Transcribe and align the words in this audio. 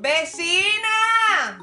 ¡Vecina! 0.00 1.58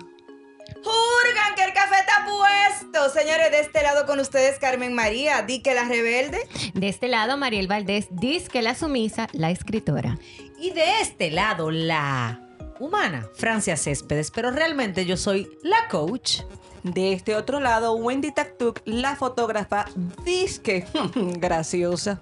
¡Jurgan 0.83 1.55
que 1.55 1.63
el 1.63 1.73
café 1.73 1.95
está 1.99 2.25
puesto! 2.25 3.09
Señores, 3.09 3.49
de 3.49 3.61
este 3.61 3.81
lado 3.81 4.05
con 4.05 4.19
ustedes 4.19 4.59
Carmen 4.59 4.93
María, 4.93 5.41
di 5.43 5.61
que 5.61 5.73
la 5.73 5.85
rebelde. 5.85 6.39
De 6.73 6.89
este 6.89 7.07
lado 7.07 7.37
Mariel 7.37 7.67
Valdés, 7.67 8.07
dice 8.11 8.49
que 8.49 8.61
la 8.61 8.75
sumisa, 8.75 9.29
la 9.31 9.51
escritora. 9.51 10.19
Y 10.59 10.71
de 10.71 10.99
este 10.99 11.31
lado 11.31 11.71
la 11.71 12.41
humana, 12.79 13.29
Francia 13.35 13.77
Céspedes, 13.77 14.31
pero 14.31 14.51
realmente 14.51 15.05
yo 15.05 15.15
soy 15.15 15.49
la 15.63 15.87
coach. 15.89 16.41
De 16.83 17.13
este 17.13 17.35
otro 17.35 17.59
lado, 17.59 17.95
Wendy 17.95 18.31
Taktuk, 18.31 18.81
la 18.85 19.15
fotógrafa, 19.15 19.85
disque 20.23 20.85
graciosa. 21.15 22.21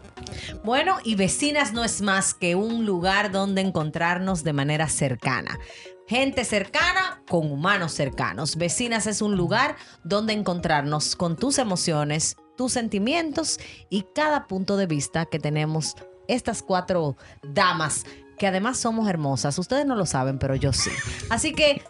Bueno, 0.63 0.99
y 1.03 1.15
Vecinas 1.15 1.73
no 1.73 1.83
es 1.83 2.01
más 2.01 2.33
que 2.33 2.55
un 2.55 2.85
lugar 2.85 3.31
donde 3.31 3.59
encontrarnos 3.59 4.45
de 4.45 4.53
manera 4.53 4.87
cercana. 4.87 5.59
Gente 6.07 6.43
cercana 6.43 7.23
con 7.29 7.51
humanos 7.51 7.93
cercanos. 7.93 8.57
Vecinas 8.57 9.07
es 9.07 9.21
un 9.21 9.37
lugar 9.37 9.77
donde 10.03 10.33
encontrarnos 10.33 11.15
con 11.15 11.37
tus 11.37 11.57
emociones, 11.57 12.35
tus 12.57 12.73
sentimientos 12.73 13.59
y 13.89 14.05
cada 14.13 14.47
punto 14.47 14.75
de 14.75 14.85
vista 14.85 15.25
que 15.25 15.39
tenemos 15.39 15.95
estas 16.27 16.61
cuatro 16.61 17.15
damas 17.41 18.05
que 18.37 18.47
además 18.47 18.77
somos 18.77 19.07
hermosas. 19.07 19.57
Ustedes 19.57 19.85
no 19.85 19.95
lo 19.95 20.05
saben, 20.05 20.39
pero 20.39 20.55
yo 20.55 20.73
sí. 20.73 20.91
Así 21.29 21.53
que 21.53 21.83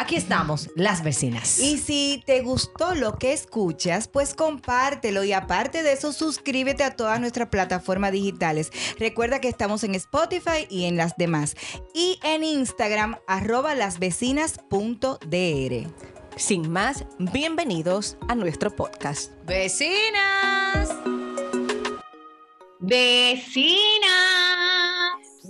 aquí 0.00 0.16
estamos, 0.16 0.70
las 0.74 1.04
vecinas. 1.04 1.58
Y 1.58 1.78
si 1.78 2.22
te 2.26 2.40
gustó 2.40 2.94
lo 2.94 3.18
que 3.18 3.32
escuchas, 3.32 4.08
pues 4.08 4.34
compártelo 4.34 5.24
y 5.24 5.32
aparte 5.32 5.82
de 5.82 5.92
eso, 5.92 6.12
suscríbete 6.12 6.82
a 6.82 6.96
todas 6.96 7.20
nuestras 7.20 7.48
plataformas 7.48 8.12
digitales. 8.12 8.70
Recuerda 8.98 9.40
que 9.40 9.48
estamos 9.48 9.84
en 9.84 9.94
Spotify 9.94 10.66
y 10.70 10.86
en 10.86 10.96
las 10.96 11.16
demás. 11.16 11.56
Y 11.94 12.18
en 12.24 12.44
Instagram, 12.44 13.16
arroba 13.26 13.74
lasvecinas.dr. 13.74 15.90
Sin 16.36 16.70
más, 16.70 17.04
bienvenidos 17.18 18.16
a 18.28 18.34
nuestro 18.34 18.74
podcast. 18.74 19.32
Vecinas. 19.44 20.88
Vecinas. 22.78 23.60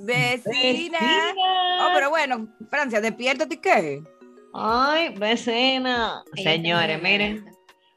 Vecinas. 0.03 1.35
Oh, 1.83 1.91
pero 1.95 2.11
bueno, 2.11 2.49
Francia, 2.69 3.01
despiértate 3.01 3.55
y 3.55 3.59
qué. 3.59 4.03
Ay, 4.53 5.15
vecina. 5.17 6.23
Señores, 6.35 7.03
miren. 7.03 7.45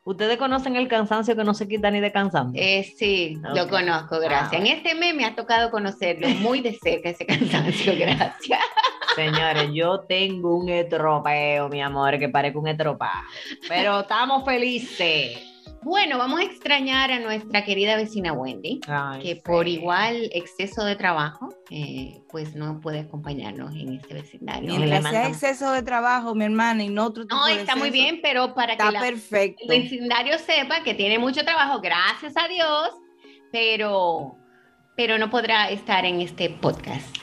¿Ustedes 0.06 0.38
conocen 0.38 0.76
el 0.76 0.90
cansancio 0.90 1.34
que 1.36 1.46
no 1.46 1.54
se 1.54 1.66
quita 1.68 1.90
ni 1.90 2.02
de 2.02 2.12
cansancio? 2.12 2.62
Eh, 2.62 2.84
sí, 2.98 3.38
lo 3.54 3.64
Ok. 3.64 3.70
conozco, 3.70 4.20
gracias. 4.20 4.52
Ah, 4.54 4.58
En 4.58 4.68
este 4.68 4.96
mes 4.96 5.16
me 5.16 5.24
ha 5.24 5.34
tocado 5.34 5.72
conocerlo 5.72 6.28
muy 6.28 6.60
de 6.60 6.74
cerca, 6.74 7.10
ese 7.10 7.26
cansancio, 7.26 7.94
gracias. 7.98 8.60
Señores, 9.16 9.70
yo 9.74 10.02
tengo 10.02 10.58
un 10.58 10.68
estropeo, 10.70 11.70
mi 11.70 11.82
amor, 11.82 12.20
que 12.20 12.28
parece 12.28 12.58
un 12.58 12.68
estropa. 12.68 13.12
Pero 13.70 14.02
estamos 14.02 14.44
felices. 14.44 15.40
Bueno, 15.84 16.18
vamos 16.18 16.40
a 16.40 16.44
extrañar 16.44 17.12
a 17.12 17.20
nuestra 17.20 17.64
querida 17.66 17.96
vecina 17.96 18.34
Wendy, 18.34 18.80
Ay, 18.88 19.22
que 19.22 19.36
sí. 19.36 19.42
por 19.44 19.68
igual 19.68 20.30
exceso 20.34 20.84
de 20.86 20.96
trabajo, 20.96 21.50
eh, 21.70 22.22
pues 22.30 22.56
no 22.56 22.80
puede 22.80 23.00
acompañarnos 23.02 23.74
en 23.76 23.94
este 23.94 24.14
vecindario. 24.14 24.72
le 24.72 24.78
Mientras 24.86 25.10
sea 25.10 25.28
exceso 25.28 25.72
de 25.72 25.84
trabajo, 25.84 26.34
mi 26.36 26.46
hermana, 26.46 26.84
y 26.84 26.90
no 26.90 27.06
otro 27.06 27.24
tipo 27.26 27.36
No, 27.36 27.46
de 27.46 27.62
está 27.62 27.76
muy 27.76 27.90
bien, 27.90 28.20
pero 28.22 28.54
para 28.54 28.76
que 28.78 28.84
Está 28.84 28.92
la- 28.92 29.00
perfecto. 29.02 29.64
el 29.64 29.82
vecindario 29.82 30.38
sepa 30.40 30.84
que 30.84 30.94
tiene 30.94 31.20
mucho 31.20 31.44
trabajo, 31.44 31.80
gracias 31.82 32.34
a 32.38 32.48
Dios, 32.48 32.90
pero, 33.52 34.36
pero 34.96 35.18
no 35.18 35.30
podrá 35.30 35.70
estar 35.70 36.06
en 36.06 36.22
este 36.22 36.50
podcast. 36.50 37.16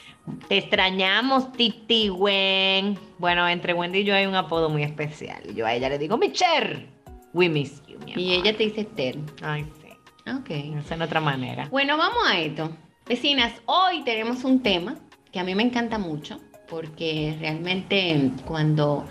Te 0.49 0.59
extrañamos, 0.59 1.51
Titi 1.53 2.09
Wen. 2.11 2.97
Bueno, 3.19 3.49
entre 3.49 3.73
Wendy 3.75 4.01
y 4.01 4.05
yo 4.05 4.15
hay 4.15 4.27
un 4.27 4.35
apodo 4.37 4.69
muy 4.69 4.83
especial. 4.85 5.43
Yo 5.55 5.67
a 5.67 5.75
ella 5.75 5.89
le 5.89 5.99
digo, 5.99 6.17
Michelle. 6.19 6.87
We 7.33 7.49
miss 7.49 7.83
you, 7.87 7.99
mi 8.05 8.13
Y 8.15 8.35
ella 8.35 8.57
te 8.57 8.65
dice 8.65 8.85
Ter. 8.85 9.19
Ay, 9.43 9.65
sí. 9.81 9.89
Ok. 10.31 10.51
Esa 10.51 10.95
es 10.97 11.01
otra 11.01 11.21
manera. 11.21 11.69
Bueno, 11.71 11.97
vamos 11.97 12.23
a 12.29 12.39
esto. 12.39 12.71
Vecinas, 13.07 13.53
hoy 13.67 14.03
tenemos 14.05 14.45
un 14.45 14.63
tema 14.63 14.97
que 15.33 15.41
a 15.41 15.45
mí 15.45 15.55
me 15.55 15.63
encanta 15.63 15.99
mucho 15.99 16.41
porque 16.69 17.37
realmente 17.41 18.31
cuando 18.47 19.07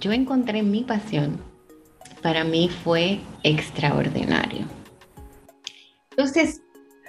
yo 0.00 0.12
encontré 0.12 0.62
mi 0.62 0.82
pasión, 0.82 1.38
para 2.22 2.44
mí 2.44 2.68
fue 2.68 3.20
extraordinario. 3.42 4.66
Entonces, 6.10 6.62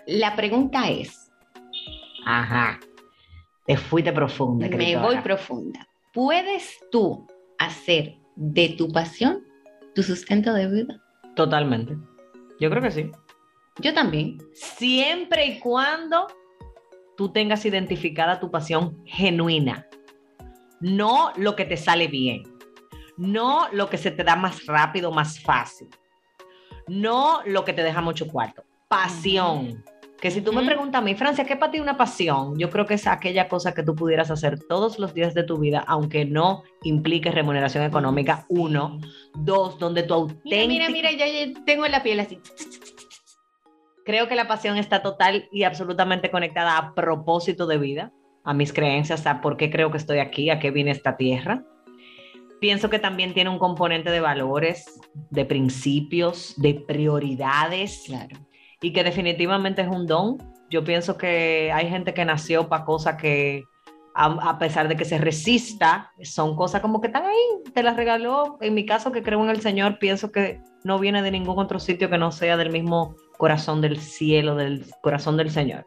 la 0.05 0.35
pregunta 0.35 0.89
es, 0.89 1.31
Ajá. 2.25 2.79
Te 3.65 3.77
fuiste 3.77 4.11
profunda. 4.11 4.67
me 4.67 4.97
voy 4.97 5.17
profunda. 5.19 5.87
¿Puedes 6.13 6.79
tú 6.91 7.25
hacer 7.57 8.17
de 8.35 8.69
tu 8.69 8.91
pasión 8.91 9.43
tu 9.93 10.03
sustento 10.03 10.53
de 10.53 10.67
vida? 10.67 11.01
Totalmente. 11.35 11.97
Yo 12.59 12.69
creo 12.69 12.81
que 12.81 12.91
sí. 12.91 13.11
Yo 13.79 13.93
también. 13.93 14.37
Siempre 14.53 15.45
y 15.45 15.59
cuando 15.59 16.27
tú 17.17 17.31
tengas 17.31 17.65
identificada 17.65 18.39
tu 18.39 18.51
pasión 18.51 19.01
genuina. 19.05 19.87
No 20.79 21.31
lo 21.37 21.55
que 21.55 21.65
te 21.65 21.77
sale 21.77 22.07
bien. 22.07 22.43
No 23.17 23.67
lo 23.71 23.89
que 23.89 23.97
se 23.97 24.11
te 24.11 24.23
da 24.23 24.35
más 24.35 24.65
rápido, 24.65 25.11
más 25.11 25.39
fácil. 25.39 25.89
No 26.87 27.41
lo 27.45 27.63
que 27.63 27.73
te 27.73 27.83
deja 27.83 28.01
mucho 28.01 28.27
cuarto. 28.27 28.63
Pasión. 28.87 29.83
Que 30.23 30.31
si 30.31 30.39
tú 30.39 30.53
me 30.53 30.63
preguntas 30.63 31.01
a 31.01 31.03
mí, 31.03 31.15
Francia, 31.15 31.43
¿qué 31.43 31.51
es 31.51 31.59
para 31.59 31.73
ti 31.73 31.81
una 31.81 31.97
pasión? 31.97 32.57
Yo 32.57 32.69
creo 32.69 32.85
que 32.85 32.93
es 32.93 33.07
aquella 33.07 33.49
cosa 33.49 33.73
que 33.73 33.83
tú 33.83 33.93
pudieras 33.93 34.31
hacer 34.31 34.57
todos 34.57 34.97
los 34.97 35.13
días 35.13 35.33
de 35.33 35.43
tu 35.43 35.57
vida, 35.57 35.83
aunque 35.85 36.23
no 36.23 36.63
implique 36.83 37.29
remuneración 37.29 37.83
económica. 37.83 38.45
Uno. 38.47 39.01
Dos, 39.35 39.77
donde 39.79 40.03
tu 40.03 40.13
Mira, 40.13 40.61
auténtica... 40.61 40.67
mira, 40.69 40.89
mira, 40.89 41.11
ya, 41.11 41.27
ya 41.27 41.53
tengo 41.65 41.85
la 41.89 42.03
piel 42.03 42.21
así. 42.21 42.39
Creo 44.05 44.29
que 44.29 44.35
la 44.35 44.47
pasión 44.47 44.77
está 44.77 45.03
total 45.03 45.49
y 45.51 45.63
absolutamente 45.63 46.31
conectada 46.31 46.77
a 46.77 46.93
propósito 46.95 47.67
de 47.67 47.77
vida, 47.77 48.13
a 48.45 48.53
mis 48.53 48.71
creencias, 48.71 49.27
a 49.27 49.41
por 49.41 49.57
qué 49.57 49.69
creo 49.69 49.91
que 49.91 49.97
estoy 49.97 50.19
aquí, 50.19 50.49
a 50.49 50.57
qué 50.57 50.71
viene 50.71 50.91
esta 50.91 51.17
tierra. 51.17 51.65
Pienso 52.61 52.89
que 52.89 52.99
también 52.99 53.33
tiene 53.33 53.49
un 53.49 53.59
componente 53.59 54.09
de 54.09 54.21
valores, 54.21 55.01
de 55.31 55.43
principios, 55.43 56.53
de 56.55 56.75
prioridades 56.75 58.03
Claro. 58.05 58.37
Y 58.83 58.93
que 58.93 59.03
definitivamente 59.03 59.81
es 59.81 59.87
un 59.87 60.05
don. 60.05 60.37
Yo 60.69 60.83
pienso 60.83 61.17
que 61.17 61.71
hay 61.73 61.89
gente 61.89 62.13
que 62.13 62.23
nació 62.23 62.69
para 62.69 62.85
cosas 62.85 63.15
que, 63.19 63.63
a, 64.13 64.25
a 64.25 64.59
pesar 64.59 64.87
de 64.87 64.95
que 64.95 65.05
se 65.05 65.17
resista, 65.17 66.11
son 66.21 66.55
cosas 66.55 66.81
como 66.81 67.01
que 67.01 67.07
están 67.07 67.25
ahí, 67.25 67.71
te 67.73 67.81
las 67.81 67.95
regaló. 67.95 68.59
En 68.61 68.75
mi 68.75 68.85
caso, 68.85 69.11
que 69.11 69.23
creo 69.23 69.43
en 69.43 69.49
el 69.49 69.61
Señor, 69.61 69.97
pienso 69.97 70.31
que 70.31 70.61
no 70.83 70.99
viene 70.99 71.23
de 71.23 71.31
ningún 71.31 71.57
otro 71.57 71.79
sitio 71.79 72.11
que 72.11 72.19
no 72.19 72.31
sea 72.31 72.57
del 72.57 72.71
mismo 72.71 73.15
corazón 73.39 73.81
del 73.81 73.99
cielo, 73.99 74.55
del 74.55 74.85
corazón 75.01 75.37
del 75.37 75.49
Señor. 75.49 75.85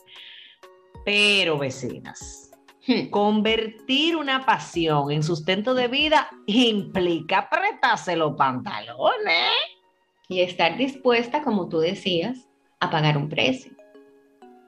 Pero, 1.05 1.57
vecinas, 1.57 2.47
Hmm. 2.87 3.11
convertir 3.11 4.15
una 4.15 4.47
pasión 4.47 5.11
en 5.11 5.25
sustento 5.25 5.75
de 5.75 5.89
vida 5.89 6.31
implica 6.47 7.39
apretarse 7.39 8.15
los 8.15 8.37
pantalones. 8.37 9.51
Y 10.29 10.41
estar 10.41 10.77
dispuesta, 10.77 11.43
como 11.43 11.69
tú 11.69 11.79
decías, 11.79 12.46
a 12.81 12.91
pagar 12.91 13.17
un 13.17 13.29
precio. 13.29 13.73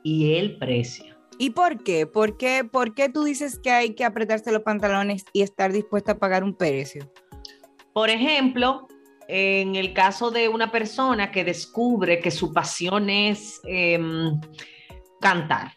Y 0.02 0.34
el 0.34 0.58
precio. 0.58 1.16
¿Y 1.38 1.50
por 1.50 1.82
qué? 1.82 2.06
¿Por 2.06 2.36
qué? 2.36 2.64
¿Por 2.64 2.94
qué 2.94 3.08
tú 3.08 3.24
dices 3.24 3.58
que 3.58 3.70
hay 3.70 3.94
que 3.94 4.04
apretarse 4.04 4.50
los 4.50 4.62
pantalones 4.62 5.24
y 5.32 5.42
estar 5.42 5.72
dispuesta 5.72 6.12
a 6.12 6.18
pagar 6.18 6.42
un 6.42 6.54
precio? 6.54 7.12
Por 7.92 8.10
ejemplo, 8.10 8.88
en 9.28 9.76
el 9.76 9.92
caso 9.92 10.30
de 10.30 10.48
una 10.48 10.72
persona 10.72 11.30
que 11.30 11.44
descubre 11.44 12.20
que 12.20 12.30
su 12.30 12.52
pasión 12.52 13.10
es 13.10 13.60
em, 13.64 14.40
cantar. 15.20 15.72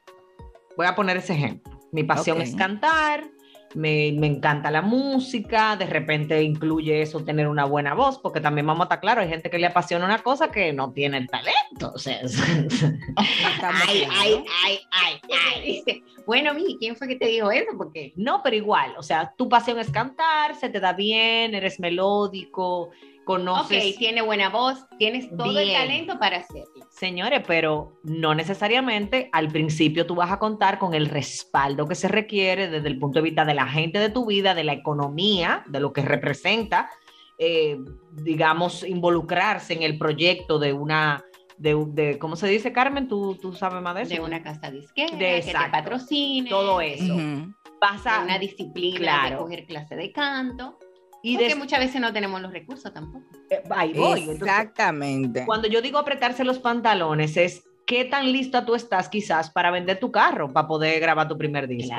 Voy 0.78 0.88
a 0.88 0.96
poner 0.96 1.18
ese 1.18 1.34
ejemplo. 1.34 1.80
Mi 1.92 2.04
pasión 2.04 2.42
es 2.42 2.56
cantar, 2.56 3.30
me, 3.76 4.12
me 4.18 4.28
encanta 4.28 4.70
la 4.72 4.82
música, 4.82 5.76
de 5.76 5.86
repente 5.86 6.42
incluye 6.44 7.02
eso 7.02 7.24
tener 7.24 7.48
una 7.48 7.66
buena 7.66 7.94
voz, 7.94 8.20
porque 8.20 8.42
también 8.42 8.68
vamos 8.68 8.82
a 8.82 8.84
estar 8.86 9.00
claros, 9.00 9.24
hay 9.24 9.30
gente 9.30 9.50
que 9.50 9.58
le 9.60 9.68
apasiona 9.68 10.06
una 10.06 10.20
cosa 10.20 10.52
que 10.52 10.74
no 10.74 10.92
tiene 10.92 11.18
el 11.18 11.28
talento. 11.28 11.92
O 11.94 11.98
sea, 11.98 12.20
es- 12.22 12.40
Estamos 12.42 13.82
Ay, 13.88 14.00
claros. 14.06 14.16
ay, 14.20 14.44
ay, 14.64 14.80
ay, 14.92 15.20
ay. 15.56 15.62
Dice, 15.66 16.04
bueno, 16.26 16.54
Miki, 16.54 16.78
¿quién 16.78 16.96
fue 16.96 17.08
que 17.08 17.16
te 17.16 17.28
dijo 17.28 17.52
eso? 17.52 17.72
Porque 17.78 18.14
no, 18.16 18.42
pero 18.44 18.56
igual, 18.56 18.94
o 18.98 19.04
sea, 19.04 19.34
tu 19.38 19.48
pasión 19.50 19.80
es 19.80 19.90
cantar, 19.92 20.56
se 20.56 20.70
te 20.70 20.80
da 20.80 20.94
bien, 20.94 21.54
eres 21.56 21.80
melódico, 21.80 22.90
conoces... 23.38 23.94
ok, 23.94 23.98
tiene 23.98 24.22
buena 24.22 24.50
voz, 24.50 24.86
tienes 24.98 25.30
todo 25.36 25.58
el 25.60 25.66
Bien. 25.68 25.82
talento 25.82 26.20
para 26.20 26.38
hacerlo. 26.38 26.86
Señores, 26.90 27.42
pero 27.48 27.94
no 28.04 28.36
necesariamente 28.36 29.30
al 29.32 29.48
principio 29.48 30.06
tú 30.06 30.16
vas 30.16 30.32
a 30.32 30.40
contar 30.40 30.78
con 30.80 30.94
el 30.94 31.08
respaldo 31.08 31.88
que 31.88 31.96
se 31.96 32.08
requiere 32.08 32.68
desde 32.70 32.88
el 32.88 33.00
punto 33.00 33.20
de 33.20 33.24
vista 33.24 33.46
de 33.46 33.54
la 33.54 33.68
gente 33.68 34.00
de 34.00 34.10
tu 34.10 34.26
vida, 34.26 34.54
de 34.54 34.64
la 34.64 34.74
economía, 34.74 35.64
de 35.68 35.80
lo 35.80 35.94
que 35.94 36.02
representa, 36.02 36.90
eh, 37.38 37.78
digamos, 38.12 38.84
involucrarse 38.84 39.74
en 39.74 39.84
el 39.84 39.98
proyecto 39.98 40.60
de 40.60 40.74
una, 40.74 41.24
de, 41.58 41.76
de- 41.90 42.20
¿cómo 42.20 42.36
se 42.36 42.48
dice, 42.48 42.72
Carmen? 42.72 43.08
¿Tú, 43.08 43.36
tú 43.42 43.54
sabes 43.54 43.82
más 43.82 43.96
de 43.96 44.02
eso? 44.04 44.14
De 44.14 44.20
una 44.20 44.44
casa 44.44 44.70
disquera, 44.70 45.16
De- 45.18 45.42
que 45.42 45.52
te 45.52 45.70
patrocine. 45.72 46.50
Todo 46.50 46.82
eso. 46.82 47.16
Ujú. 47.16 47.54
Vas 47.80 48.06
a- 48.06 48.20
de 48.20 48.26
una 48.26 48.38
disciplina, 48.38 48.98
claro. 49.00 49.30
de 49.30 49.42
coger 49.42 49.66
clase 49.66 49.96
de 49.96 50.12
canto. 50.12 50.78
Y 51.24 51.36
porque 51.36 51.50
des- 51.50 51.58
muchas 51.58 51.80
veces 51.80 52.02
no 52.02 52.12
tenemos 52.14 52.42
los 52.42 52.52
recursos 52.52 52.94
tampoco. 52.94 53.26
eh, 53.50 53.62
ahí 53.72 53.94
voy. 53.94 54.20
Entonces, 54.22 54.42
Exactamente. 54.42 55.46
Cuando 55.46 55.68
yo 55.68 55.82
digo 55.82 55.98
apretarse 55.98 56.44
los 56.44 56.60
pantalones 56.60 57.36
es 57.38 57.64
qué 57.86 58.06
tan 58.06 58.32
lista 58.32 58.66
tú 58.66 58.76
estás 58.76 59.10
quizás 59.10 59.50
para 59.52 59.72
vender 59.72 60.00
tu 60.00 60.12
carro, 60.12 60.52
para 60.52 60.68
poder 60.68 61.00
grabar 61.00 61.28
tu 61.28 61.38
primer 61.38 61.68
disco, 61.68 61.96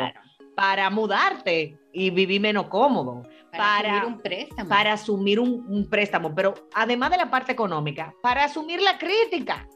para 0.57 0.89
mudarte 0.91 1.79
y 1.93 2.11
vivir 2.11 2.41
menos 2.41 2.67
cómodo, 2.69 3.23
Para, 3.51 3.59
Para- 3.65 3.89
asumir 3.99 4.05
un 4.15 4.21
préstamo. 4.23 4.69
para 4.69 4.93
asumir 4.95 5.41
un, 5.41 5.51
un 5.69 5.89
préstamo, 5.91 6.35
pero 6.35 6.55
además 6.75 7.11
de 7.11 7.19
la 7.19 7.31
parte 7.31 7.53
económica, 7.53 8.15
para 8.23 8.45
asumir 8.45 8.81
la 8.81 8.97
crítica, 8.99 9.69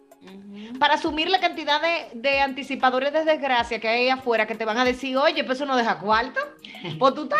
para 0.80 0.94
asumir 0.94 1.28
la 1.28 1.38
cantidad 1.40 1.80
de, 1.80 2.18
de 2.18 2.40
anticipadores 2.40 3.12
de 3.12 3.24
desgracia 3.24 3.78
que 3.78 3.86
hay 3.88 4.08
afuera 4.08 4.46
que 4.46 4.54
te 4.54 4.64
van 4.64 4.78
a 4.78 4.84
decir, 4.84 5.16
oye, 5.16 5.44
pues 5.44 5.58
eso 5.58 5.66
no 5.66 5.76
deja 5.76 5.98
cuarto, 5.98 6.40
pues 6.98 7.14
tú 7.14 7.24
estás, 7.24 7.38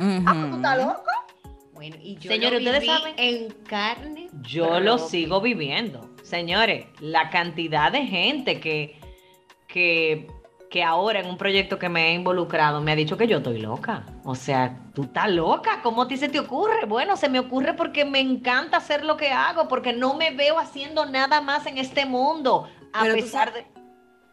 ah, 0.00 0.32
pues 0.34 0.50
tú 0.50 0.56
estás 0.56 0.78
loco. 0.78 1.02
Bueno, 1.74 1.96
y 2.02 2.16
yo 2.16 2.30
Señores, 2.30 2.62
lo 2.62 2.70
ustedes 2.70 2.86
saben- 2.88 3.14
en 3.16 3.48
carne. 3.64 4.28
Yo 4.42 4.80
lo 4.80 4.98
sigo 4.98 5.40
viviendo. 5.40 6.10
Señores, 6.22 6.86
la 7.00 7.30
cantidad 7.30 7.90
de 7.90 8.04
gente 8.06 8.60
que, 8.60 9.00
que, 9.66 10.26
que 10.68 10.82
ahora 10.82 11.20
en 11.20 11.26
un 11.26 11.38
proyecto 11.38 11.78
que 11.78 11.88
me 11.88 12.08
he 12.10 12.14
involucrado 12.14 12.80
me 12.82 12.92
ha 12.92 12.96
dicho 12.96 13.16
que 13.16 13.26
yo 13.26 13.38
estoy 13.38 13.60
loca. 13.60 14.04
O 14.24 14.34
sea, 14.34 14.78
tú 14.94 15.04
estás 15.04 15.30
loca. 15.30 15.80
¿Cómo 15.82 16.02
a 16.02 16.08
ti 16.08 16.16
se 16.18 16.28
te 16.28 16.38
ocurre? 16.38 16.84
Bueno, 16.86 17.16
se 17.16 17.28
me 17.28 17.38
ocurre 17.40 17.74
porque 17.74 18.04
me 18.04 18.20
encanta 18.20 18.76
hacer 18.76 19.04
lo 19.04 19.16
que 19.16 19.30
hago, 19.30 19.66
porque 19.68 19.92
no 19.92 20.14
me 20.14 20.30
veo 20.32 20.58
haciendo 20.58 21.06
nada 21.06 21.40
más 21.40 21.66
en 21.66 21.78
este 21.78 22.04
mundo. 22.04 22.68
A 22.92 23.02
Pero 23.02 23.14
tú 23.14 23.20
pesar 23.22 23.54
de. 23.54 23.64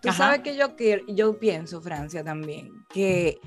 Tú 0.01 0.09
Ajá. 0.09 0.17
sabes 0.17 0.39
que 0.41 0.55
yo, 0.55 0.75
quiero- 0.75 1.03
yo 1.07 1.39
pienso, 1.39 1.81
Francia, 1.81 2.23
también, 2.23 2.69
que 2.89 3.39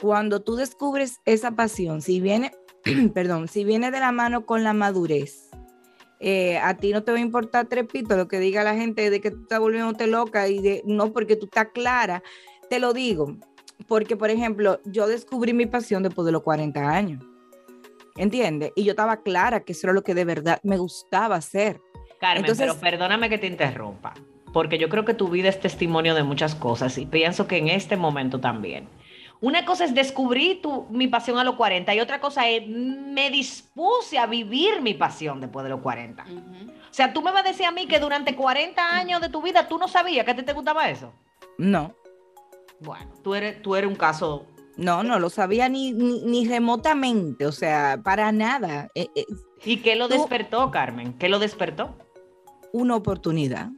cuando 0.00 0.42
tú 0.42 0.56
descubres 0.56 1.20
esa 1.24 1.52
pasión, 1.52 2.02
si 2.02 2.20
viene, 2.20 2.52
perdón, 3.14 3.48
si 3.48 3.64
viene 3.64 3.90
de 3.90 4.00
la 4.00 4.12
mano 4.12 4.46
con 4.46 4.64
la 4.64 4.72
madurez, 4.72 5.50
eh, 6.18 6.58
a 6.58 6.76
ti 6.76 6.92
no 6.92 7.02
te 7.02 7.12
va 7.12 7.18
a 7.18 7.20
importar 7.20 7.66
tres 7.66 7.86
pitos 7.86 8.16
lo 8.16 8.28
que 8.28 8.38
diga 8.38 8.64
la 8.64 8.74
gente 8.74 9.10
de 9.10 9.20
que 9.20 9.30
tú 9.30 9.42
estás 9.42 9.60
volviéndote 9.60 10.06
loca 10.06 10.48
y 10.48 10.60
de 10.60 10.82
no 10.86 11.12
porque 11.12 11.36
tú 11.36 11.46
estás 11.46 11.68
clara. 11.74 12.22
Te 12.70 12.78
lo 12.78 12.92
digo, 12.92 13.36
porque 13.86 14.16
por 14.16 14.30
ejemplo, 14.30 14.80
yo 14.84 15.06
descubrí 15.06 15.52
mi 15.52 15.66
pasión 15.66 16.02
después 16.02 16.24
de 16.26 16.32
los 16.32 16.42
40 16.42 16.88
años. 16.88 17.22
¿Entiendes? 18.16 18.72
Y 18.74 18.84
yo 18.84 18.92
estaba 18.92 19.22
clara 19.22 19.60
que 19.60 19.72
eso 19.72 19.88
era 19.88 19.92
lo 19.92 20.02
que 20.02 20.14
de 20.14 20.24
verdad 20.24 20.58
me 20.62 20.78
gustaba 20.78 21.36
hacer. 21.36 21.80
Carmen, 22.18 22.44
Entonces- 22.44 22.66
pero 22.66 22.80
perdóname 22.80 23.28
que 23.28 23.36
te 23.36 23.46
interrumpa, 23.46 24.14
porque 24.54 24.78
yo 24.78 24.88
creo 24.88 25.04
que 25.04 25.12
tu 25.12 25.28
vida 25.28 25.50
es 25.50 25.60
testimonio 25.60 26.14
de 26.14 26.22
muchas 26.22 26.54
cosas 26.54 26.96
y 26.96 27.04
pienso 27.04 27.46
que 27.46 27.58
en 27.58 27.68
este 27.68 27.98
momento 27.98 28.40
también. 28.40 28.88
Una 29.40 29.64
cosa 29.64 29.84
es 29.84 29.94
descubrir 29.94 30.62
tu, 30.62 30.86
mi 30.90 31.08
pasión 31.08 31.38
a 31.38 31.44
los 31.44 31.56
40 31.56 31.94
y 31.94 32.00
otra 32.00 32.20
cosa 32.20 32.48
es 32.48 32.66
me 32.66 33.30
dispuse 33.30 34.18
a 34.18 34.26
vivir 34.26 34.80
mi 34.80 34.94
pasión 34.94 35.40
después 35.40 35.62
de 35.64 35.70
los 35.70 35.80
40. 35.80 36.22
Ujú. 36.24 36.70
O 36.70 36.92
sea, 36.96 37.12
tú 37.12 37.20
me 37.22 37.30
vas 37.32 37.44
a 37.44 37.48
decir 37.48 37.66
a 37.66 37.70
mí 37.70 37.86
que 37.86 37.98
durante 38.00 38.34
40 38.34 38.96
años 38.96 39.20
de 39.20 39.28
tu 39.28 39.42
vida 39.42 39.68
tú 39.68 39.76
no 39.78 39.88
sabías 39.88 40.24
que 40.24 40.30
a 40.30 40.36
ti 40.36 40.42
te 40.42 40.52
gustaba 40.54 40.88
eso. 40.88 41.12
No, 41.58 41.94
Bueno, 42.80 43.10
tú 43.22 43.34
eres, 43.34 43.60
tú 43.62 43.74
eres 43.76 43.88
un 43.88 43.96
caso. 43.96 44.46
No, 44.76 45.02
no 45.02 45.18
lo 45.18 45.30
sabía 45.30 45.68
ni, 45.70 45.92
ni, 45.92 46.20
ni 46.22 46.46
remotamente, 46.46 47.46
o 47.46 47.52
sea, 47.52 47.98
para 48.02 48.30
nada. 48.32 48.88
Eh, 48.94 49.08
eh, 49.14 49.24
¿Y 49.64 49.78
qué 49.78 49.96
lo 49.96 50.08
Tú- 50.08 50.14
despertó, 50.14 50.70
Carmen? 50.70 51.14
¿Qué 51.18 51.28
lo 51.28 51.38
despertó? 51.38 51.96
una 52.72 52.94
oportunidad. 52.96 53.70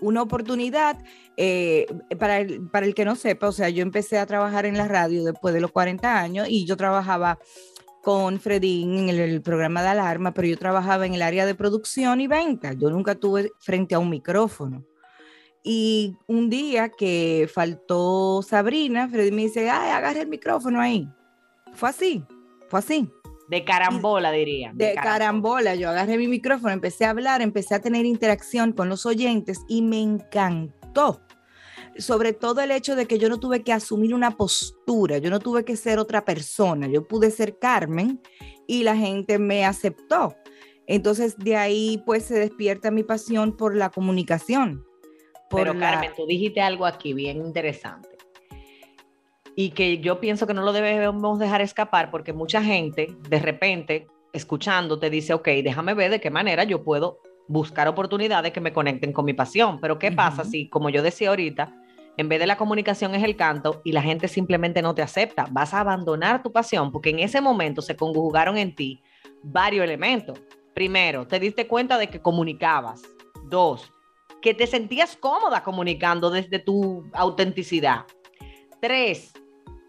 Una 0.00 0.22
oportunidad, 0.22 1.02
eh, 1.36 1.86
para, 2.18 2.40
el, 2.40 2.68
para 2.68 2.86
el 2.86 2.94
que 2.94 3.04
no 3.04 3.16
sepa, 3.16 3.48
o 3.48 3.52
sea, 3.52 3.68
yo 3.68 3.82
empecé 3.82 4.18
a 4.18 4.26
trabajar 4.26 4.66
en 4.66 4.76
la 4.76 4.88
radio 4.88 5.24
después 5.24 5.52
de 5.54 5.60
los 5.60 5.70
40 5.72 6.18
años 6.18 6.46
y 6.48 6.64
yo 6.66 6.76
trabajaba 6.76 7.38
con 8.02 8.38
Fredín 8.38 8.96
en 8.98 9.08
el, 9.08 9.18
el 9.18 9.42
programa 9.42 9.82
de 9.82 9.88
alarma, 9.88 10.32
pero 10.32 10.46
yo 10.46 10.56
trabajaba 10.56 11.06
en 11.06 11.14
el 11.14 11.22
área 11.22 11.44
de 11.44 11.54
producción 11.54 12.20
y 12.20 12.28
venta. 12.28 12.72
Yo 12.72 12.88
nunca 12.90 13.16
tuve 13.16 13.50
frente 13.58 13.94
a 13.94 13.98
un 13.98 14.10
micrófono. 14.10 14.84
Y 15.68 16.16
un 16.28 16.48
día 16.48 16.90
que 16.90 17.50
faltó 17.52 18.40
Sabrina, 18.40 19.08
Freddy 19.08 19.32
me 19.32 19.42
dice, 19.42 19.68
ay, 19.68 19.90
agarra 19.90 20.20
el 20.20 20.28
micrófono 20.28 20.80
ahí. 20.80 21.08
Fue 21.72 21.88
así, 21.88 22.22
fue 22.68 22.78
así. 22.78 23.10
De 23.48 23.64
carambola, 23.64 24.30
diría. 24.30 24.70
De 24.74 24.94
carambola, 24.94 25.74
yo 25.74 25.90
agarré 25.90 26.18
mi 26.18 26.28
micrófono, 26.28 26.72
empecé 26.72 27.04
a 27.04 27.10
hablar, 27.10 27.42
empecé 27.42 27.74
a 27.74 27.80
tener 27.80 28.06
interacción 28.06 28.72
con 28.72 28.88
los 28.88 29.06
oyentes 29.06 29.58
y 29.68 29.82
me 29.82 30.00
encantó. 30.00 31.25
Sobre 31.98 32.32
todo 32.32 32.60
el 32.60 32.70
hecho 32.70 32.94
de 32.96 33.06
que 33.06 33.18
yo 33.18 33.28
no 33.28 33.38
tuve 33.38 33.62
que 33.62 33.72
asumir 33.72 34.14
una 34.14 34.36
postura, 34.36 35.18
yo 35.18 35.30
no 35.30 35.38
tuve 35.38 35.64
que 35.64 35.76
ser 35.76 35.98
otra 35.98 36.24
persona, 36.24 36.88
yo 36.88 37.06
pude 37.06 37.30
ser 37.30 37.58
Carmen 37.58 38.20
y 38.66 38.82
la 38.82 38.96
gente 38.96 39.38
me 39.38 39.64
aceptó. 39.64 40.34
Entonces 40.86 41.36
de 41.38 41.56
ahí 41.56 42.02
pues 42.04 42.24
se 42.24 42.38
despierta 42.38 42.90
mi 42.90 43.02
pasión 43.02 43.56
por 43.56 43.76
la 43.76 43.90
comunicación. 43.90 44.84
Por 45.48 45.60
Pero 45.60 45.74
la- 45.74 45.92
Carmen, 45.92 46.10
tú 46.16 46.26
dijiste 46.26 46.60
algo 46.60 46.86
aquí 46.86 47.12
bien 47.12 47.38
interesante. 47.38 48.08
Y 49.54 49.70
que 49.70 49.98
yo 49.98 50.20
pienso 50.20 50.46
que 50.46 50.52
no 50.52 50.62
lo 50.62 50.72
debemos 50.72 51.38
dejar 51.38 51.62
escapar 51.62 52.10
porque 52.10 52.32
mucha 52.34 52.62
gente 52.62 53.16
de 53.28 53.38
repente 53.38 54.06
escuchando 54.34 54.98
te 54.98 55.08
dice, 55.08 55.32
ok, 55.32 55.46
déjame 55.64 55.94
ver 55.94 56.10
de 56.10 56.20
qué 56.20 56.30
manera 56.30 56.64
yo 56.64 56.84
puedo 56.84 57.20
buscar 57.48 57.88
oportunidades 57.88 58.52
que 58.52 58.60
me 58.60 58.72
conecten 58.72 59.12
con 59.12 59.24
mi 59.24 59.32
pasión. 59.32 59.80
Pero 59.80 59.98
¿qué 59.98 60.12
pasa 60.12 60.44
si, 60.44 60.68
como 60.68 60.90
yo 60.90 61.02
decía 61.02 61.30
ahorita, 61.30 61.72
en 62.16 62.28
vez 62.28 62.40
de 62.40 62.46
la 62.46 62.56
comunicación 62.56 63.14
es 63.14 63.22
el 63.22 63.36
canto 63.36 63.82
y 63.84 63.92
la 63.92 64.02
gente 64.02 64.28
simplemente 64.28 64.82
no 64.82 64.94
te 64.94 65.02
acepta? 65.02 65.46
Vas 65.50 65.74
a 65.74 65.80
abandonar 65.80 66.42
tu 66.42 66.52
pasión 66.52 66.90
porque 66.90 67.10
en 67.10 67.18
ese 67.18 67.40
momento 67.40 67.82
se 67.82 67.96
conjugaron 67.96 68.56
en 68.56 68.74
ti 68.74 69.02
varios 69.42 69.84
elementos. 69.84 70.40
Primero, 70.74 71.26
te 71.26 71.38
diste 71.38 71.66
cuenta 71.66 71.98
de 71.98 72.08
que 72.08 72.20
comunicabas. 72.20 73.02
Dos, 73.44 73.92
que 74.42 74.54
te 74.54 74.66
sentías 74.66 75.16
cómoda 75.16 75.62
comunicando 75.62 76.30
desde 76.30 76.58
tu 76.58 77.04
autenticidad. 77.12 78.04
Tres, 78.80 79.32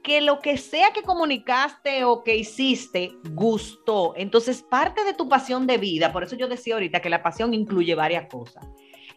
que 0.04 0.22
lo 0.22 0.40
que 0.40 0.58
sea 0.58 0.92
que 0.94 1.04
comunicaste 1.04 2.06
o 2.06 2.24
que 2.24 2.38
hiciste 2.38 3.12
gustó. 3.32 4.14
Entonces, 4.16 4.64
parte 4.64 5.04
de 5.04 5.14
tu 5.14 5.28
pasión 5.28 5.68
de 5.68 5.78
vida, 5.78 6.14
por 6.14 6.24
eso 6.24 6.36
yo 6.38 6.48
decía 6.48 6.76
ahorita 6.76 7.02
que 7.02 7.10
la 7.10 7.22
pasión 7.22 7.54
incluye 7.54 7.94
varias 7.94 8.28
cosas, 8.28 8.66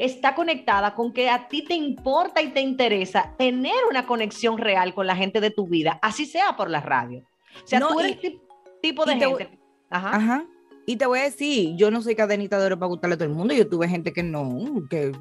está 0.04 0.34
conectada 0.34 0.94
con 0.94 1.12
que 1.12 1.28
a 1.30 1.46
ti 1.48 1.62
te 1.64 1.74
importa 1.74 2.40
y 2.42 2.48
te 2.48 2.60
interesa 2.60 3.34
tener 3.38 3.74
una 3.88 4.06
conexión 4.06 4.58
real 4.58 4.94
con 4.94 5.06
la 5.06 5.14
gente 5.16 5.40
de 5.40 5.50
tu 5.50 5.66
vida, 5.68 5.98
así 6.02 6.26
sea 6.26 6.56
por 6.56 6.70
la 6.70 6.80
radio. 6.80 7.22
O 7.64 7.66
sea, 7.66 7.80
No, 7.80 7.88
tú 7.88 8.00
eres 8.00 8.12
y- 8.22 8.28
tip- 8.28 8.40
tipo 8.82 9.04
de 9.04 9.16
te 9.16 9.26
gente. 9.26 9.58
Ajá. 9.90 10.16
Ajá. 10.16 10.44
Y 10.86 10.96
te 10.96 11.06
voy 11.06 11.18
a 11.20 11.24
decir, 11.24 11.76
yo 11.76 11.90
no 11.90 12.00
soy 12.02 12.14
cadenita 12.16 12.58
de 12.58 12.66
oro 12.66 12.78
para 12.78 12.88
gustarle 12.88 13.14
a 13.14 13.18
todo 13.18 13.28
el 13.28 13.34
mundo. 13.34 13.54
Yo 13.54 13.68
tuve 13.68 13.88
gente 13.88 14.12
que 14.12 14.22
no, 14.22 14.48
que 14.88 15.12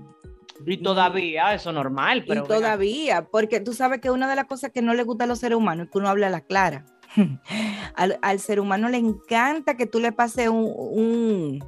Y 0.65 0.77
todavía, 0.77 1.53
eso 1.53 1.69
es 1.69 1.75
normal, 1.75 2.24
pero. 2.27 2.43
y 2.43 2.48
todavía, 2.48 3.27
porque 3.29 3.59
tú 3.59 3.74
sabes 3.74 4.00
que 4.01 4.09
una 4.12 4.29
de 4.29 4.36
las 4.36 4.45
cosas 4.45 4.71
que 4.71 4.81
no 4.81 4.93
le 4.93 5.03
gusta 5.03 5.25
a 5.25 5.27
los 5.27 5.39
seres 5.39 5.57
humanos 5.57 5.86
es 5.88 5.91
que 5.91 5.98
uno 5.98 6.07
habla 6.09 6.27
a 6.27 6.29
la 6.31 6.41
clara. 6.41 6.86
al, 7.95 8.19
al 8.21 8.39
ser 8.39 8.59
humano 8.59 8.88
le 8.89 8.98
encanta 8.98 9.75
que 9.75 9.86
tú 9.88 10.00
le 10.00 10.12
pases 10.12 10.48
un, 10.50 10.71
un 10.75 11.59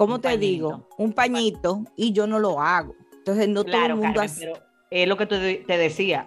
¿cómo 0.00 0.14
Un 0.16 0.20
te 0.22 0.36
digo? 0.38 0.70
pañito. 0.70 0.88
Un 0.98 1.12
pañito 1.12 1.84
y 1.96 2.12
yo 2.12 2.26
no 2.26 2.38
lo 2.38 2.60
hago. 2.60 2.94
Entonces 3.18 3.48
no 3.48 3.62
todo 3.62 3.72
Claro, 3.72 3.94
el 3.94 4.00
mundo 4.00 4.20
Carmen, 4.20 4.24
hace- 4.24 4.40
pero 4.46 4.58
es 4.90 5.06
lo 5.08 5.16
que 5.16 5.26
te, 5.26 5.54
te 5.66 5.78
decía. 5.78 6.26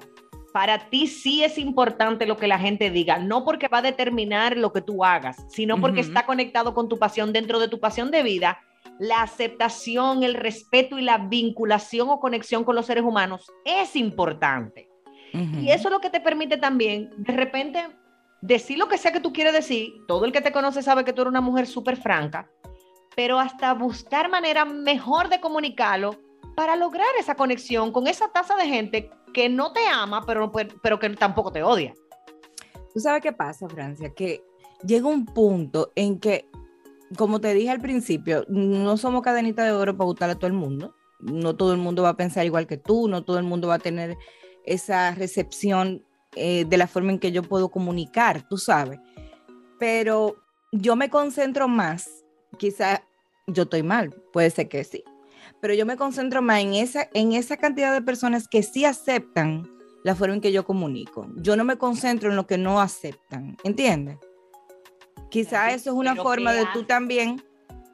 Para 0.54 0.90
ti 0.92 1.08
sí 1.08 1.44
es 1.44 1.58
importante 1.58 2.28
lo 2.28 2.38
que 2.38 2.48
la 2.48 2.60
gente 2.60 2.92
diga, 2.92 3.18
no 3.18 3.44
porque 3.44 3.68
va 3.68 3.80
a 3.80 3.82
determinar 3.82 4.56
lo 4.56 4.72
que 4.72 4.82
tú 4.82 5.04
hagas, 5.04 5.38
sino 5.50 5.82
porque 5.82 6.02
Ujú. 6.02 6.10
está 6.10 6.26
conectado 6.28 6.76
con 6.76 6.88
tu 6.88 7.00
pasión. 7.00 7.34
Dentro 7.34 7.58
de 7.60 7.68
tu 7.68 7.80
pasión 7.80 8.12
de 8.12 8.22
vida, 8.22 8.60
la 9.00 9.24
aceptación, 9.24 10.22
el 10.24 10.36
respeto 10.36 11.00
y 11.00 11.02
la 11.02 11.18
vinculación 11.18 12.10
o 12.10 12.20
conexión 12.20 12.64
con 12.64 12.76
los 12.76 12.86
seres 12.86 13.04
humanos 13.04 13.52
es 13.66 13.96
importante. 13.96 14.88
Ujú. 15.34 15.62
Y 15.62 15.72
eso 15.72 15.88
es 15.88 15.92
lo 15.92 16.00
que 16.00 16.12
te 16.12 16.22
permite 16.22 16.58
también, 16.58 17.10
de 17.18 17.34
repente, 17.34 17.88
decir 18.42 18.78
lo 18.78 18.88
que 18.88 19.00
sea 19.00 19.12
que 19.12 19.20
tú 19.20 19.34
quieres 19.34 19.54
decir. 19.54 19.92
Todo 20.08 20.26
el 20.26 20.32
que 20.32 20.42
te 20.42 20.52
conoce 20.52 20.84
sabe 20.84 21.04
que 21.04 21.14
tú 21.14 21.24
eres 21.24 21.32
una 21.32 21.42
mujer 21.42 21.66
súper 21.66 21.98
franca, 21.98 22.48
pero 23.16 23.40
hasta 23.40 23.74
buscar 23.74 24.30
manera 24.30 24.66
mejor 24.66 25.30
de 25.30 25.40
comunicarlo 25.40 26.16
para 26.56 26.76
lograr 26.76 27.08
esa 27.20 27.36
conexión 27.36 27.92
con 27.92 28.08
esa 28.08 28.30
tasa 28.30 28.56
de 28.56 28.68
gente 28.68 29.10
que 29.34 29.50
no 29.50 29.74
te 29.74 29.86
ama, 29.88 30.24
pero, 30.26 30.52
pero 30.82 31.00
que 31.00 31.10
tampoco 31.12 31.52
te 31.52 31.64
odia. 31.64 31.94
¿Tú 32.94 33.00
sabes 33.00 33.22
qué 33.22 33.34
pasa, 33.34 33.68
Francia? 33.68 34.14
Que 34.14 34.44
llega 34.86 35.08
un 35.08 35.26
punto 35.26 35.92
en 35.96 36.20
que, 36.20 36.48
como 37.18 37.42
te 37.42 37.54
dije 37.54 37.72
al 37.72 37.82
principio, 37.82 38.46
no 38.48 38.98
somos 38.98 39.24
cadenitas 39.24 39.66
de 39.66 39.72
oro 39.72 39.98
para 39.98 40.06
gustarle 40.06 40.34
a 40.34 40.38
todo 40.38 40.48
el 40.48 40.54
mundo. 40.54 40.94
No 41.20 41.56
todo 41.56 41.72
el 41.72 41.80
mundo 41.80 42.04
va 42.04 42.10
a 42.10 42.18
pensar 42.18 42.46
igual 42.46 42.68
que 42.68 42.78
tú, 42.78 43.08
no 43.08 43.24
todo 43.24 43.40
el 43.40 43.46
mundo 43.46 43.70
va 43.70 43.76
a 43.76 43.80
tener 43.80 44.18
esa 44.66 45.16
recepción 45.16 46.06
eh, 46.36 46.66
de 46.66 46.78
la 46.78 46.88
forma 46.88 47.12
en 47.12 47.20
que 47.20 47.32
yo 47.32 47.42
puedo 47.44 47.70
comunicar, 47.70 48.48
tú 48.48 48.58
sabes. 48.58 49.00
Pero 49.80 50.36
yo 50.72 50.96
me 50.96 51.10
concentro 51.10 51.68
más, 51.68 52.23
quizá 52.58 53.04
yo 53.48 53.64
estoy 53.64 53.84
mal, 53.84 54.12
puede 54.32 54.50
ser 54.50 54.70
que 54.70 54.84
sí, 54.84 55.04
pero 55.62 55.74
yo 55.74 55.86
me 55.86 55.98
concentro 55.98 56.42
más 56.42 56.60
en 56.62 56.74
esa, 56.74 57.10
en 57.14 57.34
esa 57.34 57.58
cantidad 57.58 57.94
de 57.94 58.02
personas 58.02 58.48
que 58.48 58.64
sí 58.64 58.86
aceptan 58.86 59.70
la 60.04 60.16
forma 60.16 60.36
en 60.36 60.42
que 60.42 60.52
yo 60.52 60.66
comunico. 60.66 61.28
Yo 61.38 61.56
no 61.56 61.64
me 61.64 61.78
concentro 61.78 62.30
en 62.30 62.36
lo 62.36 62.46
que 62.46 62.58
no 62.58 62.82
aceptan, 62.82 63.56
¿entiendes? 63.64 64.18
Quizá 65.30 65.72
eso 65.72 65.92
es 65.92 65.96
una 65.96 66.12
Pero 66.12 66.24
forma 66.24 66.52
¿qué 66.52 66.60
de 66.60 66.66
tú 66.74 66.84
también. 66.84 67.42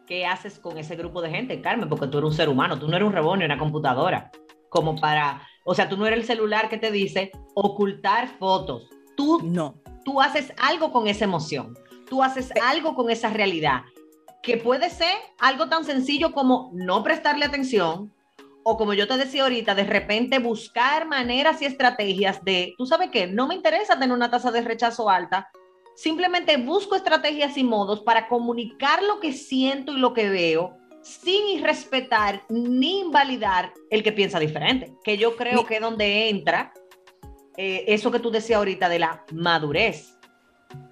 ¿Qué 0.08 0.26
haces 0.26 0.58
con 0.60 0.78
ese 0.78 0.96
grupo 0.96 1.22
de 1.22 1.30
gente, 1.30 1.62
Carmen? 1.62 1.88
Porque 1.88 2.08
tú 2.08 2.18
eres 2.18 2.32
un 2.32 2.36
ser 2.36 2.50
humano, 2.50 2.80
tú 2.80 2.88
no 2.88 2.96
eres 2.96 3.08
un 3.08 3.14
robot 3.14 3.38
ni 3.38 3.46
una 3.46 3.60
computadora. 3.60 4.32
Como 4.70 4.96
para, 5.00 5.48
o 5.64 5.74
sea, 5.76 5.88
tú 5.88 5.98
no 5.98 6.06
eres 6.08 6.20
el 6.22 6.26
celular 6.26 6.68
que 6.68 6.78
te 6.78 6.92
dice 6.92 7.32
ocultar 7.54 8.28
fotos. 8.40 8.90
Tú, 9.16 9.40
No. 9.44 9.76
tú 10.04 10.20
haces 10.22 10.52
algo 10.58 10.92
con 10.92 11.08
esa 11.08 11.26
emoción, 11.26 11.78
tú 12.10 12.24
haces 12.24 12.52
algo 12.64 12.96
con 12.96 13.10
esa 13.12 13.30
realidad, 13.30 13.82
que 14.42 14.58
puede 14.58 14.90
ser 14.90 15.16
algo 15.40 15.68
tan 15.68 15.84
sencillo 15.84 16.32
como 16.32 16.72
no 16.74 17.04
prestarle 17.04 17.46
atención, 17.46 18.14
o 18.64 18.78
como 18.78 18.94
yo 18.94 19.08
te 19.08 19.18
decía 19.18 19.44
ahorita, 19.44 19.76
de 19.76 19.84
repente 19.84 20.40
buscar 20.40 21.08
maneras 21.08 21.62
y 21.62 21.66
estrategias 21.66 22.44
de, 22.44 22.74
tú 22.78 22.86
sabes 22.86 23.10
qué, 23.12 23.28
no 23.28 23.48
me 23.48 23.56
interesa 23.56 23.98
tener 23.98 24.16
una 24.16 24.30
tasa 24.30 24.52
de 24.52 24.62
rechazo 24.62 25.10
alta, 25.10 25.50
simplemente 25.96 26.58
busco 26.58 26.96
estrategias 26.96 27.58
y 27.58 27.64
modos 27.64 28.02
para 28.02 28.28
comunicar 28.28 29.02
lo 29.04 29.20
que 29.20 29.34
siento 29.34 29.94
y 29.94 30.00
lo 30.00 30.14
que 30.14 30.30
veo 30.30 30.78
sin 31.02 31.48
irrespetar 31.48 32.44
ni 32.50 33.00
invalidar 33.00 33.74
el 33.90 34.04
que 34.04 34.12
piensa 34.12 34.40
diferente, 34.40 34.94
que 35.04 35.18
yo 35.18 35.36
creo 35.36 35.66
que 35.66 35.76
es 35.76 35.82
donde 35.82 36.30
entra 36.30 36.74
eh, 37.58 37.86
eso 37.88 38.12
que 38.12 38.20
tú 38.20 38.32
decías 38.32 38.58
ahorita 38.58 38.90
de 38.90 39.00
la 39.00 39.26
madurez. 39.34 40.19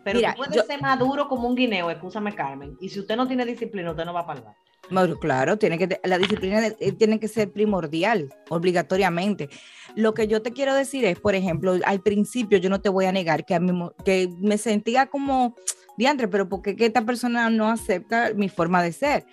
Pero 0.04 0.20
Mira, 0.20 0.32
tú 0.32 0.38
puedes 0.38 0.56
yo- 0.56 0.64
ser 0.64 0.82
maduro 0.82 1.28
como 1.28 1.48
un 1.48 1.56
guineo, 1.56 1.90
escúchame 1.92 2.34
Carmen, 2.34 2.78
y 2.80 2.90
si 2.90 3.00
usted 3.00 3.16
no 3.16 3.28
tiene 3.28 3.46
disciplina, 3.46 3.92
usted 3.92 4.06
no 4.06 4.14
va 4.14 4.24
bar. 4.24 4.44
Bueno, 4.90 5.18
claro, 5.20 5.58
tiene 5.58 5.78
que, 5.78 6.00
la 6.04 6.18
disciplina 6.18 6.62
de- 6.62 6.78
eh, 6.80 6.94
tiene 6.94 7.20
que 7.20 7.28
ser 7.28 7.52
primordial, 7.52 8.34
obligatoriamente. 8.50 9.50
Lo 9.96 10.14
que 10.14 10.28
yo 10.28 10.42
te 10.42 10.52
quiero 10.54 10.74
decir 10.74 11.04
es, 11.04 11.20
por 11.20 11.36
ejemplo, 11.36 11.76
al 11.86 12.00
principio 12.02 12.58
yo 12.58 12.70
no 12.70 12.80
te 12.80 12.88
voy 12.90 13.06
a 13.06 13.12
negar 13.12 13.46
que, 13.46 13.56
a 13.56 13.60
mí, 13.60 13.72
que 14.06 14.30
me 14.40 14.58
sentía 14.58 15.08
como, 15.08 15.56
diantre, 15.98 16.28
pero 16.30 16.48
¿por 16.48 16.62
qué 16.62 16.76
que 16.76 16.86
esta 16.86 17.02
persona 17.06 17.50
no 17.50 17.70
acepta 17.70 18.32
mi 18.34 18.48
forma 18.48 18.82
de 18.82 18.94
ser? 18.94 19.26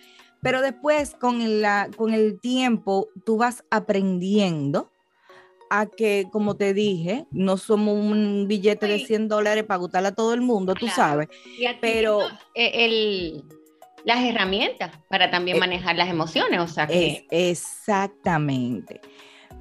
Pero 0.42 0.60
después, 0.60 1.14
con 1.14 1.40
el, 1.40 1.62
la, 1.62 1.88
con 1.96 2.12
el 2.12 2.40
tiempo, 2.40 3.08
tú 3.24 3.36
vas 3.36 3.64
aprendiendo 3.70 4.90
a 5.70 5.86
que, 5.86 6.26
como 6.30 6.56
te 6.56 6.74
dije, 6.74 7.26
no 7.30 7.56
somos 7.56 7.94
un 7.94 8.46
billete 8.48 8.86
de 8.86 8.98
Sí. 8.98 9.06
100 9.06 9.28
dólares 9.28 9.64
para 9.64 9.78
gustarle 9.78 10.08
a 10.08 10.14
todo 10.14 10.34
el 10.34 10.40
mundo, 10.40 10.74
tú 10.74 10.86
sabes. 10.88 11.28
Y 11.58 11.64
Pero- 11.80 12.20
eh, 12.54 12.70
el, 12.84 13.44
las 14.04 14.22
herramientas 14.24 14.92
para 15.08 15.30
también 15.30 15.56
Eh, 15.56 15.60
manejar 15.60 15.96
las 15.96 16.08
emociones. 16.08 16.60
O 16.60 16.68
sea 16.68 16.86
que 16.86 17.08
Es, 17.08 17.24
exactamente. 17.30 19.00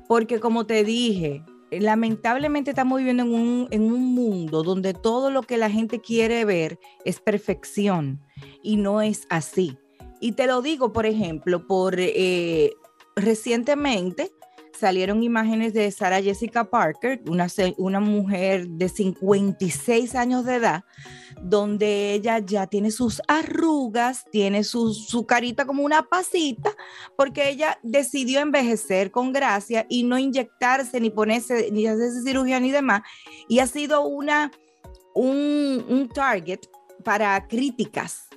Porque 0.07 0.39
como 0.39 0.65
te 0.65 0.83
dije, 0.83 1.43
lamentablemente 1.71 2.71
estamos 2.71 2.97
viviendo 2.99 3.23
en 3.23 3.33
un, 3.33 3.67
en 3.71 3.83
un 3.83 4.13
mundo 4.13 4.61
donde 4.63 4.93
todo 4.93 5.31
lo 5.31 5.41
que 5.43 5.57
la 5.57 5.69
gente 5.69 5.99
quiere 6.01 6.45
ver 6.45 6.77
es 7.05 7.19
perfección 7.19 8.21
y 8.61 8.75
no 8.77 9.01
es 9.01 9.25
así. 9.29 9.77
Y 10.19 10.33
te 10.33 10.45
lo 10.47 10.61
digo, 10.61 10.93
por 10.93 11.05
ejemplo, 11.05 11.65
por 11.65 11.95
eh, 11.97 12.71
recientemente 13.15 14.31
salieron 14.77 15.23
imágenes 15.23 15.73
de 15.73 15.89
Sarah 15.91 16.21
Jessica 16.21 16.69
Parker, 16.69 17.21
una, 17.27 17.47
una 17.77 17.99
mujer 17.99 18.67
de 18.67 18.89
56 18.89 20.15
años 20.15 20.45
de 20.45 20.55
edad, 20.55 20.83
donde 21.41 22.13
ella 22.13 22.39
ya 22.39 22.67
tiene 22.67 22.91
sus 22.91 23.21
arrugas, 23.27 24.25
tiene 24.31 24.63
su, 24.63 24.93
su 24.93 25.25
carita 25.25 25.65
como 25.65 25.83
una 25.83 26.03
pasita, 26.03 26.71
porque 27.15 27.49
ella 27.49 27.79
decidió 27.83 28.39
envejecer 28.39 29.11
con 29.11 29.31
gracia 29.31 29.85
y 29.89 30.03
no 30.03 30.17
inyectarse, 30.17 30.99
ni 30.99 31.09
ponerse, 31.09 31.69
ni 31.71 31.87
hacerse 31.87 32.21
cirugía 32.23 32.59
ni 32.59 32.71
demás. 32.71 33.01
Y 33.47 33.59
ha 33.59 33.67
sido 33.67 34.05
una, 34.05 34.51
un, 35.13 35.85
un 35.87 36.09
target 36.09 36.59
para 37.03 37.47
críticas. 37.47 38.27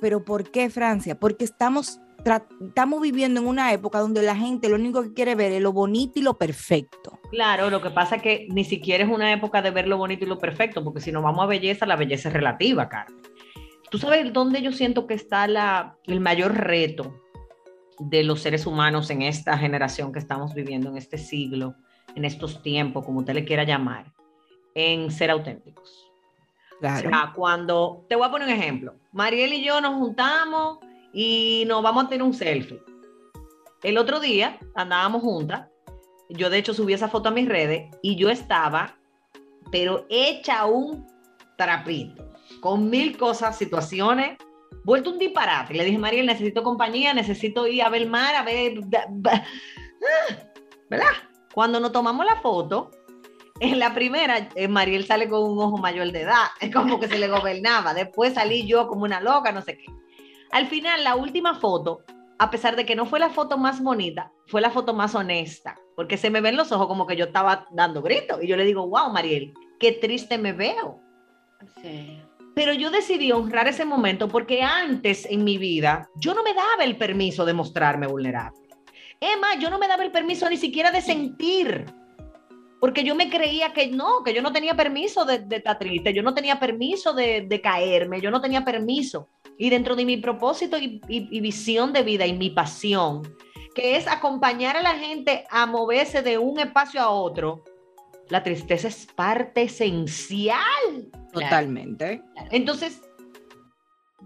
¿Pero 0.00 0.24
por 0.24 0.50
qué 0.50 0.68
Francia? 0.70 1.18
Porque 1.18 1.44
estamos, 1.44 2.00
estamos 2.18 3.00
viviendo 3.00 3.40
en 3.40 3.46
una 3.46 3.72
época 3.72 4.00
donde 4.00 4.22
la 4.22 4.36
gente 4.36 4.68
lo 4.68 4.76
único 4.76 5.02
que 5.02 5.14
quiere 5.14 5.34
ver 5.34 5.52
es 5.52 5.62
lo 5.62 5.72
bonito 5.72 6.18
y 6.18 6.22
lo 6.22 6.34
perfecto. 6.34 7.18
Claro, 7.30 7.70
lo 7.70 7.82
que 7.82 7.90
pasa 7.90 8.16
es 8.16 8.22
que 8.22 8.46
ni 8.50 8.64
siquiera 8.64 9.04
es 9.04 9.10
una 9.10 9.32
época 9.32 9.62
de 9.62 9.70
ver 9.70 9.86
lo 9.86 9.96
bonito 9.96 10.24
y 10.24 10.28
lo 10.28 10.38
perfecto, 10.38 10.82
porque 10.82 11.00
si 11.00 11.12
nos 11.12 11.22
vamos 11.22 11.44
a 11.44 11.46
belleza, 11.46 11.86
la 11.86 11.96
belleza 11.96 12.28
es 12.28 12.34
relativa, 12.34 12.88
Carmen. 12.88 13.20
¿Tú 13.90 13.98
sabes 13.98 14.32
dónde 14.32 14.62
yo 14.62 14.72
siento 14.72 15.06
que 15.06 15.14
está 15.14 15.46
la, 15.46 15.96
el 16.04 16.20
mayor 16.20 16.54
reto 16.54 17.22
de 17.98 18.24
los 18.24 18.40
seres 18.42 18.66
humanos 18.66 19.10
en 19.10 19.22
esta 19.22 19.56
generación 19.56 20.12
que 20.12 20.18
estamos 20.18 20.54
viviendo, 20.54 20.90
en 20.90 20.96
este 20.96 21.18
siglo, 21.18 21.76
en 22.14 22.24
estos 22.24 22.62
tiempos, 22.62 23.04
como 23.04 23.20
usted 23.20 23.34
le 23.34 23.44
quiera 23.44 23.64
llamar? 23.64 24.12
En 24.74 25.10
ser 25.10 25.30
auténticos. 25.30 26.10
Claro. 26.80 27.08
O 27.08 27.10
sea, 27.10 27.32
cuando, 27.34 28.04
te 28.08 28.16
voy 28.16 28.26
a 28.26 28.30
poner 28.30 28.48
un 28.48 28.54
ejemplo. 28.54 28.94
Mariel 29.12 29.54
y 29.54 29.64
yo 29.64 29.80
nos 29.80 29.94
juntamos 29.94 30.78
y 31.12 31.64
nos 31.66 31.82
vamos 31.82 32.04
a 32.04 32.08
tener 32.08 32.22
un 32.22 32.34
selfie. 32.34 32.82
El 33.82 33.98
otro 33.98 34.20
día 34.20 34.58
andábamos 34.74 35.22
juntas. 35.22 35.68
Yo 36.28 36.50
de 36.50 36.58
hecho 36.58 36.74
subí 36.74 36.92
esa 36.92 37.08
foto 37.08 37.28
a 37.28 37.32
mis 37.32 37.48
redes 37.48 37.88
y 38.02 38.16
yo 38.16 38.30
estaba, 38.30 38.96
pero 39.70 40.06
hecha 40.08 40.66
un 40.66 41.06
trapito, 41.56 42.32
con 42.60 42.90
mil 42.90 43.16
cosas, 43.16 43.56
situaciones, 43.56 44.36
vuelto 44.84 45.10
un 45.10 45.18
disparate. 45.18 45.74
Le 45.74 45.84
dije, 45.84 45.98
Mariel, 45.98 46.26
necesito 46.26 46.62
compañía, 46.62 47.14
necesito 47.14 47.66
ir 47.66 47.82
a 47.82 47.88
ver 47.88 48.02
el 48.02 48.10
mar, 48.10 48.34
a 48.34 48.42
ver... 48.42 48.80
ah, 49.30 49.44
¿Verdad? 50.90 51.06
Cuando 51.54 51.80
nos 51.80 51.92
tomamos 51.92 52.26
la 52.26 52.36
foto, 52.40 52.90
en 53.60 53.78
la 53.78 53.94
primera, 53.94 54.48
eh, 54.54 54.68
Mariel 54.68 55.06
sale 55.06 55.28
con 55.28 55.42
un 55.42 55.58
ojo 55.58 55.78
mayor 55.78 56.12
de 56.12 56.22
edad, 56.22 56.46
es 56.60 56.74
como 56.74 57.00
que 57.00 57.08
se 57.08 57.18
le 57.18 57.28
gobernaba. 57.28 57.94
Después 57.94 58.34
salí 58.34 58.66
yo 58.66 58.86
como 58.88 59.04
una 59.04 59.20
loca, 59.20 59.52
no 59.52 59.62
sé 59.62 59.78
qué. 59.78 59.86
Al 60.56 60.68
final, 60.68 61.04
la 61.04 61.16
última 61.16 61.54
foto, 61.54 62.00
a 62.38 62.50
pesar 62.50 62.76
de 62.76 62.86
que 62.86 62.96
no 62.96 63.04
fue 63.04 63.18
la 63.18 63.28
foto 63.28 63.58
más 63.58 63.82
bonita, 63.82 64.32
fue 64.46 64.62
la 64.62 64.70
foto 64.70 64.94
más 64.94 65.14
honesta, 65.14 65.76
porque 65.94 66.16
se 66.16 66.30
me 66.30 66.40
ven 66.40 66.56
los 66.56 66.72
ojos 66.72 66.86
como 66.86 67.06
que 67.06 67.14
yo 67.14 67.26
estaba 67.26 67.66
dando 67.72 68.00
gritos. 68.00 68.42
Y 68.42 68.46
yo 68.46 68.56
le 68.56 68.64
digo, 68.64 68.88
wow, 68.88 69.12
Mariel, 69.12 69.52
qué 69.78 69.92
triste 69.92 70.38
me 70.38 70.54
veo. 70.54 70.98
sí. 71.82 72.22
Pero 72.54 72.72
yo 72.72 72.90
decidí 72.90 73.32
honrar 73.32 73.68
ese 73.68 73.84
momento 73.84 74.28
porque 74.28 74.62
antes 74.62 75.26
en 75.26 75.44
mi 75.44 75.58
vida 75.58 76.08
yo 76.16 76.32
no 76.32 76.42
me 76.42 76.54
daba 76.54 76.84
el 76.84 76.96
permiso 76.96 77.44
de 77.44 77.52
mostrarme 77.52 78.06
vulnerable. 78.06 78.66
Más, 79.38 79.58
yo 79.58 79.68
no 79.68 79.78
me 79.78 79.88
daba 79.88 80.04
el 80.04 80.10
permiso 80.10 80.48
ni 80.48 80.56
siquiera 80.56 80.90
de 80.90 81.02
sentir. 81.02 81.84
Porque 82.80 83.04
yo 83.04 83.14
me 83.14 83.30
creía 83.30 83.72
que 83.72 83.86
no, 83.88 84.22
que 84.22 84.34
yo 84.34 84.42
no 84.42 84.52
tenía 84.52 84.74
permiso 84.76 85.24
de, 85.24 85.38
de 85.38 85.56
estar 85.56 85.78
triste, 85.78 86.12
yo 86.12 86.22
no 86.22 86.34
tenía 86.34 86.60
permiso 86.60 87.14
de, 87.14 87.42
de 87.42 87.60
caerme, 87.60 88.20
yo 88.20 88.30
no 88.30 88.40
tenía 88.40 88.64
permiso. 88.64 89.28
Y 89.58 89.70
dentro 89.70 89.96
de 89.96 90.04
mi 90.04 90.18
propósito 90.18 90.76
y, 90.76 91.00
y- 91.08 91.28
y 91.30 91.40
visión 91.40 91.92
de 91.94 92.02
vida 92.02 92.26
y 92.26 92.34
mi 92.34 92.50
pasión, 92.50 93.22
que 93.74 93.96
es 93.96 94.06
acompañar 94.06 94.76
a 94.76 94.82
la 94.82 94.94
gente 94.98 95.46
a 95.50 95.64
moverse 95.66 96.20
de 96.22 96.36
un 96.38 96.58
espacio 96.60 97.00
a 97.00 97.08
otro, 97.10 97.64
la 98.28 98.42
tristeza 98.42 98.88
es 98.88 99.06
parte 99.06 99.62
esencial 99.62 101.10
Totalmente. 101.32 102.22
entonces, 102.50 103.00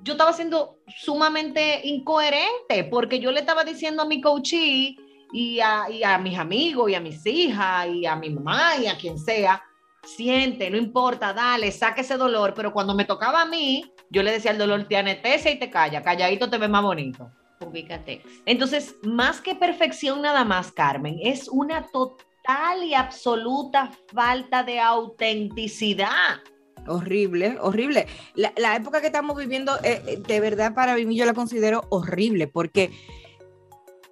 yo 0.02 0.12
estaba 0.14 0.32
siendo 0.32 0.78
sumamente 0.88 1.80
incoherente 1.86 2.84
porque 2.90 3.20
yo 3.20 3.30
le 3.32 3.40
estaba 3.40 3.64
diciendo 3.64 4.02
a 4.02 4.06
mi 4.06 4.20
coachee 4.20 4.96
y 5.32 5.60
a, 5.60 5.90
y 5.90 6.02
a 6.02 6.18
mis 6.18 6.38
amigos 6.38 6.90
y 6.90 6.94
a 6.94 7.00
mis 7.00 7.24
hijas 7.26 7.88
y 7.88 8.06
a 8.06 8.16
mi 8.16 8.30
mamá 8.30 8.76
y 8.76 8.86
a 8.86 8.96
quien 8.96 9.18
sea, 9.18 9.62
siente, 10.04 10.70
no 10.70 10.76
importa, 10.76 11.32
dale, 11.32 11.70
saque 11.72 12.00
ese 12.00 12.16
dolor, 12.16 12.54
pero 12.54 12.72
cuando 12.72 12.94
me 12.94 13.04
tocaba 13.04 13.42
a 13.42 13.46
mí, 13.46 13.84
yo 14.10 14.22
le 14.22 14.32
decía 14.32 14.50
al 14.50 14.58
dolor, 14.58 14.86
te 14.88 14.96
anestesia 14.96 15.50
y 15.50 15.58
te 15.58 15.70
calla, 15.70 16.02
calladito 16.02 16.48
te 16.48 16.58
ves 16.58 16.70
más 16.70 16.82
bonito. 16.82 17.30
Ubícate. 17.60 18.22
Entonces, 18.46 18.96
más 19.02 19.40
que 19.40 19.54
perfección 19.54 20.22
nada 20.22 20.44
más, 20.44 20.72
Carmen, 20.72 21.18
es 21.22 21.46
una 21.48 21.86
total 21.88 22.82
y 22.82 22.94
absoluta 22.94 23.90
falta 24.12 24.62
de 24.62 24.80
autenticidad. 24.80 26.40
Horrible, 26.86 27.58
horrible. 27.60 28.06
La, 28.34 28.52
la 28.56 28.76
época 28.76 29.02
que 29.02 29.08
estamos 29.08 29.36
viviendo, 29.36 29.76
eh, 29.84 30.02
eh, 30.06 30.16
de 30.26 30.40
verdad, 30.40 30.74
para 30.74 30.94
mí 30.96 31.14
yo 31.14 31.26
la 31.26 31.34
considero 31.34 31.84
horrible, 31.90 32.46
porque 32.46 32.90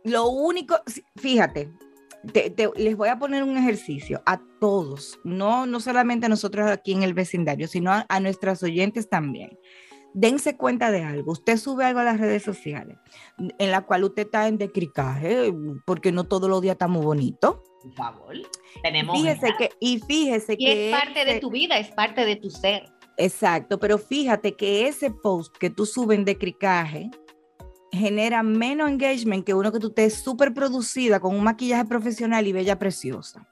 lo 0.05 0.29
único, 0.29 0.77
fíjate, 1.17 1.71
te- 2.33 2.51
te- 2.51 2.71
les 2.77 2.97
voy 2.97 3.09
a 3.09 3.19
poner 3.19 3.43
un 3.43 3.57
ejercicio 3.57 4.23
a 4.27 4.41
todos, 4.61 5.19
no, 5.25 5.67
no 5.67 5.81
solamente 5.81 6.27
a 6.27 6.29
nosotros 6.29 6.71
aquí 6.71 6.93
en 6.93 7.03
el 7.03 7.15
vecindario, 7.15 7.69
sino 7.69 7.93
a, 7.93 8.07
a 8.09 8.21
nuestras 8.21 8.63
oyentes 8.63 9.09
también. 9.09 9.59
Dense 10.15 10.57
cuenta 10.57 10.91
de 10.91 11.05
algo. 11.05 11.33
Usted 11.33 11.59
sube 11.59 11.85
algo 11.85 12.01
a 12.01 12.05
las 12.05 12.19
redes 12.19 12.43
sociales 12.43 12.97
en 13.59 13.71
la 13.71 13.83
cual 13.83 14.05
usted 14.05 14.23
está 14.25 14.49
en 14.49 14.57
decricaje, 14.59 15.53
porque 15.85 16.13
no 16.13 16.25
todos 16.25 16.49
los 16.49 16.63
días 16.63 16.73
estamos 16.75 17.05
bonitos. 17.05 17.59
Por 17.83 17.95
favor. 17.95 18.35
Tenemos. 18.83 19.17
Fíjese 19.17 19.53
que, 19.59 19.71
y 19.79 20.01
fíjese 20.01 20.55
Y 20.55 20.65
que. 20.65 20.91
es 20.91 20.99
parte 20.99 21.25
de 21.25 21.39
tu 21.41 21.51
vida, 21.51 21.79
es 21.79 21.89
parte 21.91 22.25
de 22.25 22.37
tu 22.37 22.51
ser. 22.51 22.89
Exacto, 23.19 23.79
pero 23.79 23.99
fíjate 23.99 24.55
que 24.57 24.89
ese 24.89 25.11
post 25.11 25.55
que 25.59 25.71
tú 25.71 25.85
subes 25.85 26.25
de 26.25 26.39
cricaje 26.39 27.11
genera 27.93 28.43
menos 28.43 28.91
engagement 28.91 29.45
que 29.45 29.55
uno 29.55 29.73
que 29.73 29.79
tú 29.79 29.89
estés 29.89 30.15
súper 30.15 30.53
producida 30.53 31.21
con 31.21 31.35
un 31.35 31.45
maquillaje 31.45 31.85
profesional 31.85 32.47
y 32.47 32.53
bella 32.53 32.79
preciosa. 32.79 33.49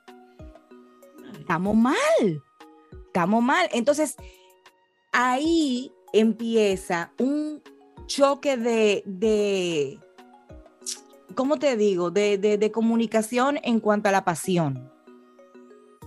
estamos 1.38 1.76
mal, 1.76 2.42
estamos 3.06 3.42
mal. 3.42 3.68
Entonces, 3.72 4.16
ahí 5.12 5.92
empieza 6.12 7.12
un 7.18 7.62
choque 8.06 8.56
de, 8.56 9.02
de 9.06 9.98
¿cómo 11.34 11.58
te 11.58 11.76
digo? 11.76 12.10
De, 12.10 12.38
de, 12.38 12.58
de 12.58 12.70
comunicación 12.70 13.58
en 13.62 13.80
cuanto 13.80 14.08
a 14.08 14.12
la 14.12 14.24
pasión. 14.24 14.90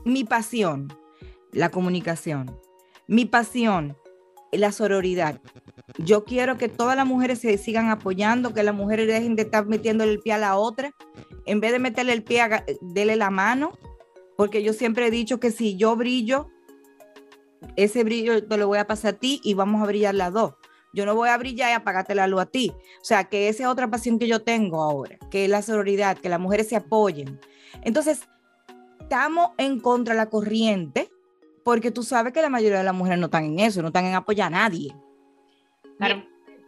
Mi 0.06 0.24
pasión, 0.24 0.94
la 1.52 1.70
comunicación. 1.70 2.60
Mi 3.08 3.26
pasión, 3.26 3.98
la 4.52 4.72
sororidad. 4.72 5.42
Yo 5.98 6.24
quiero 6.24 6.58
que 6.58 6.70
todas 6.70 6.96
las 6.96 7.06
mujeres 7.06 7.40
se 7.40 7.58
sigan 7.58 7.90
apoyando, 7.90 8.54
que 8.54 8.64
las 8.64 8.76
mujeres 8.76 9.08
dejen 9.08 9.36
de 9.36 9.44
estar 9.44 9.66
metiéndole 9.66 10.12
el 10.12 10.20
pie 10.20 10.34
a 10.34 10.38
la 10.38 10.58
otra. 10.58 10.92
En 11.46 11.60
vez 11.60 11.72
de 11.72 11.80
meterle 11.80 12.14
el 12.14 12.24
pie, 12.24 12.44
dele 12.82 13.16
la 13.16 13.30
mano, 13.30 13.72
porque 14.38 14.64
yo 14.64 14.74
siempre 14.74 15.08
he 15.08 15.12
dicho 15.12 15.40
que 15.40 15.52
si 15.52 15.76
yo 15.76 15.96
brillo, 15.96 16.48
ese 17.76 18.04
brillo 18.04 18.46
te 18.48 18.58
lo 18.58 18.68
voy 18.68 18.80
a 18.80 18.88
pasar 18.88 19.16
a 19.16 19.18
ti 19.18 19.42
y 19.44 19.54
vamos 19.54 19.82
a 19.82 19.86
brillar 19.86 20.16
las 20.16 20.32
dos. 20.34 20.54
Yo 20.94 21.06
no 21.06 21.14
voy 21.16 21.30
a 21.30 21.38
brillar 21.38 21.70
y 21.70 21.74
apagarte 21.74 22.16
la 22.16 22.28
luz 22.28 22.42
a 22.42 22.46
ti. 22.46 22.72
O 23.02 23.06
sea, 23.06 23.26
que 23.26 23.48
esa 23.48 23.64
es 23.64 23.70
otra 23.70 23.90
pasión 23.90 24.18
que 24.18 24.28
yo 24.28 24.42
tengo 24.42 24.82
ahora, 24.82 25.18
que 25.30 25.46
es 25.46 25.50
la 25.50 25.62
sororidad, 25.62 26.18
que 26.18 26.30
las 26.30 26.40
mujeres 26.40 26.68
se 26.68 26.76
apoyen. 26.76 27.40
Entonces, 27.84 28.22
estamos 29.00 29.52
en 29.58 29.80
contra 29.80 30.14
de 30.14 30.18
la 30.18 30.30
corriente, 30.30 31.12
porque 31.64 31.92
tú 31.92 32.04
sabes 32.04 32.34
que 32.34 32.42
la 32.42 32.50
mayoría 32.50 32.80
de 32.80 32.84
las 32.84 32.96
mujeres 32.96 33.20
no 33.20 33.26
están 33.26 33.46
en 33.46 33.60
eso, 33.60 33.82
no 33.82 33.90
están 33.90 34.06
en 34.06 34.16
apoyar 34.16 34.48
a 34.48 34.50
nadie. 34.52 34.96
Claro, 36.00 36.24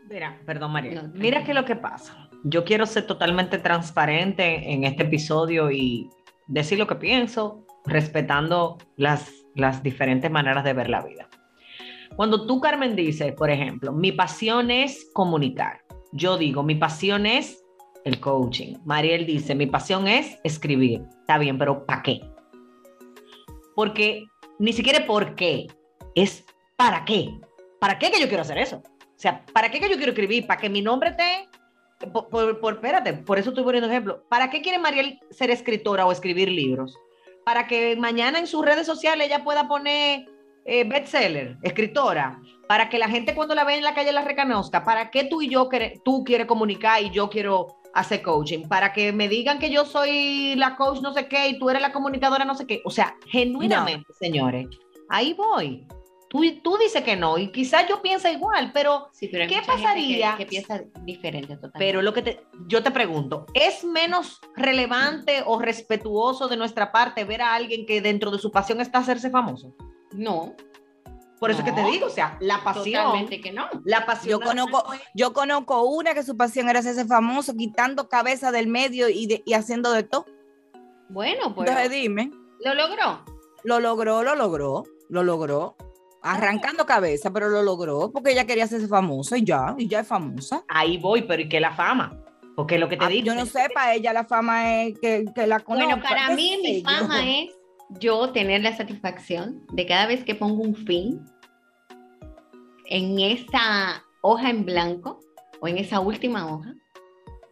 mira, 0.09 0.39
perdón 0.45 0.73
María. 0.73 1.01
No, 1.01 1.11
mira 1.13 1.43
que 1.43 1.53
lo 1.53 1.63
que 1.63 1.77
pasa. 1.77 2.29
Yo 2.43 2.65
quiero 2.65 2.85
ser 2.85 3.07
totalmente 3.07 3.57
transparente 3.57 4.73
en 4.73 4.83
este 4.83 5.03
episodio 5.03 5.71
y 5.71 6.09
decir 6.47 6.77
lo 6.77 6.85
que 6.85 6.95
pienso, 6.95 7.65
respetando 7.85 8.77
las, 8.97 9.31
las 9.55 9.81
diferentes 9.81 10.29
maneras 10.29 10.65
de 10.65 10.73
ver 10.73 10.89
la 10.89 11.01
vida. 11.01 11.29
Cuando 12.17 12.45
tú, 12.45 12.59
Carmen, 12.59 12.95
dices, 12.95 13.33
por 13.33 13.49
ejemplo, 13.49 13.93
mi 13.93 14.11
pasión 14.11 14.69
es 14.69 15.09
comunicar. 15.13 15.81
Yo 16.11 16.37
digo, 16.37 16.61
mi 16.61 16.75
pasión 16.75 17.25
es 17.25 17.63
el 18.03 18.19
coaching. 18.19 18.75
Mariel 18.83 19.25
dice, 19.25 19.55
mi 19.55 19.65
pasión 19.65 20.09
es 20.09 20.37
escribir. 20.43 21.03
Está 21.21 21.37
bien, 21.37 21.57
pero 21.57 21.85
¿para 21.85 22.03
qué? 22.03 22.19
Porque 23.75 24.25
ni 24.59 24.73
siquiera 24.73 25.05
por 25.05 25.35
qué, 25.35 25.67
es 26.15 26.43
para 26.75 27.05
qué. 27.05 27.29
¿Para 27.79 27.97
qué 27.97 28.11
que 28.11 28.19
yo 28.19 28.27
quiero 28.27 28.41
hacer 28.41 28.57
eso? 28.57 28.83
O 29.21 29.23
sea, 29.23 29.45
¿para 29.53 29.69
qué 29.69 29.79
que 29.79 29.87
yo 29.87 29.97
quiero 29.97 30.13
escribir? 30.13 30.47
¿Para 30.47 30.59
que 30.59 30.67
mi 30.67 30.81
nombre 30.81 31.11
esté? 31.11 31.47
Por, 32.11 32.27
por- 32.29 32.59
por- 32.59 32.73
espérate, 32.73 33.13
por 33.13 33.37
eso 33.37 33.49
estoy 33.49 33.63
poniendo 33.63 33.87
ejemplo. 33.87 34.23
¿Para 34.29 34.49
qué 34.49 34.63
quiere 34.63 34.79
Mariel 34.79 35.19
ser 35.29 35.51
escritora 35.51 36.07
o 36.07 36.11
escribir 36.11 36.49
libros? 36.49 36.97
Para 37.45 37.67
que 37.67 37.95
mañana 37.97 38.39
en 38.39 38.47
sus 38.47 38.65
redes 38.65 38.87
sociales 38.87 39.27
ella 39.27 39.43
pueda 39.43 39.67
poner 39.67 40.25
eh, 40.65 40.85
bestseller, 40.85 41.55
escritora. 41.61 42.39
Para 42.67 42.89
que 42.89 42.97
la 42.97 43.09
gente 43.09 43.35
cuando 43.35 43.53
la 43.53 43.63
ve 43.63 43.75
en 43.75 43.83
la 43.83 43.93
calle 43.93 44.11
la 44.11 44.23
reconozca. 44.23 44.83
¿Para 44.83 45.11
qué 45.11 45.25
tú 45.25 45.43
y 45.43 45.49
yo, 45.49 45.69
tú 46.03 46.23
quieres 46.23 46.47
comunicar 46.47 47.03
y 47.03 47.11
yo 47.11 47.29
quiero 47.29 47.67
hacer 47.93 48.23
coaching? 48.23 48.67
Para 48.67 48.91
que 48.91 49.13
me 49.13 49.27
digan 49.29 49.59
que 49.59 49.69
yo 49.69 49.85
soy 49.85 50.55
la 50.55 50.75
coach 50.77 50.99
no 51.01 51.13
sé 51.13 51.27
qué 51.27 51.47
y 51.47 51.59
tú 51.59 51.69
eres 51.69 51.83
la 51.83 51.91
comunicadora 51.91 52.43
no 52.43 52.55
sé 52.55 52.65
qué. 52.65 52.81
O 52.85 52.89
sea, 52.89 53.15
genuinamente, 53.27 54.11
señores, 54.19 54.65
ahí 55.09 55.33
voy. 55.33 55.85
Tú, 56.31 56.41
tú 56.63 56.77
dices 56.77 57.03
que 57.03 57.17
no 57.17 57.37
y 57.37 57.51
quizás 57.51 57.85
yo 57.89 58.01
piense 58.01 58.31
igual, 58.31 58.71
pero 58.73 59.09
Sí, 59.11 59.27
pero 59.27 59.43
hay 59.43 59.49
¿Qué 59.49 59.61
pasaría? 59.67 60.31
Que, 60.37 60.45
que 60.45 60.49
piensa 60.49 60.81
diferente 61.03 61.55
totalmente. 61.55 61.77
Pero 61.77 62.01
lo 62.01 62.13
que 62.13 62.21
te, 62.21 62.45
yo 62.67 62.81
te 62.81 62.89
pregunto, 62.91 63.45
¿es 63.53 63.83
menos 63.83 64.39
relevante 64.55 65.43
o 65.45 65.59
respetuoso 65.59 66.47
de 66.47 66.55
nuestra 66.55 66.93
parte 66.93 67.25
ver 67.25 67.41
a 67.41 67.53
alguien 67.53 67.85
que 67.85 67.99
dentro 68.01 68.31
de 68.31 68.39
su 68.39 68.49
pasión 68.49 68.79
está 68.79 68.99
hacerse 68.99 69.29
famoso? 69.29 69.75
no, 70.13 70.55
Por 71.37 71.51
eso 71.51 71.59
es 71.59 71.65
que 71.65 71.71
te 71.73 71.81
No. 71.81 71.91
digo, 71.91 72.05
o 72.05 72.09
sea, 72.09 72.37
la 72.39 72.63
pasión, 72.63 73.03
totalmente 73.03 73.41
que 73.41 73.51
no. 73.51 73.67
la 73.83 74.05
pasión. 74.05 74.39
Yo 74.39 74.45
conozco, 74.45 74.85
yo 75.15 75.33
conozco 75.33 75.83
una 75.83 76.13
que 76.13 76.23
su 76.23 76.37
pasión 76.37 76.69
era 76.69 76.79
hacerse 76.79 77.03
famoso, 77.05 77.55
quitando 77.57 78.07
cabeza 78.07 78.51
del 78.53 78.67
medio 78.67 79.09
y, 79.09 79.25
de- 79.27 79.43
y 79.45 79.53
haciendo 79.53 79.91
de 79.91 80.03
todo. 80.03 80.25
Bueno, 81.09 81.53
pues 81.53 81.67
Entonces 81.67 81.91
dime, 81.91 82.31
lo 82.63 82.73
logró. 82.73 83.25
lo 83.63 83.79
logró, 83.81 84.23
lo 84.23 84.35
logró, 84.35 84.83
lo 85.09 85.23
logró. 85.23 85.75
Arrancando 86.23 86.85
cabeza, 86.85 87.31
pero 87.31 87.49
lo 87.49 87.63
logró 87.63 88.11
porque 88.11 88.31
ella 88.31 88.45
quería 88.45 88.65
hacerse 88.65 88.87
famosa 88.87 89.37
y 89.37 89.43
ya, 89.43 89.75
y 89.77 89.87
ya 89.87 90.01
es 90.01 90.07
famosa. 90.07 90.63
Ahí 90.67 90.97
voy, 90.97 91.23
pero 91.23 91.41
¿y 91.41 91.49
qué 91.49 91.59
la 91.59 91.73
fama? 91.73 92.15
Porque 92.55 92.77
lo 92.77 92.87
que 92.89 92.97
te 92.97 93.05
Ah, 93.05 93.07
digo. 93.09 93.25
yo 93.25 93.33
no 93.35 93.45
sé, 93.45 93.67
para 93.73 93.95
ella 93.95 94.13
la 94.13 94.25
fama 94.25 94.81
es 94.83 94.99
que, 94.99 95.25
que 95.33 95.47
la 95.47 95.59
conozca. 95.61 95.87
Bueno, 95.95 96.03
para 96.07 96.29
mí 96.35 96.59
mi 96.61 96.81
yo. 96.83 96.89
fama 96.89 97.27
es 97.27 97.49
yo 97.99 98.29
tener 98.31 98.61
la 98.61 98.75
satisfacción 98.75 99.65
de 99.73 99.85
cada 99.85 100.05
vez 100.05 100.23
que 100.23 100.35
pongo 100.35 100.61
un 100.61 100.75
fin 100.75 101.19
en 102.85 103.19
esa 103.19 104.03
hoja 104.21 104.49
en 104.49 104.65
blanco 104.65 105.19
o 105.61 105.67
en 105.67 105.77
esa 105.77 105.99
última 105.99 106.45
hoja, 106.53 106.73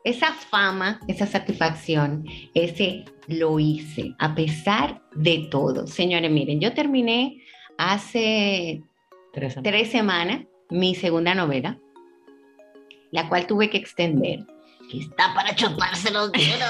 esa 0.03 0.33
fama, 0.33 0.99
esa 1.07 1.25
satisfacción, 1.27 2.25
ese 2.53 3.05
lo 3.27 3.59
hice 3.59 4.15
a 4.19 4.33
pesar 4.35 5.01
de 5.15 5.47
todo. 5.51 5.87
Señores, 5.87 6.31
miren, 6.31 6.59
yo 6.59 6.73
terminé 6.73 7.41
hace 7.79 8.83
Tres 9.31 9.91
semanas 9.91 10.45
mi 10.69 10.95
segunda 10.95 11.33
novela, 11.33 11.79
la 13.11 13.29
cual 13.29 13.47
tuve 13.47 13.69
que 13.69 13.77
extender. 13.77 14.45
Que 14.91 14.99
está 14.99 15.33
para 15.33 15.55
chuparse 15.55 16.11
los 16.11 16.31
dedos. 16.31 16.69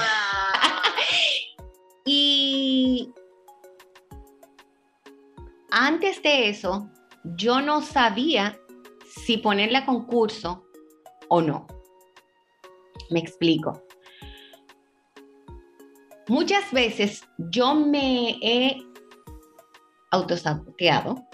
Y 2.06 3.12
antes 5.70 6.22
de 6.22 6.48
eso, 6.48 6.90
yo 7.36 7.60
no 7.60 7.82
sabía 7.82 8.58
si 9.04 9.36
ponerla 9.36 9.80
a 9.80 9.86
concurso 9.86 10.64
o 11.28 11.42
no. 11.42 11.66
Me 13.10 13.20
explico. 13.20 13.84
Muchas 16.26 16.72
veces 16.72 17.22
yo 17.50 17.74
me 17.74 18.38
he 18.40 18.89
autosaboteado 20.10 21.26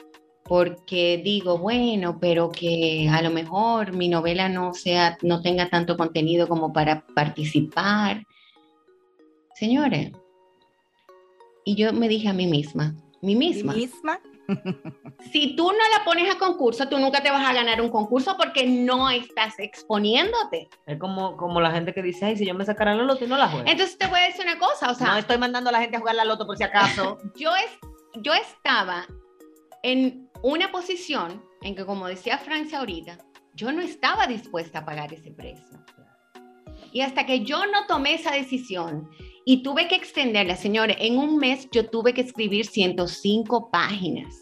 porque 0.44 1.20
digo, 1.24 1.58
bueno, 1.58 2.18
pero 2.20 2.50
que 2.50 3.08
a 3.10 3.20
lo 3.20 3.30
mejor 3.30 3.92
mi 3.92 4.08
novela 4.08 4.48
no 4.48 4.74
sea, 4.74 5.18
no 5.22 5.42
tenga 5.42 5.68
tanto 5.68 5.96
contenido 5.96 6.46
como 6.46 6.72
para 6.72 7.04
participar. 7.14 8.24
Señores, 9.54 10.12
y 11.64 11.74
yo 11.74 11.92
me 11.92 12.08
dije 12.08 12.28
a 12.28 12.32
mí 12.32 12.46
misma, 12.46 12.94
mí 13.22 13.32
¿Ti 13.32 13.36
misma, 13.36 13.72
misma? 13.72 14.20
si 15.32 15.56
tú 15.56 15.64
no 15.66 15.98
la 15.98 16.04
pones 16.04 16.32
a 16.32 16.38
concurso, 16.38 16.88
tú 16.88 16.98
nunca 16.98 17.22
te 17.22 17.30
vas 17.32 17.44
a 17.44 17.52
ganar 17.52 17.80
un 17.80 17.90
concurso 17.90 18.36
porque 18.36 18.66
no 18.66 19.10
estás 19.10 19.58
exponiéndote. 19.58 20.68
Es 20.86 20.98
como, 20.98 21.36
como 21.36 21.60
la 21.60 21.72
gente 21.72 21.92
que 21.92 22.02
dice, 22.02 22.26
ay, 22.26 22.36
si 22.36 22.46
yo 22.46 22.54
me 22.54 22.64
sacara 22.64 22.94
la 22.94 23.02
loto 23.02 23.24
y 23.24 23.28
no 23.28 23.36
la 23.36 23.48
juego. 23.48 23.66
Entonces 23.68 23.98
te 23.98 24.06
voy 24.06 24.20
a 24.20 24.26
decir 24.26 24.44
una 24.44 24.58
cosa, 24.58 24.90
o 24.90 24.94
sea, 24.94 25.08
no 25.08 25.16
estoy 25.16 25.38
mandando 25.38 25.70
a 25.70 25.72
la 25.72 25.80
gente 25.80 25.96
a 25.96 26.00
jugar 26.00 26.14
la 26.14 26.24
loto 26.24 26.46
por 26.46 26.56
si 26.56 26.62
acaso. 26.62 27.18
yo, 27.36 27.50
es, 27.56 27.78
yo 28.22 28.32
estaba 28.34 29.06
en 29.82 30.30
una 30.42 30.70
posición 30.70 31.42
en 31.62 31.74
que, 31.74 31.84
como 31.84 32.06
decía 32.06 32.38
Francia 32.38 32.78
ahorita, 32.78 33.18
yo 33.54 33.72
no 33.72 33.80
estaba 33.80 34.26
dispuesta 34.26 34.80
a 34.80 34.84
pagar 34.84 35.12
ese 35.12 35.30
precio. 35.30 35.84
Y 36.92 37.00
hasta 37.00 37.26
que 37.26 37.44
yo 37.44 37.66
no 37.66 37.86
tomé 37.86 38.14
esa 38.14 38.32
decisión 38.32 39.08
y 39.44 39.62
tuve 39.62 39.88
que 39.88 39.94
extenderla, 39.94 40.56
señores, 40.56 40.96
en 41.00 41.18
un 41.18 41.36
mes 41.38 41.68
yo 41.70 41.88
tuve 41.88 42.14
que 42.14 42.22
escribir 42.22 42.66
105 42.66 43.70
páginas. 43.70 44.34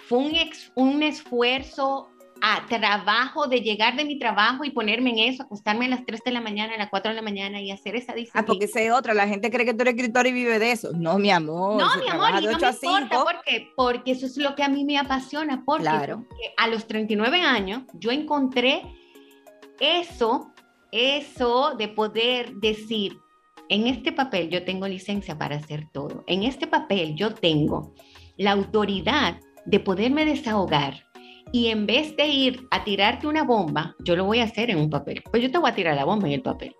Fue 0.00 0.18
un, 0.18 0.32
un 0.74 1.02
esfuerzo 1.02 2.08
a 2.48 2.64
trabajo 2.68 3.48
de 3.48 3.60
llegar 3.60 3.96
de 3.96 4.04
mi 4.04 4.18
trabajo 4.18 4.64
y 4.64 4.70
ponerme 4.70 5.10
en 5.10 5.18
eso, 5.32 5.42
acostarme 5.42 5.86
a 5.86 5.88
las 5.88 6.06
3 6.06 6.20
de 6.24 6.30
la 6.30 6.40
mañana, 6.40 6.74
a 6.74 6.78
las 6.78 6.90
4 6.90 7.10
de 7.10 7.16
la 7.16 7.22
mañana 7.22 7.60
y 7.60 7.72
hacer 7.72 7.96
esa 7.96 8.14
disciplina. 8.14 8.42
Ah, 8.42 8.46
porque 8.46 8.66
esa 8.66 8.80
es 8.80 8.92
otra. 8.92 9.14
La 9.14 9.26
gente 9.26 9.50
cree 9.50 9.66
que 9.66 9.74
tú 9.74 9.82
eres 9.82 9.94
escritor 9.94 10.26
y 10.28 10.32
vive 10.32 10.58
de 10.60 10.70
eso. 10.70 10.92
No, 10.94 11.18
mi 11.18 11.30
amor. 11.30 11.80
No, 11.80 11.88
mi 11.96 12.08
amor, 12.08 12.40
y 12.40 12.46
no 12.46 12.50
8 12.52 12.58
me 12.58 12.66
importa, 12.68 12.72
5. 12.72 13.24
¿por 13.24 13.42
qué? 13.44 13.68
Porque 13.74 14.10
eso 14.12 14.26
es 14.26 14.36
lo 14.36 14.54
que 14.54 14.62
a 14.62 14.68
mí 14.68 14.84
me 14.84 14.96
apasiona, 14.96 15.64
porque, 15.64 15.82
Claro. 15.82 16.24
porque 16.28 16.52
a 16.56 16.68
los 16.68 16.86
39 16.86 17.40
años 17.40 17.82
yo 17.94 18.12
encontré 18.12 18.82
eso, 19.80 20.52
eso 20.92 21.74
de 21.76 21.88
poder 21.88 22.54
decir, 22.56 23.18
en 23.68 23.88
este 23.88 24.12
papel 24.12 24.50
yo 24.50 24.64
tengo 24.64 24.86
licencia 24.86 25.36
para 25.36 25.56
hacer 25.56 25.88
todo, 25.92 26.22
en 26.28 26.44
este 26.44 26.66
papel 26.68 27.16
yo 27.16 27.34
tengo 27.34 27.92
la 28.36 28.52
autoridad 28.52 29.40
de 29.64 29.80
poderme 29.80 30.24
desahogar 30.24 31.05
y 31.52 31.68
en 31.68 31.86
vez 31.86 32.16
de 32.16 32.26
ir 32.26 32.66
a 32.70 32.84
tirarte 32.84 33.26
una 33.26 33.44
bomba, 33.44 33.94
yo 34.04 34.16
lo 34.16 34.24
voy 34.24 34.40
a 34.40 34.44
hacer 34.44 34.70
en 34.70 34.78
un 34.78 34.90
papel, 34.90 35.22
pues 35.30 35.42
yo 35.42 35.50
te 35.50 35.58
voy 35.58 35.70
a 35.70 35.74
tirar 35.74 35.94
la 35.94 36.04
bomba 36.04 36.26
en 36.26 36.34
el 36.34 36.42
papel 36.42 36.74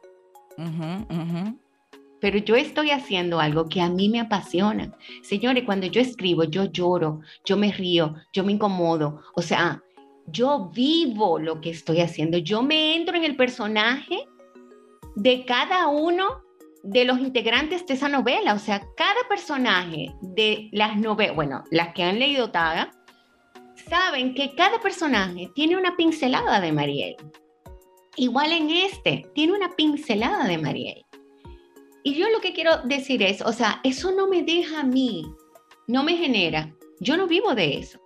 pero 2.21 2.39
yo 2.39 2.57
estoy 2.57 2.91
haciendo 2.91 3.41
algo 3.41 3.69
que 3.69 3.81
a 3.81 3.89
mí 3.89 4.09
me 4.09 4.21
apasiona. 4.21 4.93
Señores, 5.23 5.65
cuando 5.65 5.87
yo 5.87 6.01
escribo, 6.01 6.45
yo 6.45 6.65
lloro, 6.65 7.21
yo 7.45 7.57
me 7.57 7.73
río, 7.73 8.15
yo 8.33 8.45
me 8.45 8.53
incomodo. 8.53 9.23
O 9.35 9.43
sea, 9.43 9.83
yo 10.27 10.71
vivo 10.75 11.39
lo 11.39 11.61
que 11.61 11.71
estoy 11.71 12.01
haciendo. 12.01 12.39
Yo 12.39 12.63
me 12.63 12.97
entro 12.97 13.17
en 13.17 13.25
el 13.25 13.37
personaje 13.37 14.27
de 15.15 15.45
cada 15.45 15.89
uno 15.89 16.43
de 16.83 17.05
los 17.05 17.19
integrantes 17.19 17.87
de 17.87 17.95
esa 17.95 18.09
novela. 18.09 18.55
O 18.55 18.59
sea, 18.59 18.83
cada 18.97 19.29
personaje 19.29 20.15
de 20.21 20.69
las 20.73 20.97
novelas, 20.97 21.37
bueno, 21.37 21.65
las 21.71 21.93
que 21.95 22.03
han 22.03 22.19
leído 22.19 22.51
Taga, 22.51 22.91
saben 23.89 24.35
que 24.35 24.55
cada 24.55 24.81
personaje 24.81 25.51
tiene 25.55 25.77
una 25.77 25.97
pincelada 25.97 26.61
de 26.61 26.73
Mariel. 26.73 27.17
Igual 28.17 28.53
en 28.53 28.71
este, 28.71 29.31
tiene 29.35 29.53
una 29.53 29.71
pincelada 29.77 30.47
de 30.47 30.59
Mariel. 30.59 31.05
Y 32.03 32.15
yo 32.15 32.29
lo 32.31 32.41
que 32.41 32.53
quiero 32.53 32.79
decir 32.85 33.23
es, 33.23 33.43
o 33.43 33.53
sea, 33.53 33.81
eso 33.85 34.13
no 34.13 34.29
me 34.29 34.43
deja 34.43 34.81
a 34.81 34.85
mí, 34.85 35.27
no 35.87 36.03
me 36.03 36.17
genera, 36.17 36.73
yo 37.01 37.17
no 37.17 37.27
vivo 37.27 37.55
de 37.55 37.79
eso. 37.79 38.01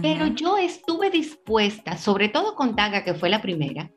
Pero 0.00 0.28
yo 0.28 0.56
estuve 0.56 1.10
dispuesta, 1.10 1.96
sobre 1.98 2.28
todo 2.28 2.54
con 2.54 2.74
Taga, 2.74 3.04
que 3.04 3.14
fue 3.14 3.28
la 3.28 3.42
primera, 3.42 3.90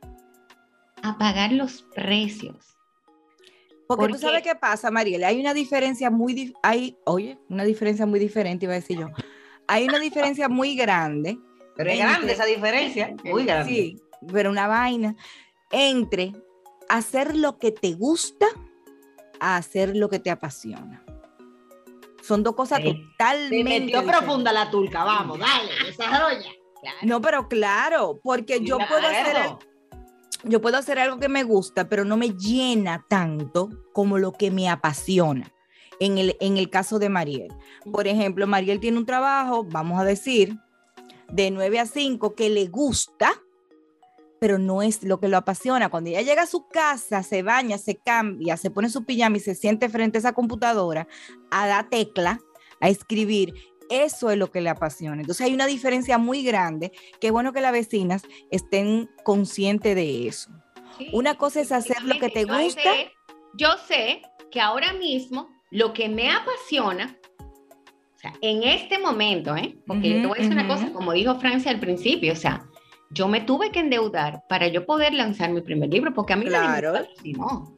a 1.01 1.17
pagar 1.17 1.51
los 1.53 1.83
precios. 1.95 2.77
Porque 3.87 4.09
tú 4.09 4.17
sabes 4.17 4.43
qué 4.43 4.53
pasa, 4.53 4.91
Mariela. 4.91 5.29
Hay 5.29 5.39
una 5.39 5.53
diferencia 5.53 6.09
muy, 6.09 6.53
hay, 6.61 6.97
oye, 7.05 7.39
una 7.49 7.63
diferencia 7.63 8.05
muy 8.05 8.19
diferente, 8.19 8.65
iba 8.65 8.73
a 8.73 8.79
decir 8.79 8.99
yo. 8.99 9.07
Hay 9.67 9.87
una 9.87 9.99
diferencia 9.99 10.49
muy 10.49 10.75
grande. 10.75 11.37
Pero 11.75 11.89
es 11.91 11.99
grande 11.99 12.33
esa 12.33 12.45
diferencia, 12.45 13.15
muy 13.23 13.45
grande. 13.45 13.71
Sí, 13.71 14.01
pero 14.31 14.49
una 14.49 14.67
vaina 14.67 15.15
entre 15.71 16.33
hacer 16.89 17.35
lo 17.35 17.59
que 17.59 17.71
te 17.71 17.93
gusta 17.93 18.47
a 19.39 19.57
hacer 19.57 19.95
lo 19.95 20.09
que 20.09 20.19
te 20.19 20.31
apasiona. 20.31 21.03
Son 22.23 22.43
dos 22.43 22.55
cosas 22.55 22.79
Sí. 22.81 23.01
totalmente 23.11 23.57
Se 23.57 23.63
metió 23.63 24.03
profunda 24.03 24.51
la 24.51 24.71
turca, 24.71 25.03
vamos, 25.03 25.39
dale, 25.39 25.71
desarrolla. 25.85 26.49
No, 27.03 27.21
pero 27.21 27.47
claro, 27.47 28.19
porque 28.23 28.59
yo 28.63 28.77
puedo 28.77 29.07
hacer 29.07 29.57
yo 30.43 30.61
puedo 30.61 30.77
hacer 30.77 30.99
algo 30.99 31.19
que 31.19 31.29
me 31.29 31.43
gusta, 31.43 31.89
pero 31.89 32.05
no 32.05 32.15
me 32.15 32.29
llena 32.29 33.05
tanto 33.09 33.69
como 33.93 34.17
lo 34.17 34.31
que 34.33 34.51
me 34.51 34.69
apasiona. 34.69 35.51
En 35.99 36.17
el, 36.17 36.37
en 36.39 36.57
el 36.57 36.69
caso 36.69 36.99
de 36.99 37.09
Mariel. 37.09 37.51
Por 37.91 38.07
ejemplo, 38.07 38.45
Mariel 38.47 38.79
tiene 38.79 38.97
un 38.97 39.05
trabajo, 39.05 39.63
vamos 39.63 39.99
a 39.99 40.03
decir, 40.03 40.57
de 41.29 41.49
9 41.51 41.79
a 41.79 41.85
5 41.85 42.35
que 42.35 42.49
le 42.49 42.67
gusta, 42.67 43.31
pero 44.39 44.59
no 44.59 44.83
es 44.83 45.01
lo 45.03 45.19
que 45.19 45.27
lo 45.27 45.37
apasiona. 45.37 45.89
Cuando 45.89 46.11
ella 46.11 46.21
llega 46.21 46.43
a 46.43 46.47
su 46.47 46.67
casa, 46.67 47.23
se 47.23 47.41
baña, 47.41 47.77
se 47.79 47.95
cambia, 47.95 48.55
se 48.57 48.69
pone 48.69 48.89
su 48.89 49.03
pijama 49.05 49.37
y 49.37 49.39
se 49.39 49.55
siente 49.55 49.89
frente 49.89 50.17
a 50.17 50.19
esa 50.19 50.33
computadora 50.33 51.07
a 51.49 51.67
dar 51.67 51.89
tecla, 51.89 52.39
a 52.79 52.89
escribir, 52.89 53.55
eso 53.89 54.29
es 54.29 54.37
lo 54.37 54.51
que 54.51 54.61
le 54.61 54.69
apasiona. 54.69 55.21
Entonces 55.21 55.45
hay 55.47 55.53
una 55.55 55.65
diferencia 55.65 56.19
muy 56.19 56.43
grande. 56.43 56.91
Qué 57.19 57.31
bueno 57.31 57.53
que 57.53 57.61
las 57.61 57.71
vecinas 57.71 58.21
estén 58.51 59.09
conscientes 59.23 59.95
de 59.95 60.27
eso. 60.27 60.51
Sí, 60.99 61.09
Una 61.13 61.35
cosa 61.35 61.61
es 61.61 61.71
hacer 61.71 62.03
lo 62.03 62.19
que 62.19 62.29
te 62.29 62.45
yo 62.45 62.55
gusta. 62.59 62.81
sé- 62.83 63.11
yo 63.55 63.69
sé 63.87 64.21
que 64.51 64.61
ahora 64.61 64.93
mismo 64.93 65.49
lo 65.71 65.93
que 65.93 66.09
me 66.09 66.31
apasiona, 66.31 67.17
o 67.39 68.19
sea, 68.19 68.33
en 68.41 68.63
este 68.63 68.97
momento, 68.97 69.55
¿eh? 69.55 69.77
porque 69.85 70.09
yo 70.09 70.21
te 70.21 70.27
voy 70.27 70.39
a 70.39 70.41
decir 70.41 70.53
una 70.53 70.67
cosa, 70.67 70.91
como 70.91 71.11
dijo 71.13 71.39
Francia 71.39 71.71
al 71.71 71.79
principio, 71.79 72.33
o 72.33 72.37
sea, 72.37 72.65
yo 73.11 73.27
me 73.27 73.41
tuve 73.41 73.71
que 73.71 73.79
endeudar 73.79 74.43
para 74.49 74.67
yo 74.67 74.85
poder 74.85 75.13
lanzar 75.13 75.51
mi 75.51 75.61
primer 75.61 75.89
libro, 75.89 76.13
porque 76.13 76.33
a 76.33 76.35
mí 76.35 76.45
nadie 76.45 76.67
me 76.69 76.79
Claro. 76.79 76.93
patrocinó. 76.93 77.77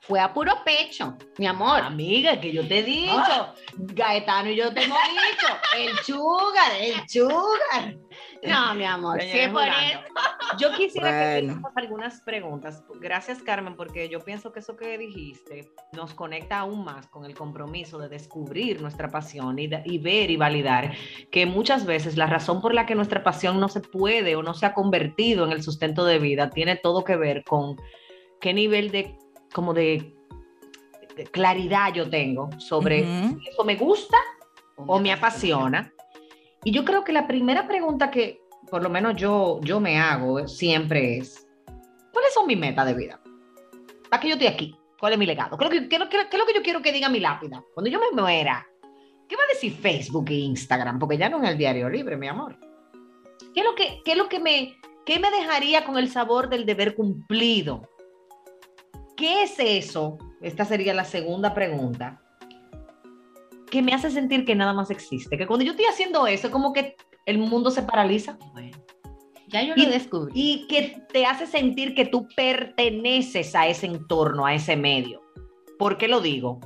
Fue 0.00 0.18
a 0.18 0.32
puro 0.34 0.52
pecho, 0.64 1.16
mi 1.38 1.46
amor. 1.46 1.80
Amiga, 1.80 2.40
que 2.40 2.52
yo 2.52 2.66
te 2.66 2.80
he 2.80 2.82
dicho, 2.82 3.54
Gaetano 3.76 4.50
y 4.50 4.56
yo 4.56 4.72
te 4.74 4.82
hemos 4.82 4.98
dicho, 4.98 5.46
el 5.78 5.96
sugar, 5.98 6.72
el 6.80 7.08
sugar. 7.08 7.96
No, 8.42 8.74
mi 8.74 8.84
amor. 8.84 9.20
Es 9.20 9.48
por 9.50 9.62
eso. 9.62 10.00
Yo 10.58 10.72
quisiera 10.76 11.08
que 11.10 11.16
Bueno. 11.16 11.38
hiciéramos 11.52 11.72
algunas 11.76 12.20
preguntas. 12.22 12.82
Gracias, 13.00 13.40
Carmen, 13.42 13.76
porque 13.76 14.08
yo 14.08 14.20
pienso 14.20 14.52
que 14.52 14.58
eso 14.58 14.76
que 14.76 14.98
dijiste 14.98 15.70
nos 15.92 16.12
conecta 16.12 16.58
aún 16.58 16.84
más 16.84 17.06
con 17.06 17.24
el 17.24 17.34
compromiso 17.34 17.98
de 17.98 18.08
descubrir 18.08 18.82
nuestra 18.82 19.08
pasión 19.08 19.58
y, 19.58 19.68
de- 19.68 19.82
y 19.84 19.98
ver 19.98 20.30
y 20.30 20.36
validar 20.36 20.92
que 21.30 21.46
muchas 21.46 21.86
veces 21.86 22.16
la 22.16 22.26
razón 22.26 22.60
por 22.60 22.74
la 22.74 22.84
que 22.84 22.94
nuestra 22.96 23.22
pasión 23.22 23.60
no 23.60 23.68
se 23.68 23.80
puede 23.80 24.34
o 24.36 24.42
no 24.42 24.54
se 24.54 24.66
ha 24.66 24.74
convertido 24.74 25.44
en 25.46 25.52
el 25.52 25.62
sustento 25.62 26.04
de 26.04 26.18
vida 26.18 26.50
tiene 26.50 26.76
todo 26.76 27.04
que 27.04 27.16
ver 27.16 27.44
con 27.44 27.76
qué 28.40 28.52
nivel 28.52 28.90
de 28.90 29.16
como 29.54 29.72
de, 29.72 30.14
de 31.16 31.24
claridad 31.24 31.92
yo 31.94 32.10
tengo 32.10 32.50
sobre 32.58 33.02
Ujú. 33.02 33.38
si 33.40 33.48
eso 33.48 33.64
me 33.64 33.76
gusta 33.76 34.16
o 34.76 34.98
me 34.98 35.12
apasiona. 35.12 35.92
Y 36.64 36.70
yo 36.72 36.84
creo 36.84 37.04
que 37.04 37.12
la 37.12 37.26
primera 37.26 37.66
pregunta 37.66 38.10
que 38.10 38.42
por 38.70 38.82
lo 38.82 38.90
menos 38.90 39.16
yo, 39.16 39.60
yo 39.62 39.80
me 39.80 39.98
hago 39.98 40.46
siempre 40.46 41.18
es, 41.18 41.46
¿cuáles 42.12 42.32
son 42.32 42.46
mis 42.46 42.58
metas 42.58 42.86
de 42.86 42.94
vida? 42.94 43.20
¿Para 44.08 44.20
qué 44.20 44.28
yo 44.28 44.34
estoy 44.34 44.48
aquí? 44.48 44.76
¿Cuál 44.98 45.14
es 45.14 45.18
mi 45.18 45.26
legado? 45.26 45.58
¿Qué 45.58 45.64
es 45.64 45.98
lo 45.98 46.08
que, 46.08 46.54
yo 46.54 46.62
quiero 46.62 46.80
que 46.80 46.92
diga 46.92 47.08
mi 47.08 47.18
lápida? 47.18 47.64
Cuando 47.74 47.90
yo 47.90 47.98
me 47.98 48.18
muera, 48.18 48.66
¿qué 49.28 49.36
va 49.36 49.42
a 49.42 49.52
decir 49.52 49.74
Facebook 49.74 50.26
e 50.30 50.34
Instagram? 50.34 50.98
Porque 50.98 51.18
ya 51.18 51.28
no 51.28 51.42
es 51.42 51.50
el 51.50 51.58
diario 51.58 51.90
libre, 51.90 52.16
mi 52.16 52.28
amor. 52.28 52.56
¿Qué 53.52 53.60
es 53.60 53.66
lo 53.66 53.74
que, 53.74 54.00
qué 54.04 54.14
lo 54.14 54.28
que 54.28 54.38
me, 54.38 54.76
qué 55.04 55.18
me 55.18 55.30
dejaría 55.30 55.84
con 55.84 55.98
el 55.98 56.08
sabor 56.08 56.48
del 56.48 56.64
deber 56.64 56.94
cumplido? 56.94 57.82
¿Qué 59.16 59.42
es 59.42 59.58
eso? 59.58 60.18
Esta 60.40 60.64
sería 60.64 60.94
la 60.94 61.04
segunda 61.04 61.52
pregunta 61.52 62.22
que 63.72 63.80
me 63.80 63.94
hace 63.94 64.10
sentir 64.10 64.44
que 64.44 64.54
nada 64.54 64.74
más 64.74 64.90
existe. 64.90 65.38
Que 65.38 65.46
cuando 65.46 65.64
yo 65.64 65.70
estoy 65.72 65.86
haciendo 65.86 66.26
eso, 66.26 66.48
es 66.48 66.52
como 66.52 66.74
que 66.74 66.94
el 67.24 67.38
mundo 67.38 67.70
se 67.70 67.80
paraliza. 67.82 68.36
Ya 69.48 69.62
yo 69.62 69.72
Y- 69.74 69.86
lo 69.86 69.90
descubrí. 69.90 70.32
Y 70.34 70.66
que 70.68 71.02
te 71.10 71.24
hace 71.24 71.46
sentir 71.46 71.94
que 71.94 72.04
tú 72.04 72.28
perteneces 72.36 73.54
a 73.54 73.66
ese 73.66 73.86
entorno, 73.86 74.44
a 74.44 74.54
ese 74.54 74.76
medio. 74.76 75.22
¿Por 75.78 75.96
qué 75.96 76.06
lo 76.06 76.20
digo? 76.20 76.60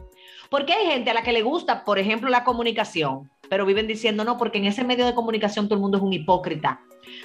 Porque 0.50 0.72
hay 0.72 0.86
gente 0.86 1.10
a 1.10 1.14
la 1.14 1.22
que 1.22 1.32
le 1.32 1.42
gusta, 1.42 1.84
por 1.84 2.00
ejemplo, 2.00 2.28
la 2.28 2.42
comunicación, 2.42 3.30
pero 3.48 3.64
viven 3.66 3.86
diciendo, 3.86 4.24
no, 4.24 4.36
porque 4.36 4.58
en 4.58 4.64
ese 4.64 4.82
medio 4.82 5.06
de 5.06 5.14
comunicación 5.14 5.66
todo 5.68 5.76
el 5.76 5.82
mundo 5.82 5.98
es 5.98 6.02
un 6.04 6.12
hipócrita. 6.12 6.80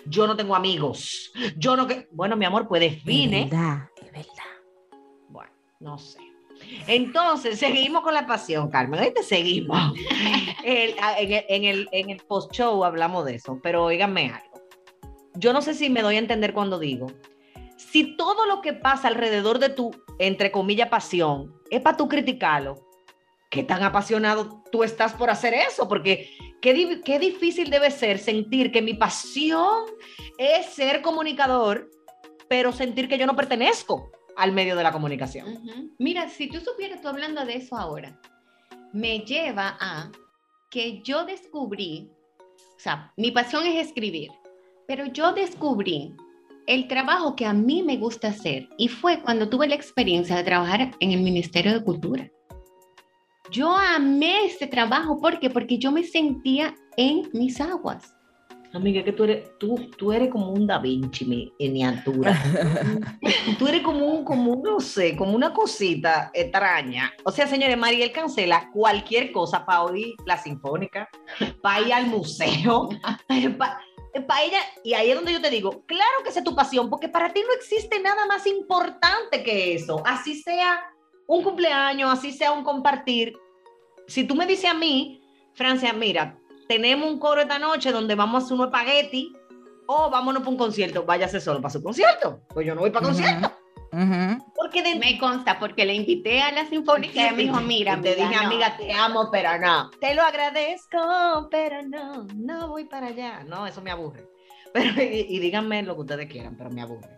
Yo 0.06 0.28
no 0.28 0.36
tengo 0.36 0.56
amigos. 0.56 1.32
Yo 1.58 1.76
no 1.76 1.88
que... 1.88 2.08
Bueno, 2.12 2.36
mi 2.38 2.46
amor, 2.46 2.68
pues 2.68 2.82
define. 2.82 3.46
Es 3.46 3.50
verdad, 3.50 3.90
es 4.00 4.12
verdad. 4.12 4.52
Bueno, 5.28 5.52
no 5.80 5.98
sé. 5.98 6.20
Entonces, 6.88 7.60
seguimos 7.60 8.02
con 8.02 8.14
la 8.14 8.26
pasión, 8.26 8.70
Carmen. 8.70 9.00
Ahorita 9.00 9.24
seguimos. 9.24 9.94
En 10.64 11.64
el, 11.64 12.22
post-show 12.28 12.84
hablamos 12.84 13.26
de 13.26 13.36
eso, 13.36 13.60
pero 13.62 13.86
oíganme 13.86 14.30
algo. 14.30 14.62
Yo 15.36 15.54
no 15.54 15.62
sé 15.62 15.74
si 15.74 15.90
me 15.90 16.02
doy 16.02 16.16
a 16.16 16.20
entender 16.20 16.54
cuando 16.54 16.78
digo, 16.78 17.08
si 17.78 18.16
todo 18.16 18.46
lo 18.46 18.62
que 18.62 18.74
pasa 18.74 19.08
alrededor 19.08 19.60
de 19.60 19.70
tu, 19.70 19.92
entre 20.20 20.52
comillas, 20.52 20.90
pasión, 20.90 21.54
es 21.70 21.82
para 21.82 21.98
tú 21.98 22.08
criticarlo, 22.08 22.76
¿qué 23.50 23.64
tan 23.64 23.82
apasionado 23.84 24.62
tú 24.72 24.84
estás 24.84 25.14
por 25.14 25.30
hacer 25.30 25.54
eso? 25.54 25.88
Porque 25.88 26.30
qué, 26.62 27.02
qué 27.04 27.18
difícil 27.18 27.70
debe 27.70 27.90
ser 27.90 28.20
sentir 28.20 28.72
que 28.72 28.82
mi 28.82 28.94
pasión 28.94 29.86
es 30.38 30.68
ser 30.68 31.02
comunicador, 31.02 31.90
pero 32.48 32.72
sentir 32.72 33.08
que 33.08 33.18
yo 33.18 33.26
no 33.26 33.36
pertenezco 33.36 34.12
al 34.42 34.54
medio 34.54 34.76
de 34.76 34.82
la 34.82 34.92
comunicación. 34.92 35.62
Mira, 36.00 36.28
si 36.28 36.48
tú 36.48 36.60
supieras, 36.60 37.00
tú 37.00 37.08
hablando 37.08 37.46
de 37.46 37.58
eso 37.58 37.78
ahora, 37.78 38.20
me 38.92 39.20
lleva 39.20 39.78
a 39.80 40.12
que 40.72 41.04
yo 41.04 41.26
descubrí, 41.26 42.10
o 42.58 42.80
sea, 42.80 43.14
mi 43.18 43.30
pasión 43.30 43.68
es 43.68 43.86
escribir, 43.88 44.32
pero 44.88 45.06
yo 45.06 45.32
descubrí 45.34 46.16
el 46.66 46.88
trabajo 46.88 47.36
que 47.36 47.46
a 47.46 47.54
mí 47.54 47.84
me 47.84 47.98
gusta 47.98 48.30
hacer 48.30 48.68
y 48.80 48.88
fue 48.88 49.22
cuando 49.22 49.48
tuve 49.48 49.68
la 49.68 49.76
experiencia 49.76 50.36
de 50.36 50.44
trabajar 50.44 50.92
en 51.00 51.12
el 51.12 51.22
Ministerio 51.22 51.74
de 51.74 51.84
Cultura. 51.84 52.32
Yo 53.52 53.76
amé 53.76 54.46
este 54.46 54.66
trabajo, 54.66 55.20
¿por 55.20 55.40
qué? 55.40 55.52
Porque 55.52 55.78
yo 55.78 55.92
me 55.92 56.04
sentía 56.04 56.74
en 56.98 57.30
mis 57.34 57.62
aguas. 57.62 58.16
Amiga, 58.74 59.04
que 59.04 59.12
tú 59.12 59.26
eres, 59.26 59.58
tú, 59.58 59.76
tú 59.98 60.14
eres 60.14 60.30
como 60.30 60.50
un 60.52 60.66
Da 60.66 60.80
Vinci 60.80 61.26
mi- 61.26 61.52
en 61.60 61.74
miniatura. 61.74 62.34
tú 63.60 63.68
eres 63.68 63.82
como 63.82 64.06
un, 64.06 64.24
como 64.24 64.54
un, 64.54 64.64
no 64.64 64.80
sé, 64.80 65.16
como 65.18 65.34
una 65.36 65.54
cosita 65.54 66.32
extraña. 66.34 67.14
O 67.26 67.32
sea, 67.32 67.48
señores, 67.48 67.78
Mariel 67.78 68.12
cancela 68.14 68.70
cualquier 68.72 69.32
cosa 69.34 69.66
para 69.66 69.84
oír 69.84 70.16
la 70.26 70.38
sinfónica, 70.38 71.10
para 71.62 71.82
ir 71.86 71.94
al 71.94 72.08
museo, 72.08 72.90
para 73.58 74.44
ella, 74.44 74.60
y 74.84 74.94
ahí 74.94 75.10
es 75.10 75.16
donde 75.16 75.34
yo 75.34 75.42
te 75.42 75.50
digo, 75.50 75.84
claro 75.86 76.24
que 76.24 76.30
esa 76.30 76.40
es 76.40 76.46
tu 76.46 76.56
pasión, 76.56 76.90
porque 76.90 77.10
para 77.10 77.32
ti 77.34 77.42
no 77.42 77.54
existe 77.54 78.00
nada 78.00 78.26
más 78.26 78.46
importante 78.48 79.44
que 79.44 79.74
eso, 79.74 80.02
así 80.06 80.36
sea 80.42 80.82
un 81.28 81.44
cumpleaños, 81.44 82.10
así 82.12 82.32
sea 82.32 82.52
un 82.52 82.64
compartir. 82.64 83.34
Si 84.08 84.24
tú 84.26 84.36
me 84.36 84.46
dices 84.46 84.70
a 84.70 84.74
mí, 84.74 85.22
Francia, 85.54 85.94
mira, 85.94 86.38
tenemos 86.72 87.10
un 87.12 87.20
coro 87.20 87.42
esta 87.42 87.60
noche 87.60 87.92
donde 87.92 88.16
vamos 88.16 88.42
a 88.42 88.46
hacer 88.46 88.58
un 88.58 88.64
espagueti 88.64 89.34
o 89.88 90.10
vámonos 90.10 90.42
para 90.42 90.52
un 90.52 90.58
concierto, 90.58 91.04
váyase 91.04 91.42
solo 91.42 91.60
para 91.60 91.70
su 91.74 91.84
concierto, 91.84 92.44
pues 92.54 92.66
yo 92.66 92.74
no 92.74 92.80
voy 92.80 92.92
para 92.92 93.08
Ujú. 93.08 93.18
concierto, 93.18 93.52
Ujú. 93.92 94.54
porque 94.56 94.82
de 94.82 94.96
Me 94.96 95.20
consta 95.20 95.60
porque 95.60 95.86
le 95.86 95.94
invité 95.96 96.42
a 96.42 96.50
la 96.54 96.66
sinfónica 96.66 97.28
y 97.28 97.36
me 97.36 97.44
dijo, 97.44 97.60
mira, 97.60 98.00
te 98.00 98.16
dije, 98.16 98.36
no". 98.36 98.42
amiga, 98.48 98.78
te 98.78 98.94
amo, 98.94 99.28
pero 99.30 99.60
no. 99.60 99.90
Te 100.00 100.16
lo 100.16 100.22
agradezco, 100.22 101.50
pero 101.52 101.82
no, 101.84 102.26
no 102.38 102.70
voy 102.70 102.86
para 102.86 103.08
allá. 103.08 103.44
No, 103.44 103.68
eso 103.68 103.82
me 103.82 103.92
aburre. 103.92 104.30
Pero, 104.74 105.02
y, 105.04 105.26
y 105.28 105.40
díganme 105.40 105.84
lo 105.84 105.96
que 105.96 106.02
ustedes 106.02 106.32
quieran, 106.32 106.56
pero 106.56 106.70
me 106.70 106.82
aburre. 106.82 107.18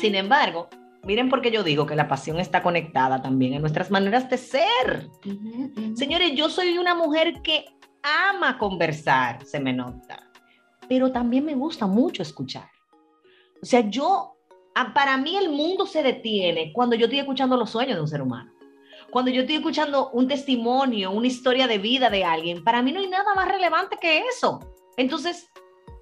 Sin 0.00 0.16
embargo, 0.16 0.68
miren 1.04 1.28
porque 1.28 1.52
yo 1.52 1.62
digo 1.62 1.86
que 1.86 1.94
la 1.94 2.08
pasión 2.08 2.40
está 2.40 2.64
conectada 2.64 3.22
también 3.22 3.54
en 3.54 3.60
nuestras 3.60 3.92
maneras 3.92 4.28
de 4.28 4.38
ser. 4.38 5.08
Ujú, 5.24 5.70
ujú. 5.76 5.96
Señores, 5.96 6.32
yo 6.34 6.48
soy 6.50 6.78
una 6.78 6.96
mujer 6.96 7.34
que 7.44 7.66
ama 8.02 8.58
conversar, 8.58 9.44
se 9.44 9.60
me 9.60 9.72
nota, 9.72 10.30
pero 10.88 11.12
también 11.12 11.44
me 11.44 11.54
gusta 11.54 11.86
mucho 11.86 12.22
escuchar. 12.22 12.68
O 13.62 13.66
sea, 13.66 13.80
yo, 13.88 14.36
a- 14.74 14.92
para 14.92 15.16
mí 15.16 15.36
el 15.36 15.50
mundo 15.50 15.86
se 15.86 16.02
detiene 16.02 16.72
cuando 16.72 16.96
yo 16.96 17.04
estoy 17.06 17.20
escuchando 17.20 17.56
los 17.56 17.70
sueños 17.70 17.96
de 17.96 18.02
un 18.02 18.08
ser 18.08 18.22
humano. 18.22 18.52
Cuando 19.10 19.30
yo 19.30 19.42
estoy 19.42 19.56
escuchando 19.56 20.10
un 20.10 20.26
testimonio, 20.26 21.10
una 21.10 21.26
historia 21.26 21.66
de 21.66 21.78
vida 21.78 22.08
de 22.08 22.24
alguien, 22.24 22.64
para 22.64 22.80
mí 22.82 22.92
no 22.92 23.00
hay 23.00 23.08
nada 23.08 23.34
más 23.34 23.46
relevante 23.46 23.98
que 24.00 24.20
eso. 24.20 24.58
Entonces, 24.96 25.48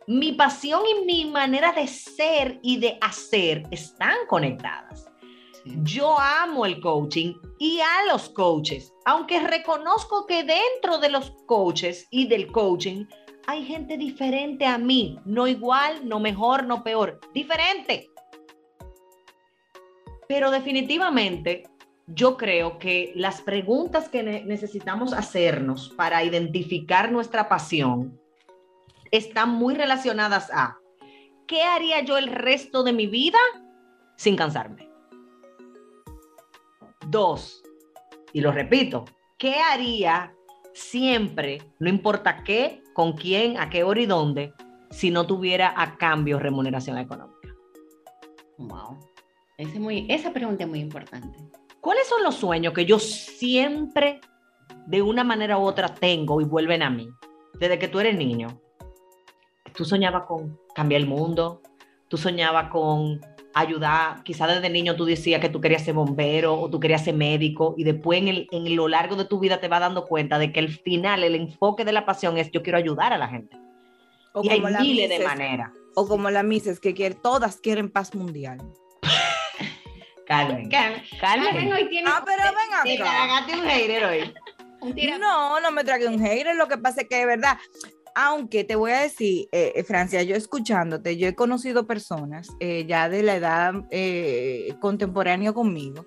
mi 0.06 0.32
pasión 0.32 0.82
y 0.86 1.04
mi 1.04 1.24
manera 1.30 1.72
de 1.72 1.86
ser 1.88 2.60
y 2.62 2.78
de 2.78 2.98
hacer 3.00 3.64
están 3.72 4.14
conectadas. 4.28 5.09
Yo 5.64 6.18
amo 6.18 6.64
el 6.64 6.80
coaching 6.80 7.34
y 7.58 7.80
a 7.80 8.12
los 8.12 8.30
coaches, 8.30 8.92
aunque 9.04 9.40
reconozco 9.40 10.26
que 10.26 10.42
dentro 10.42 10.98
de 10.98 11.10
los 11.10 11.32
coaches 11.46 12.06
y 12.10 12.26
del 12.28 12.50
coaching 12.50 13.04
hay 13.46 13.64
gente 13.64 13.96
diferente 13.96 14.64
a 14.64 14.78
mí, 14.78 15.18
no 15.24 15.46
igual, 15.46 16.08
no 16.08 16.20
mejor, 16.20 16.64
no 16.64 16.82
peor, 16.82 17.20
diferente. 17.34 18.08
Pero 20.28 20.50
definitivamente 20.50 21.64
yo 22.06 22.36
creo 22.36 22.78
que 22.78 23.12
las 23.14 23.40
preguntas 23.42 24.08
que 24.08 24.22
ne- 24.22 24.44
necesitamos 24.44 25.12
hacernos 25.12 25.90
para 25.90 26.24
identificar 26.24 27.12
nuestra 27.12 27.48
pasión 27.48 28.18
están 29.10 29.50
muy 29.50 29.74
relacionadas 29.74 30.50
a 30.52 30.78
¿qué 31.46 31.62
haría 31.62 32.00
yo 32.02 32.16
el 32.16 32.28
resto 32.28 32.82
de 32.82 32.92
mi 32.92 33.06
vida 33.06 33.38
sin 34.16 34.36
cansarme? 34.36 34.89
Dos, 37.10 37.64
y 38.32 38.40
lo 38.40 38.52
repito, 38.52 39.04
¿qué 39.36 39.56
haría 39.56 40.32
siempre, 40.72 41.60
no 41.80 41.88
importa 41.88 42.44
qué, 42.44 42.84
con 42.94 43.14
quién, 43.14 43.58
a 43.58 43.68
qué 43.68 43.82
hora 43.82 44.00
y 44.00 44.06
dónde, 44.06 44.54
si 44.90 45.10
no 45.10 45.26
tuviera 45.26 45.74
a 45.76 45.96
cambio 45.96 46.38
remuneración 46.38 46.98
económica? 46.98 47.48
Wow. 48.58 49.00
Ese 49.58 49.80
muy, 49.80 50.06
esa 50.08 50.32
pregunta 50.32 50.62
es 50.62 50.70
muy 50.70 50.78
importante. 50.78 51.36
¿Cuáles 51.80 52.06
son 52.06 52.22
los 52.22 52.36
sueños 52.36 52.72
que 52.72 52.86
yo 52.86 53.00
siempre, 53.00 54.20
de 54.86 55.02
una 55.02 55.24
manera 55.24 55.58
u 55.58 55.62
otra, 55.62 55.88
tengo 55.92 56.40
y 56.40 56.44
vuelven 56.44 56.84
a 56.84 56.90
mí? 56.90 57.08
Desde 57.54 57.80
que 57.80 57.88
tú 57.88 57.98
eres 57.98 58.16
niño. 58.16 58.60
Tú 59.74 59.84
soñabas 59.84 60.26
con 60.28 60.60
cambiar 60.76 61.00
el 61.00 61.08
mundo, 61.08 61.60
tú 62.06 62.16
soñabas 62.16 62.70
con 62.70 63.20
ayudar, 63.54 64.22
quizás 64.22 64.48
desde 64.48 64.70
niño 64.70 64.96
tú 64.96 65.04
decías 65.04 65.40
que 65.40 65.48
tú 65.48 65.60
querías 65.60 65.84
ser 65.84 65.94
bombero 65.94 66.54
o 66.58 66.70
tú 66.70 66.78
querías 66.80 67.04
ser 67.04 67.14
médico 67.14 67.74
y 67.76 67.84
después 67.84 68.20
en, 68.20 68.28
el, 68.28 68.48
en 68.52 68.76
lo 68.76 68.88
largo 68.88 69.16
de 69.16 69.24
tu 69.24 69.38
vida 69.40 69.60
te 69.60 69.68
vas 69.68 69.80
dando 69.80 70.04
cuenta 70.06 70.38
de 70.38 70.52
que 70.52 70.60
al 70.60 70.68
final 70.68 71.24
el 71.24 71.34
enfoque 71.34 71.84
de 71.84 71.92
la 71.92 72.06
pasión 72.06 72.38
es 72.38 72.50
yo 72.50 72.62
quiero 72.62 72.78
ayudar 72.78 73.12
a 73.12 73.18
la 73.18 73.28
gente. 73.28 73.56
O 74.32 74.44
y 74.44 74.48
hay 74.50 74.60
como 74.60 74.70
la 74.70 74.80
miles 74.80 75.08
de 75.08 75.18
maneras. 75.24 75.70
O 75.96 76.06
como 76.06 76.30
la 76.30 76.42
Mises, 76.44 76.78
que 76.78 76.94
quiere, 76.94 77.16
todas 77.16 77.56
quieren 77.60 77.90
paz 77.90 78.14
mundial. 78.14 78.58
Carmen. 80.26 80.68
Carmen, 80.68 81.02
Carmen 81.20 81.72
hoy 81.72 81.88
tiene 81.88 82.08
Ah, 82.08 82.22
pero 82.24 82.42
ven 82.44 82.96
Te 82.96 83.02
acá. 83.02 83.10
tragaste 83.10 83.54
un 83.54 83.66
hater 83.68 84.04
hoy. 84.04 84.34
No, 85.18 85.60
no 85.60 85.70
me 85.72 85.84
trague 85.84 86.06
un 86.06 86.20
hater, 86.20 86.54
lo 86.56 86.68
que 86.68 86.78
pasa 86.78 87.02
es 87.02 87.08
que 87.08 87.16
de 87.16 87.26
verdad, 87.26 87.58
aunque 88.14 88.64
te 88.64 88.76
voy 88.76 88.92
a 88.92 89.00
decir, 89.00 89.48
eh, 89.52 89.72
eh, 89.74 89.84
Francia, 89.84 90.22
yo 90.22 90.34
escuchándote, 90.36 91.16
yo 91.16 91.28
he 91.28 91.34
conocido 91.34 91.86
personas 91.86 92.48
eh, 92.60 92.84
ya 92.86 93.08
de 93.08 93.22
la 93.22 93.36
edad 93.36 93.74
eh, 93.90 94.74
contemporánea 94.80 95.52
conmigo, 95.52 96.06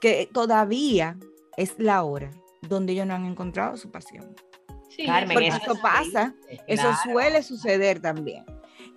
que 0.00 0.28
todavía 0.32 1.16
es 1.56 1.74
la 1.78 2.02
hora 2.02 2.30
donde 2.62 2.92
ellos 2.92 3.06
no 3.06 3.14
han 3.14 3.24
encontrado 3.26 3.76
su 3.76 3.90
pasión. 3.90 4.34
Sí, 4.88 5.06
Carmen, 5.06 5.34
Porque 5.34 5.48
eso 5.48 5.58
eso 5.58 5.72
es 5.74 5.80
pasa, 5.80 6.34
eso 6.66 6.82
Claro. 6.82 6.96
suele 7.04 7.42
suceder 7.42 8.00
también. 8.00 8.44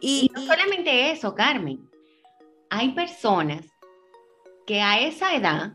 Y 0.01 0.25
Y, 0.25 0.31
no 0.33 0.41
y- 0.43 0.47
solamente 0.47 1.11
eso, 1.11 1.35
Carmen. 1.35 1.89
Hay 2.69 2.93
personas 2.93 3.65
que 4.65 4.81
a 4.81 4.99
esa 5.01 5.35
edad, 5.35 5.73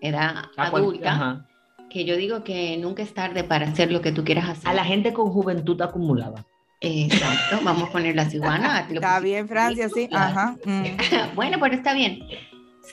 edad 0.00 0.44
adulta. 0.56 1.46
Que 1.90 2.04
yo 2.04 2.16
digo 2.16 2.42
que 2.44 2.76
nunca 2.78 3.02
es 3.02 3.12
tarde 3.12 3.44
para 3.44 3.66
hacer 3.66 3.92
lo 3.92 4.00
que 4.00 4.12
tú 4.12 4.24
quieras 4.24 4.48
hacer. 4.48 4.68
A 4.68 4.74
la 4.74 4.84
gente 4.84 5.12
con 5.12 5.30
juventud 5.30 5.80
acumulada. 5.82 6.46
Exacto, 6.80 7.58
vamos 7.62 7.90
a 7.90 8.30
Juana. 8.30 8.86
te 8.88 8.94
lo 8.94 9.00
está 9.00 9.20
bien, 9.20 9.46
Francia, 9.46 9.88
sí, 9.90 10.08
ajá. 10.10 10.56
mm. 10.64 10.84
Bueno, 11.34 11.58
pero 11.60 11.74
está 11.74 11.92
bien. 11.92 12.20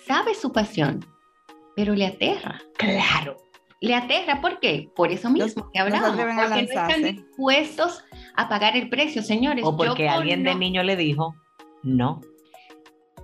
Sabe 0.05 0.35
su 0.35 0.51
pasión, 0.51 1.05
pero 1.75 1.95
le 1.95 2.07
aterra. 2.07 2.61
Claro. 2.77 3.37
Le 3.79 3.95
aterra, 3.95 4.41
¿por 4.41 4.59
qué? 4.59 4.89
Por 4.95 5.11
eso 5.11 5.29
mismo 5.29 5.69
que 5.71 5.79
no 5.79 5.85
se 5.89 5.95
hablamos. 5.95 6.17
porque 6.17 6.33
no 6.33 6.55
están 6.55 7.03
dispuestos 7.03 8.03
a 8.35 8.49
pagar 8.49 8.75
el 8.75 8.89
precio, 8.89 9.21
señores. 9.21 9.63
O 9.65 9.77
porque 9.77 10.05
Yo 10.05 10.11
alguien 10.11 10.43
de 10.43 10.55
niño 10.55 10.83
le 10.83 10.95
dijo, 10.95 11.35
no, 11.83 12.21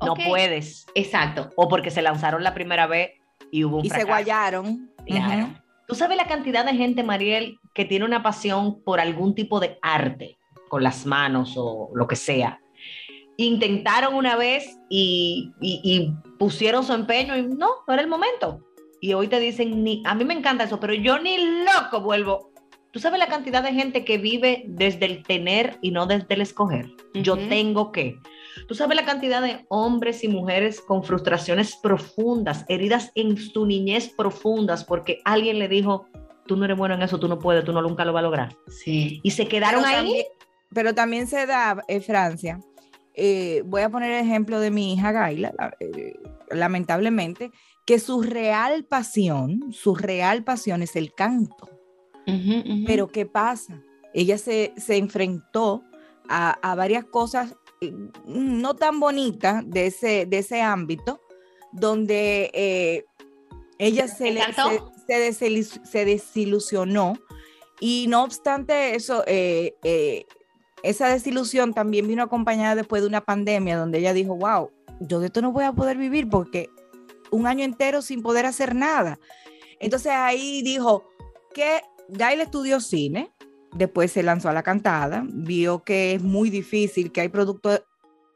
no 0.02 0.14
puedes. 0.14 0.86
Exacto. 0.96 1.50
O 1.56 1.68
porque 1.68 1.90
se 1.90 2.02
lanzaron 2.02 2.44
la 2.44 2.54
primera 2.54 2.88
vez 2.88 3.12
y 3.52 3.64
hubo 3.64 3.78
un 3.78 3.86
Y 3.86 3.90
se 3.90 4.04
guayaron. 4.04 4.92
Claro. 5.06 5.63
Tú 5.88 5.96
sabes 5.96 6.18
la 6.18 6.28
cantidad 6.28 6.66
de 6.66 6.74
gente, 6.76 7.04
Mariel, 7.04 7.60
que 7.74 7.86
tiene 7.86 8.06
una 8.06 8.24
pasión 8.24 8.82
por 8.84 9.00
algún 9.00 9.36
tipo 9.36 9.60
de 9.60 9.78
arte, 9.82 10.38
con 10.70 10.82
las 10.84 11.06
manos 11.06 11.54
o 11.58 11.90
lo 11.94 12.08
que 12.08 12.16
sea. 12.16 12.60
Intentaron 13.38 14.14
una 14.14 14.36
vez 14.36 14.78
y, 14.90 15.52
y- 15.60 15.82
y 15.84 16.14
pusieron 16.38 16.84
su 16.84 16.94
empeño 16.94 17.36
y 17.36 17.44
no, 17.48 17.68
no 17.88 17.94
era 17.94 18.02
el 18.02 18.08
momento. 18.08 18.62
Y 19.02 19.14
hoy 19.14 19.28
te 19.28 19.40
dicen, 19.40 19.84
ni, 19.84 20.02
a 20.06 20.14
mí 20.16 20.24
me 20.24 20.34
encanta 20.36 20.64
eso, 20.66 20.80
pero 20.80 20.94
yo 20.94 21.20
ni 21.20 21.38
loco 21.66 22.00
vuelvo. 22.02 22.52
Tú 22.92 23.00
sabes 23.00 23.18
la 23.20 23.28
cantidad 23.28 23.64
de 23.64 23.74
gente 23.74 24.06
que 24.06 24.18
vive 24.20 24.64
desde 24.68 25.06
el 25.08 25.24
tener 25.24 25.80
y 25.82 25.92
no 25.92 26.06
desde 26.06 26.36
el 26.36 26.42
escoger. 26.42 26.92
Yo 27.16 27.36
tengo 27.50 27.92
que. 27.92 28.18
Tú 28.68 28.76
sabes 28.76 28.96
la 28.96 29.06
cantidad 29.06 29.42
de 29.42 29.66
hombres 29.70 30.24
y 30.24 30.28
mujeres 30.28 30.80
con 30.82 31.04
frustraciones 31.04 31.76
profundas, 31.82 32.66
heridas 32.68 33.12
en 33.16 33.38
su 33.38 33.66
niñez 33.66 34.10
profundas, 34.16 34.84
porque 34.84 35.20
alguien 35.26 35.60
le 35.60 35.68
dijo, 35.68 36.06
tú 36.46 36.56
no 36.56 36.66
eres 36.66 36.78
bueno 36.78 36.96
en 36.96 37.02
eso, 37.02 37.20
tú 37.20 37.28
no 37.28 37.40
puedes, 37.40 37.64
tú 37.64 37.74
no 37.74 37.82
nunca 37.82 38.06
lo 38.06 38.14
vas 38.14 38.22
a 38.22 38.24
lograr. 38.24 38.56
Sí. 38.68 39.20
Y 39.24 39.32
se 39.32 39.48
quedaron 39.48 39.84
pero 39.84 39.88
ahí. 39.96 40.06
También, 40.06 40.26
pero 40.74 40.96
también 40.96 41.28
se 41.28 41.46
da 41.46 41.82
en 41.88 42.02
Francia. 42.02 42.60
eh, 43.16 43.62
voy 43.66 43.84
a 43.84 43.90
poner 43.90 44.12
el 44.12 44.26
ejemplo 44.26 44.60
de 44.60 44.72
mi 44.72 44.94
hija 44.94 45.12
Gaila, 45.12 45.54
la- 45.58 45.76
eh, 45.80 46.14
lamentablemente, 46.50 47.52
que 47.86 48.00
su 48.00 48.22
real 48.24 48.86
pasión, 48.86 49.72
su 49.72 49.94
real 49.96 50.44
pasión 50.44 50.82
es 50.82 50.96
el 50.96 51.14
canto. 51.14 51.70
Ujú. 52.26 52.84
Pero 52.88 53.08
¿qué 53.10 53.26
pasa? 53.26 53.82
Ella 54.14 54.38
se, 54.38 54.74
se 54.78 54.98
enfrentó 54.98 55.84
a, 56.30 56.52
a 56.68 56.76
varias 56.76 57.04
cosas 57.06 57.52
eh, 57.52 57.56
no 58.26 58.76
tan 58.76 59.00
bonitas 59.00 59.64
de 59.68 59.88
ese, 59.88 60.26
de 60.26 60.38
ese 60.40 60.62
ámbito, 60.62 61.20
donde 61.72 62.52
eh, 62.54 63.06
ella 63.80 64.08
se, 64.08 64.32
le- 64.32 64.42
se, 65.34 65.64
se 65.64 66.06
desilusionó. 66.06 67.14
Y 67.80 68.06
no 68.08 68.24
obstante 68.24 68.96
eso, 68.96 69.24
eh, 69.28 69.76
eh, 69.84 70.26
esa 70.84 71.08
desilusión 71.08 71.74
también 71.74 72.08
vino 72.08 72.24
acompañada 72.24 72.76
después 72.76 73.02
de 73.02 73.08
una 73.08 73.22
pandemia 73.22 73.78
donde 73.78 74.00
ella 74.00 74.14
dijo, 74.14 74.36
wow, 74.36 74.70
yo 75.02 75.20
de 75.20 75.26
esto 75.28 75.42
no 75.42 75.52
voy 75.52 75.66
a 75.66 75.74
poder 75.74 75.98
vivir 75.98 76.30
porque 76.30 76.70
un 77.32 77.48
año 77.48 77.66
entero 77.66 78.02
sin 78.02 78.22
poder 78.22 78.46
hacer 78.46 78.76
nada. 78.76 79.20
Entonces 79.80 80.12
ahí 80.14 80.62
dijo 80.62 81.10
que 81.54 81.82
Gail 82.10 82.40
estudió 82.42 82.80
cine, 82.80 83.33
después 83.76 84.12
se 84.12 84.24
lanzó 84.24 84.50
a 84.50 84.54
la 84.54 84.64
cantada, 84.64 85.26
vio 85.28 85.84
que 85.84 86.14
es 86.14 86.24
muy 86.24 86.50
difícil, 86.50 87.12
que 87.12 87.22
hay 87.22 87.30
producto- 87.30 87.84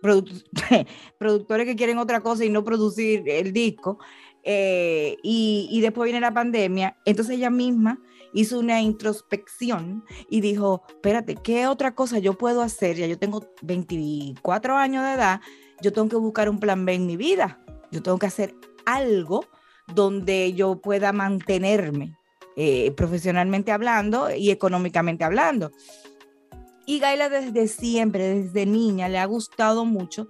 produ- 0.02 0.44
productores 1.20 1.66
que 1.66 1.76
quieren 1.76 1.98
otra 1.98 2.22
cosa 2.22 2.46
y 2.46 2.50
no 2.50 2.64
producir 2.64 3.24
el 3.28 3.54
disco, 3.54 4.00
eh, 4.44 5.18
y, 5.24 5.68
y 5.72 5.82
después 5.82 6.06
viene 6.06 6.22
la 6.22 6.34
pandemia, 6.34 6.98
entonces 7.06 7.36
ella 7.36 7.50
misma 7.50 8.00
hizo 8.34 8.60
una 8.60 8.82
introspección 8.82 10.04
y 10.30 10.42
dijo, 10.42 10.84
espérate, 10.88 11.36
¿qué 11.36 11.68
otra 11.68 11.96
cosa 11.96 12.20
yo 12.20 12.34
puedo 12.34 12.62
hacer? 12.62 12.96
Ya 12.98 13.08
yo 13.08 13.18
tengo 13.18 13.44
24 13.62 14.78
años 14.78 15.04
de 15.04 15.14
edad, 15.14 15.42
yo 15.82 15.92
tengo 15.92 16.10
que 16.10 16.16
buscar 16.18 16.50
un 16.50 16.60
plan 16.60 16.86
B 16.86 16.94
en 16.94 17.06
mi 17.06 17.18
vida, 17.18 17.60
yo 17.92 18.02
tengo 18.02 18.18
que 18.18 18.28
hacer 18.28 18.56
algo 18.86 19.46
donde 19.94 20.54
yo 20.54 20.82
pueda 20.82 21.12
mantenerme 21.14 22.17
eh, 22.58 22.92
profesionalmente 22.92 23.72
hablando 23.72 24.30
y 24.36 24.52
económicamente 24.52 25.24
hablando. 25.24 25.72
Y 26.86 27.00
Gaila 27.00 27.30
desde 27.30 27.68
siempre, 27.68 28.42
desde 28.42 28.66
niña, 28.66 29.08
le 29.10 29.20
ha 29.20 29.26
gustado 29.26 29.86
mucho, 29.86 30.28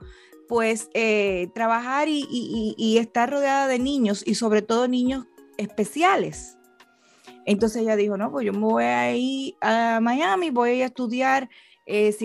pues, 0.47 0.89
eh, 0.93 1.47
trabajar 1.55 2.07
y, 2.09 2.25
y- 2.29 2.97
estar 2.97 3.31
rodeada 3.31 3.67
de 3.67 3.79
niños 3.79 4.23
y 4.25 4.35
sobre 4.35 4.61
todo 4.61 4.87
niños 4.87 5.25
especiales. 5.57 6.57
Entonces 7.45 7.81
ella 7.81 7.95
dijo, 7.95 8.17
no, 8.17 8.29
pues 8.31 8.45
yo 8.45 8.53
me 8.53 8.59
voy 8.59 8.83
a 8.83 9.15
ir 9.15 9.55
a 9.61 9.99
Miami, 10.01 10.49
voy 10.49 10.81
a 10.81 10.85
estudiar 10.87 11.49
eh, 11.85 12.15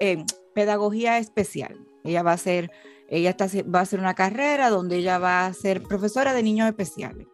eh, 0.00 0.24
pedagogía 0.54 1.18
especial. 1.18 1.76
Ella 2.04 2.22
va 2.22 2.32
a 2.32 2.38
ser 2.38 2.70
Ella 3.10 3.30
está, 3.30 3.46
va 3.74 3.80
a 3.80 3.82
hacer 3.82 4.00
una 4.00 4.14
carrera 4.14 4.70
donde 4.70 4.96
ella 4.98 5.18
va 5.18 5.46
a 5.46 5.52
ser 5.54 5.82
profesora 5.82 6.32
de 6.34 6.42
niños 6.42 6.68
especiales. 6.68 7.26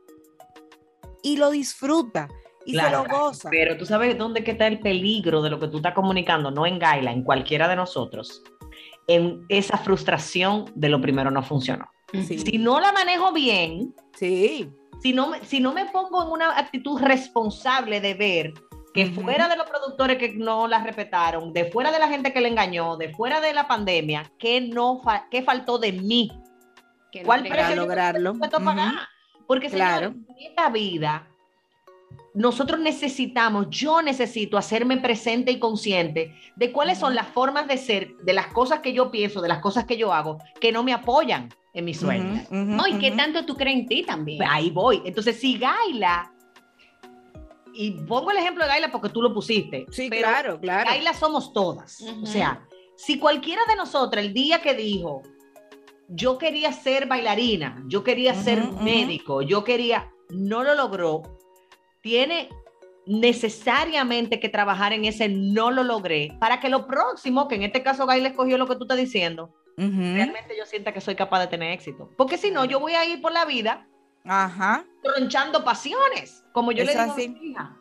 Y 1.24 1.36
lo 1.38 1.50
disfruta 1.50 2.28
y 2.66 2.72
Claro, 2.74 3.02
se 3.02 3.08
lo 3.08 3.18
goza. 3.18 3.50
Pero 3.50 3.76
tú 3.76 3.84
sabes 3.86 4.16
dónde 4.16 4.44
que 4.44 4.52
está 4.52 4.66
el 4.68 4.78
peligro 4.78 5.42
de 5.42 5.50
lo 5.50 5.58
que 5.58 5.66
tú 5.68 5.78
estás 5.78 5.94
comunicando, 5.94 6.50
no 6.52 6.64
en 6.66 6.78
Gaila, 6.78 7.10
en 7.10 7.22
cualquiera 7.24 7.66
de 7.66 7.74
nosotros, 7.76 8.42
en 9.08 9.44
esa 9.48 9.76
frustración 9.78 10.70
de 10.76 10.88
lo 10.88 11.00
primero 11.00 11.30
no 11.32 11.42
funcionó. 11.42 11.86
Sí. 12.12 12.38
Si 12.38 12.58
no 12.58 12.78
la 12.78 12.92
manejo 12.92 13.32
bien, 13.32 13.92
Sí. 14.16 14.70
si 15.02 15.12
no, 15.12 15.28
me- 15.30 15.44
si 15.44 15.58
no 15.60 15.72
me 15.72 15.86
pongo 15.86 16.22
en 16.24 16.30
una 16.30 16.56
actitud 16.58 17.00
responsable 17.00 18.00
de 18.00 18.14
ver 18.14 18.52
que 18.94 19.06
fuera 19.06 19.48
de 19.48 19.56
los 19.56 19.68
productores 19.68 20.18
que 20.18 20.34
no 20.34 20.68
la 20.68 20.78
respetaron, 20.84 21.52
de 21.52 21.64
fuera 21.72 21.90
de 21.90 21.98
la 21.98 22.06
gente 22.08 22.32
que 22.32 22.40
le 22.40 22.48
engañó, 22.48 22.96
de 22.96 23.08
fuera 23.12 23.40
de 23.40 23.52
la 23.52 23.66
pandemia, 23.66 24.30
¿qué, 24.38 24.60
no 24.60 25.00
fa- 25.02 25.26
qué 25.30 25.42
faltó 25.42 25.78
de 25.78 25.90
mí? 25.92 26.30
Que 27.10 27.22
¿Cuál 27.24 27.42
precio 27.42 27.74
lograrlo. 27.76 28.30
dispuesto 28.32 28.56
a 28.56 28.60
Ujú. 28.60 28.66
pagar? 28.66 28.92
Porque, 29.46 29.68
Claro. 29.68 30.08
señores, 30.12 30.28
en 30.38 30.46
esta 30.50 30.70
vida, 30.70 31.28
nosotros 32.34 32.80
necesitamos, 32.80 33.68
yo 33.70 34.02
necesito 34.02 34.56
hacerme 34.58 34.96
presente 34.96 35.52
y 35.52 35.58
consciente 35.58 36.34
de 36.56 36.72
cuáles 36.72 36.98
son 36.98 37.14
las 37.14 37.28
formas 37.28 37.68
de 37.68 37.76
ser, 37.78 38.16
de 38.22 38.32
las 38.32 38.48
cosas 38.48 38.80
que 38.80 38.92
yo 38.92 39.10
pienso, 39.10 39.40
de 39.40 39.48
las 39.48 39.60
cosas 39.60 39.84
que 39.84 39.96
yo 39.96 40.12
hago, 40.12 40.38
que 40.60 40.72
no 40.72 40.82
me 40.82 40.92
apoyan 40.92 41.48
en 41.74 41.84
mis 41.84 41.98
sueños. 42.00 42.50
No, 42.50 42.86
y 42.86 42.98
qué 42.98 43.12
tanto 43.12 43.44
tú 43.44 43.56
crees 43.56 43.76
en 43.78 43.86
ti 43.86 44.02
también. 44.02 44.38
Pues 44.38 44.48
Ahí 44.50 44.70
voy. 44.70 45.02
Entonces, 45.04 45.38
si 45.40 45.58
Gaila, 45.58 46.32
y 47.72 47.90
pongo 48.02 48.30
el 48.30 48.36
ejemplo 48.38 48.64
de 48.64 48.70
Gaila 48.70 48.90
porque 48.92 49.08
tú 49.08 49.20
lo 49.20 49.34
pusiste, 49.34 49.86
Sí, 49.90 50.08
pero 50.08 50.28
claro, 50.28 50.60
claro. 50.60 50.90
Gaila 50.90 51.12
somos 51.14 51.52
todas. 51.52 52.00
O 52.22 52.26
sea, 52.26 52.64
si 52.96 53.18
cualquiera 53.18 53.62
de 53.68 53.76
nosotras 53.76 54.24
el 54.24 54.32
día 54.32 54.60
que 54.62 54.74
dijo, 54.74 55.22
yo 56.08 56.38
quería 56.38 56.72
ser 56.72 57.06
bailarina, 57.06 57.82
yo 57.88 58.04
quería 58.04 58.34
ser 58.34 58.62
médico, 58.82 59.42
yo 59.42 59.64
quería, 59.64 60.10
no 60.30 60.62
lo 60.62 60.74
logró, 60.74 61.22
tiene 62.02 62.48
necesariamente 63.06 64.40
que 64.40 64.48
trabajar 64.48 64.92
en 64.92 65.04
ese 65.04 65.28
no 65.28 65.70
lo 65.70 65.82
logré 65.82 66.36
para 66.40 66.60
que 66.60 66.68
lo 66.68 66.86
próximo, 66.86 67.48
que 67.48 67.54
en 67.56 67.62
este 67.62 67.82
caso 67.82 68.06
Gaila 68.06 68.28
escogió 68.28 68.58
lo 68.58 68.66
que 68.66 68.76
tú 68.76 68.84
estás 68.84 68.96
diciendo, 68.98 69.54
Ujú. 69.76 70.00
realmente 70.00 70.54
yo 70.58 70.64
sienta 70.66 70.92
que 70.92 71.00
soy 71.00 71.14
capaz 71.14 71.40
de 71.40 71.46
tener 71.48 71.72
éxito. 71.72 72.10
Porque 72.16 72.38
si 72.38 72.50
no, 72.50 72.64
yo 72.64 72.80
voy 72.80 72.92
a 72.94 73.04
ir 73.06 73.20
por 73.20 73.32
la 73.32 73.44
vida 73.44 73.86
Ajá. 74.24 74.84
tronchando 75.02 75.64
pasiones, 75.64 76.44
como 76.52 76.72
yo 76.72 76.84
le 76.84 76.92
digo 76.92 77.02
así. 77.12 77.24
a 77.24 77.28
mi 77.28 77.46
hija. 77.50 77.76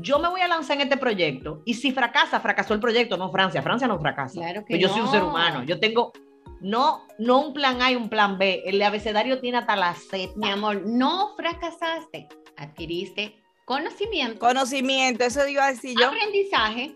Yo 0.00 0.18
me 0.20 0.28
voy 0.28 0.40
a 0.42 0.48
lanzar 0.48 0.76
en 0.76 0.82
este 0.82 0.96
proyecto 0.96 1.62
y 1.64 1.74
si 1.74 1.90
fracasa, 1.92 2.38
fracasó 2.40 2.72
el 2.74 2.80
proyecto, 2.80 3.16
no 3.16 3.30
Francia. 3.32 3.62
Francia 3.62 3.88
no 3.88 3.98
fracasa. 3.98 4.34
Claro 4.40 4.60
que 4.64 4.74
Pues 4.74 4.80
yo 4.80 4.88
soy 4.88 5.00
un 5.00 5.06
no. 5.06 5.12
ser 5.12 5.22
humano. 5.24 5.64
Yo 5.64 5.80
tengo 5.80 6.12
no 6.60 7.06
no 7.18 7.40
un 7.46 7.54
plan 7.54 7.80
A 7.82 7.92
y 7.92 7.96
un 7.96 8.08
plan 8.08 8.38
B. 8.38 8.62
El 8.66 8.80
abecedario 8.82 9.40
tiene 9.40 9.58
hasta 9.58 9.76
la 9.76 9.94
Z. 9.94 10.32
Mi 10.36 10.48
amor, 10.48 10.82
no 10.86 11.34
fracasaste, 11.36 12.28
adquiriste 12.56 13.36
conocimiento, 13.64 14.38
Conocimiento, 14.38 15.24
eso 15.24 15.46
iba 15.46 15.66
a 15.66 15.72
decir 15.72 15.94
yo. 16.00 16.06
aprendizaje 16.08 16.94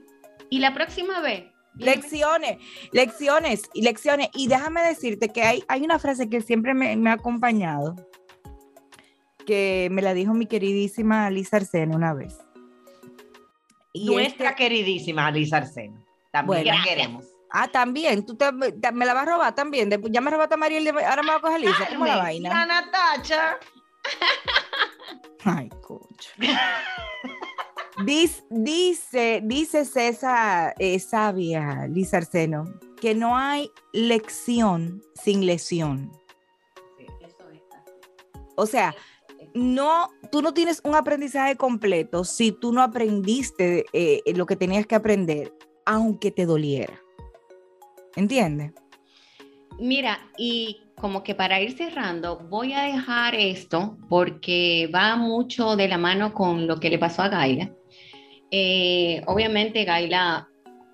y 0.50 0.58
la 0.58 0.72
próxima 0.72 1.20
vez. 1.20 1.44
Lecciones, 1.76 2.58
lecciones 2.92 3.62
y 3.74 3.82
lecciones. 3.82 4.28
Y 4.34 4.46
déjame 4.48 4.82
decirte 4.82 5.28
que 5.30 5.42
hay, 5.42 5.64
hay 5.68 5.82
una 5.82 5.98
frase 5.98 6.28
que 6.28 6.40
siempre 6.42 6.74
me, 6.74 6.96
me 6.96 7.10
ha 7.10 7.14
acompañado, 7.14 7.96
que 9.46 9.88
me 9.90 10.02
la 10.02 10.14
dijo 10.14 10.34
mi 10.34 10.46
queridísima 10.46 11.28
Lisa 11.30 11.56
Arsene 11.58 11.94
una 11.96 12.14
vez. 12.14 12.38
Y 13.92 14.08
es 14.08 14.10
Nuestra 14.14 14.54
que- 14.54 14.64
queridísima 14.64 15.30
Lisa 15.30 15.58
Arsena. 15.58 16.02
También 16.30 16.64
Bueno. 16.64 16.78
la 16.78 16.84
queremos. 16.84 17.26
Ah, 17.52 17.68
también, 17.68 18.24
tú 18.26 18.34
te, 18.36 18.50
te- 18.80 18.92
me 18.92 19.06
la 19.06 19.14
vas 19.14 19.26
a 19.26 19.30
robar 19.32 19.54
también. 19.54 19.88
Después, 19.88 20.12
ya 20.12 20.20
me 20.20 20.30
robaste 20.30 20.54
a 20.54 20.58
Mariel, 20.58 20.88
ahora 20.88 21.22
me 21.22 21.28
va 21.28 21.36
a 21.36 21.40
coger 21.40 21.60
Lisa. 21.60 21.86
¿Cómo 21.90 22.06
la 22.06 22.16
La 22.16 22.22
vaina? 22.22 22.66
Natacha. 22.66 23.58
Ay, 25.44 25.68
cocho. 25.80 26.30
Dice, 28.04 28.42
dice, 28.50 29.40
dice 29.44 29.84
César 29.84 30.74
eh, 30.78 30.98
sabia, 30.98 31.86
Lisa 31.88 32.16
Arseno, 32.18 32.64
que 33.00 33.14
no 33.14 33.36
hay 33.36 33.70
lección 33.92 35.02
sin 35.14 35.44
lesión. 35.44 36.10
O 38.56 38.66
sea, 38.66 38.94
no, 39.54 40.10
tú 40.30 40.40
no 40.42 40.54
tienes 40.54 40.80
un 40.84 40.94
aprendizaje 40.94 41.56
completo 41.56 42.24
si 42.24 42.52
tú 42.52 42.72
no 42.72 42.82
aprendiste 42.82 43.84
eh, 43.92 44.22
lo 44.34 44.46
que 44.46 44.56
tenías 44.56 44.86
que 44.86 44.94
aprender, 44.94 45.52
aunque 45.84 46.30
te 46.30 46.46
doliera. 46.46 46.98
¿Entiendes? 48.16 48.72
Mira, 49.78 50.18
y 50.36 50.82
como 50.96 51.22
que 51.22 51.34
para 51.34 51.60
ir 51.60 51.72
cerrando, 51.72 52.38
voy 52.48 52.72
a 52.72 52.82
dejar 52.82 53.34
esto 53.34 53.96
porque 54.08 54.88
va 54.94 55.16
mucho 55.16 55.76
de 55.76 55.88
la 55.88 55.98
mano 55.98 56.32
con 56.32 56.66
lo 56.66 56.78
que 56.78 56.90
le 56.90 56.98
pasó 56.98 57.22
a 57.22 57.28
Gaila. 57.28 57.72
Eh, 58.50 59.22
obviamente 59.26 59.84
Gaila, 59.84 60.48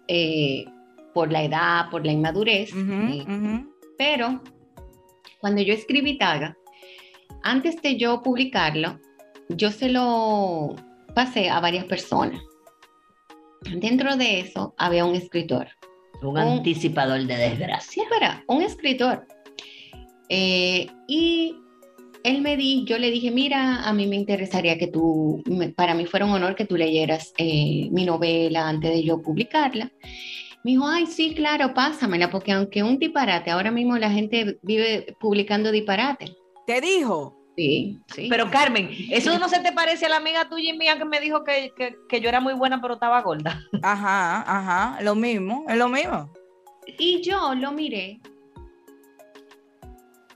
eh, 0.07 0.64
por 1.12 1.33
la 1.33 1.42
edad, 1.42 1.90
por 1.90 2.07
la 2.07 2.12
inmadurez, 2.12 2.70
eh, 2.74 3.64
pero 3.98 4.40
cuando 5.40 5.61
yo 5.61 5.74
escribí 5.74 6.16
Taga, 6.16 6.57
antes 7.42 7.83
de 7.83 7.96
yo 7.96 8.22
publicarlo, 8.22 9.00
yo 9.48 9.70
se 9.70 9.88
lo 9.88 10.76
pasé 11.14 11.50
a 11.50 11.61
varias 11.61 11.85
personas. 11.85 12.40
Dentro 13.61 14.16
de 14.16 14.40
eso 14.40 14.74
había 14.78 15.04
un 15.04 15.16
escritor 15.16 15.68
Un 16.22 16.31
Un- 16.31 16.38
anticipador 16.38 17.22
de 17.24 17.37
desgracia. 17.37 18.02
Espera, 18.02 18.44
un 18.48 18.62
escritor. 18.62 19.26
Eh, 20.28 20.87
y 21.07 21.54
él 22.24 22.42
me 22.42 22.57
di, 22.57 22.85
yo 22.85 22.98
le 22.98 23.11
dije, 23.11 23.31
mira, 23.31 23.83
a 23.85 23.92
mí 23.92 24.07
me 24.07 24.16
interesaría 24.16 24.76
que 24.78 24.88
tú, 24.88 25.42
me- 25.46 25.70
para 25.70 25.94
mí 25.94 26.04
fuera 26.07 26.26
un 26.26 26.33
honor 26.33 26.54
que 26.54 26.64
tú 26.66 26.76
leyeras 26.76 27.33
eh, 27.38 27.88
mi 27.92 28.04
novela 28.04 28.68
antes 28.68 28.90
de 28.90 29.04
yo 29.04 29.22
publicarla. 29.22 29.90
Me 30.64 30.72
dijo, 30.72 30.87
ay, 30.88 31.07
sí, 31.07 31.35
claro, 31.35 31.72
pásamela, 31.72 32.31
porque 32.31 32.50
aunque 32.52 32.83
un 32.83 32.98
disparate, 32.98 33.50
ahora 33.50 33.70
mismo 33.70 33.96
la 33.96 34.11
gente 34.11 34.59
vive 34.62 35.14
publicando 35.20 35.70
disparate. 35.70 36.35
Te 36.66 36.81
dijo. 36.81 37.38
Sí, 37.59 37.99
sí. 38.14 38.29
Pero 38.31 38.49
Carmen, 38.53 38.88
¿eso 39.11 39.37
no 39.37 39.49
se 39.49 39.59
te 39.59 39.73
parece 39.73 40.07
a 40.07 40.11
la 40.11 40.18
amiga 40.18 40.49
tuya 40.49 40.73
y 40.73 40.79
mía 40.79 40.97
que 40.97 41.05
me 41.05 41.18
dijo 41.18 41.42
que, 41.42 41.73
que- 41.77 41.97
que 42.09 42.21
yo 42.21 42.29
era 42.29 42.38
muy 42.40 42.55
buena 42.55 42.81
pero 42.81 42.94
estaba 42.94 43.21
gorda? 43.21 43.61
Ajá, 43.83 44.42
ajá, 44.42 45.03
lo 45.03 45.16
mismo, 45.16 45.64
es 45.68 45.77
lo 45.77 45.88
mismo. 45.88 46.33
Y 46.99 47.21
yo 47.21 47.57
lo 47.57 47.73
miré. 47.73 48.21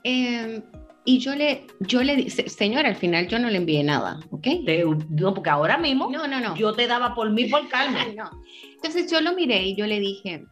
em, 0.03 0.61
y 1.05 1.19
yo 1.19 1.33
le, 1.35 1.65
yo 1.79 2.03
le 2.03 2.15
dije, 2.17 2.49
señora, 2.49 2.89
al 2.89 2.95
final 2.97 3.27
yo 3.29 3.39
no 3.39 3.49
le 3.49 3.57
envié 3.57 3.83
nada, 3.83 4.19
¿ok? 4.31 4.43
Te- 4.65 4.83
no, 5.09 5.33
porque 5.33 5.49
ahora 5.49 5.77
mismo 5.77 6.09
No, 6.11 6.27
no, 6.27 6.39
no. 6.41 6.55
yo 6.57 6.73
te 6.73 6.87
daba 6.87 7.15
por 7.15 7.29
mí 7.29 7.45
por 7.45 7.67
Carmen. 7.69 8.15
No. 8.17 8.29
Entonces 8.75 9.09
yo 9.09 9.21
lo 9.21 9.33
miré 9.33 9.63
y 9.63 9.75
yo 9.77 9.85
le 9.87 9.99
dije, 9.99 10.45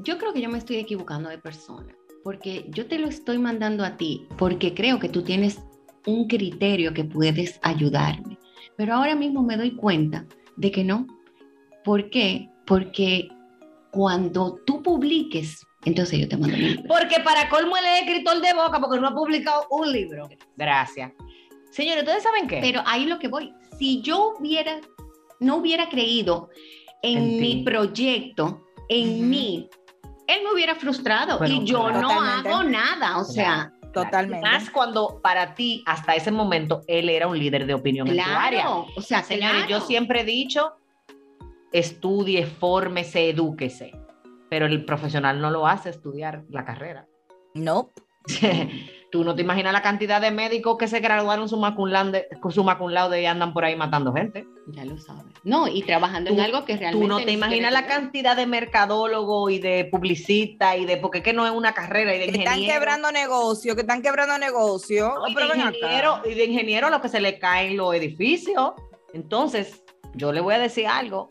yo 0.00 0.18
creo 0.18 0.34
que 0.34 0.42
yo 0.42 0.48
me 0.50 0.58
estoy 0.58 0.76
equivocando 0.76 1.30
de 1.30 1.38
persona, 1.38 1.94
porque 2.24 2.64
yo 2.70 2.86
te 2.86 2.98
lo 2.98 3.06
estoy 3.06 3.38
mandando 3.38 3.84
a 3.84 3.98
ti, 3.98 4.26
porque 4.38 4.74
creo 4.74 4.98
que 4.98 5.10
tú 5.10 5.22
tienes 5.22 5.60
un 6.06 6.26
criterio 6.26 6.94
que 6.94 7.04
puedes 7.04 7.60
ayudarme. 7.62 8.38
Pero 8.76 8.94
ahora 8.94 9.14
mismo 9.14 9.42
me 9.42 9.56
doy 9.56 9.76
cuenta 9.76 10.26
de 10.56 10.70
que 10.72 10.82
no. 10.82 11.06
¿Por 11.84 12.08
qué? 12.10 12.48
Porque 12.66 13.28
cuando 13.92 14.58
tú 14.66 14.82
publiques, 14.82 15.66
entonces 15.84 16.18
yo 16.18 16.28
te 16.28 16.38
mando 16.38 16.56
mi 16.56 16.62
libro. 16.62 16.84
Porque 16.88 17.20
para 17.22 17.48
colmo 17.50 17.76
él 17.76 17.84
es 17.84 18.00
escritor 18.00 18.40
de 18.40 18.54
boca 18.54 18.80
porque 18.80 18.98
no 18.98 19.08
ha 19.08 19.14
publicado 19.14 19.66
un 19.70 19.92
libro. 19.92 20.28
Gracias. 20.56 21.12
Señores, 21.70 22.04
¿ustedes 22.04 22.22
saben 22.22 22.48
qué? 22.48 22.58
Pero 22.62 22.82
ahí 22.86 23.04
lo 23.04 23.18
que 23.18 23.28
voy. 23.28 23.52
Si 23.78 24.00
yo 24.00 24.34
hubiera, 24.38 24.80
no 25.40 25.56
hubiera 25.56 25.90
creído 25.90 26.48
en, 27.02 27.18
En 27.18 27.40
mi 27.40 27.62
proyecto, 27.64 28.66
en 28.88 29.28
mí, 29.28 29.68
él 30.26 30.42
me 30.42 30.52
hubiera 30.52 30.74
frustrado 30.74 31.38
Bueno, 31.38 31.54
y 31.54 31.64
yo 31.64 31.90
no 31.90 32.10
hago 32.10 32.62
nada. 32.64 33.18
O 33.18 33.24
sea, 33.24 33.72
Totalmente. 33.94 34.46
Más 34.46 34.70
cuando 34.70 35.20
para 35.22 35.54
ti, 35.54 35.82
hasta 35.86 36.16
ese 36.16 36.32
momento, 36.32 36.82
él 36.88 37.08
era 37.08 37.28
un 37.28 37.38
líder 37.38 37.64
de 37.64 37.74
opinión 37.74 38.08
en 38.08 38.16
tu 38.16 38.22
área. 38.22 38.62
claro. 38.62 38.86
O 38.96 39.00
sea, 39.00 39.22
Señores, 39.22 39.62
yo 39.62 39.66
claro. 39.68 39.86
siempre 39.86 40.20
he 40.22 40.24
dicho, 40.24 40.74
estudie, 41.72 42.44
fórmese, 42.44 43.30
edúquese. 43.30 43.92
Pero 44.50 44.66
el 44.66 44.84
profesional 44.84 45.40
no 45.40 45.50
lo 45.50 45.66
hace 45.66 45.90
estudiar 45.90 46.42
la 46.50 46.64
carrera. 46.64 47.06
Nope. 47.54 48.02
Tú 49.14 49.22
no 49.22 49.36
te 49.36 49.42
imaginas 49.42 49.72
la 49.72 49.80
cantidad 49.80 50.20
de 50.20 50.32
médicos 50.32 50.76
que 50.76 50.88
se 50.88 50.98
graduaron 50.98 51.48
su 51.48 51.56
macunlande, 51.56 52.26
con 52.40 52.50
su 52.50 52.64
macunlaude 52.64 53.22
y 53.22 53.26
andan 53.26 53.52
por 53.52 53.64
ahí 53.64 53.76
matando 53.76 54.12
gente. 54.12 54.44
Ya 54.66 54.84
lo 54.84 54.98
sabes. 54.98 55.22
No, 55.44 55.68
y 55.68 55.82
trabajando 55.84 56.30
Tú- 56.30 56.34
en 56.34 56.40
algo 56.40 56.64
que 56.64 56.76
realmente. 56.76 57.06
Tú 57.06 57.08
no 57.08 57.24
te 57.24 57.30
imaginas 57.30 57.72
la 57.72 57.86
cantidad 57.86 58.34
de 58.34 58.46
mercadólogos 58.46 59.52
y 59.52 59.60
de 59.60 59.84
publicistas 59.84 60.78
y 60.78 60.84
de 60.84 60.96
porque 60.96 61.18
es 61.18 61.24
que 61.24 61.32
no 61.32 61.46
es 61.46 61.52
una 61.52 61.74
carrera 61.74 62.12
y 62.12 62.18
de 62.18 62.32
Que 62.32 62.38
están 62.38 62.58
quebrando 62.64 63.12
negocios, 63.12 63.76
que 63.76 63.82
están 63.82 64.02
quebrando 64.02 64.36
negocios. 64.36 65.12
No, 65.14 65.28
y, 65.28 65.34
pero 65.36 65.48
de 65.50 65.58
ingeniero, 65.58 66.20
y 66.28 66.34
de 66.34 66.44
ingeniero 66.46 66.86
a 66.88 66.90
lo 66.90 67.00
que 67.00 67.08
se 67.08 67.20
le 67.20 67.38
caen 67.38 67.76
los 67.76 67.94
edificios. 67.94 68.72
Entonces, 69.12 69.84
yo 70.14 70.32
le 70.32 70.40
voy 70.40 70.54
a 70.54 70.58
decir 70.58 70.88
algo. 70.88 71.28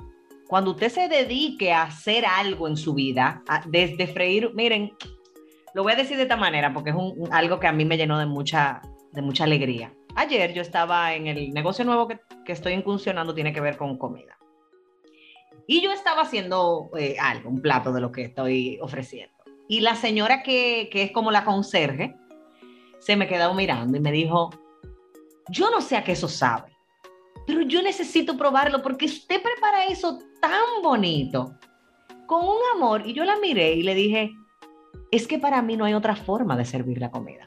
Cuando 0.48 0.72
usted 0.72 0.88
se 0.88 1.10
dedique 1.10 1.74
a 1.74 1.84
hacer 1.84 2.26
algo 2.26 2.70
en 2.70 2.78
su 2.78 2.94
vida, 2.94 3.44
a- 3.50 3.62
desde 3.68 4.08
freír, 4.08 4.52
miren, 4.54 4.94
lo 5.74 5.84
voy 5.84 5.94
a 5.94 5.96
decir 5.96 6.18
de 6.18 6.24
esta 6.24 6.38
manera 6.38 6.74
porque 6.74 6.92
es 6.92 6.96
algo 7.32 7.60
que 7.60 7.68
a 7.68 7.72
mí 7.72 7.86
me 7.86 7.98
llenó 7.98 8.20
de 8.20 8.26
mucha, 8.26 8.82
alegría. 9.42 9.94
Ayer 10.16 10.54
yo 10.54 10.62
estaba 10.62 11.14
en 11.16 11.28
el 11.28 11.52
negocio 11.52 11.84
nuevo 11.86 12.08
que, 12.08 12.20
que 12.46 12.52
estoy 12.52 12.74
incursionando, 12.74 13.34
tiene 13.34 13.54
que 13.54 13.62
ver 13.62 13.78
con 13.78 13.98
comida. 13.98 14.38
Y 15.66 15.82
yo 15.82 15.92
estaba 15.92 16.22
haciendo 16.22 16.92
eh, 16.98 17.16
algo, 17.20 17.50
un 17.50 17.62
plato 17.62 17.92
de 17.94 18.02
lo 18.02 18.12
que 18.12 18.24
estoy 18.24 18.78
ofreciendo. 18.82 19.34
Y 19.68 19.80
la 19.80 19.96
señora 19.96 20.44
que, 20.44 20.90
que 20.92 21.04
es 21.04 21.12
como 21.12 21.32
la 21.32 21.46
conserje, 21.46 22.16
se 23.00 23.16
me 23.16 23.28
quedó 23.28 23.54
mirando 23.54 23.98
y 23.98 24.02
me 24.02 24.12
dijo, 24.12 24.52
yo 25.50 25.72
no 25.72 25.82
sé 25.82 25.98
a 25.98 26.04
qué 26.04 26.12
eso 26.12 26.28
sabe, 26.28 26.74
pero 27.48 27.62
yo 27.62 27.82
necesito 27.82 28.38
probarlo 28.38 28.82
porque 28.82 29.06
usted 29.06 29.42
prepara 29.42 29.86
eso 29.86 30.20
tan 30.40 30.82
bonito, 30.82 31.58
con 32.28 32.46
un 32.46 32.60
amor. 32.76 33.04
Y 33.06 33.14
yo 33.14 33.26
la 33.26 33.38
miré 33.40 33.74
y 33.74 33.84
le 33.84 33.96
dije, 33.96 34.32
es 35.12 35.28
que 35.28 35.40
para 35.40 35.62
mí 35.62 35.78
no 35.78 35.86
hay 35.86 35.94
otra 35.94 36.16
forma 36.16 36.58
de 36.58 36.66
servir 36.66 37.00
la 37.00 37.12
comida. 37.12 37.46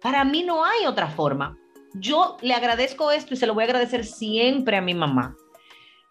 Para 0.00 0.24
mí 0.24 0.42
no 0.42 0.64
hay 0.64 0.86
otra 0.86 1.08
forma. 1.08 1.58
Yo 1.94 2.36
le 2.40 2.54
agradezco 2.54 3.10
esto 3.10 3.34
y 3.34 3.36
se 3.36 3.46
lo 3.46 3.54
voy 3.54 3.62
a 3.62 3.66
agradecer 3.66 4.04
siempre 4.04 4.76
a 4.76 4.80
mi 4.80 4.94
mamá 4.94 5.36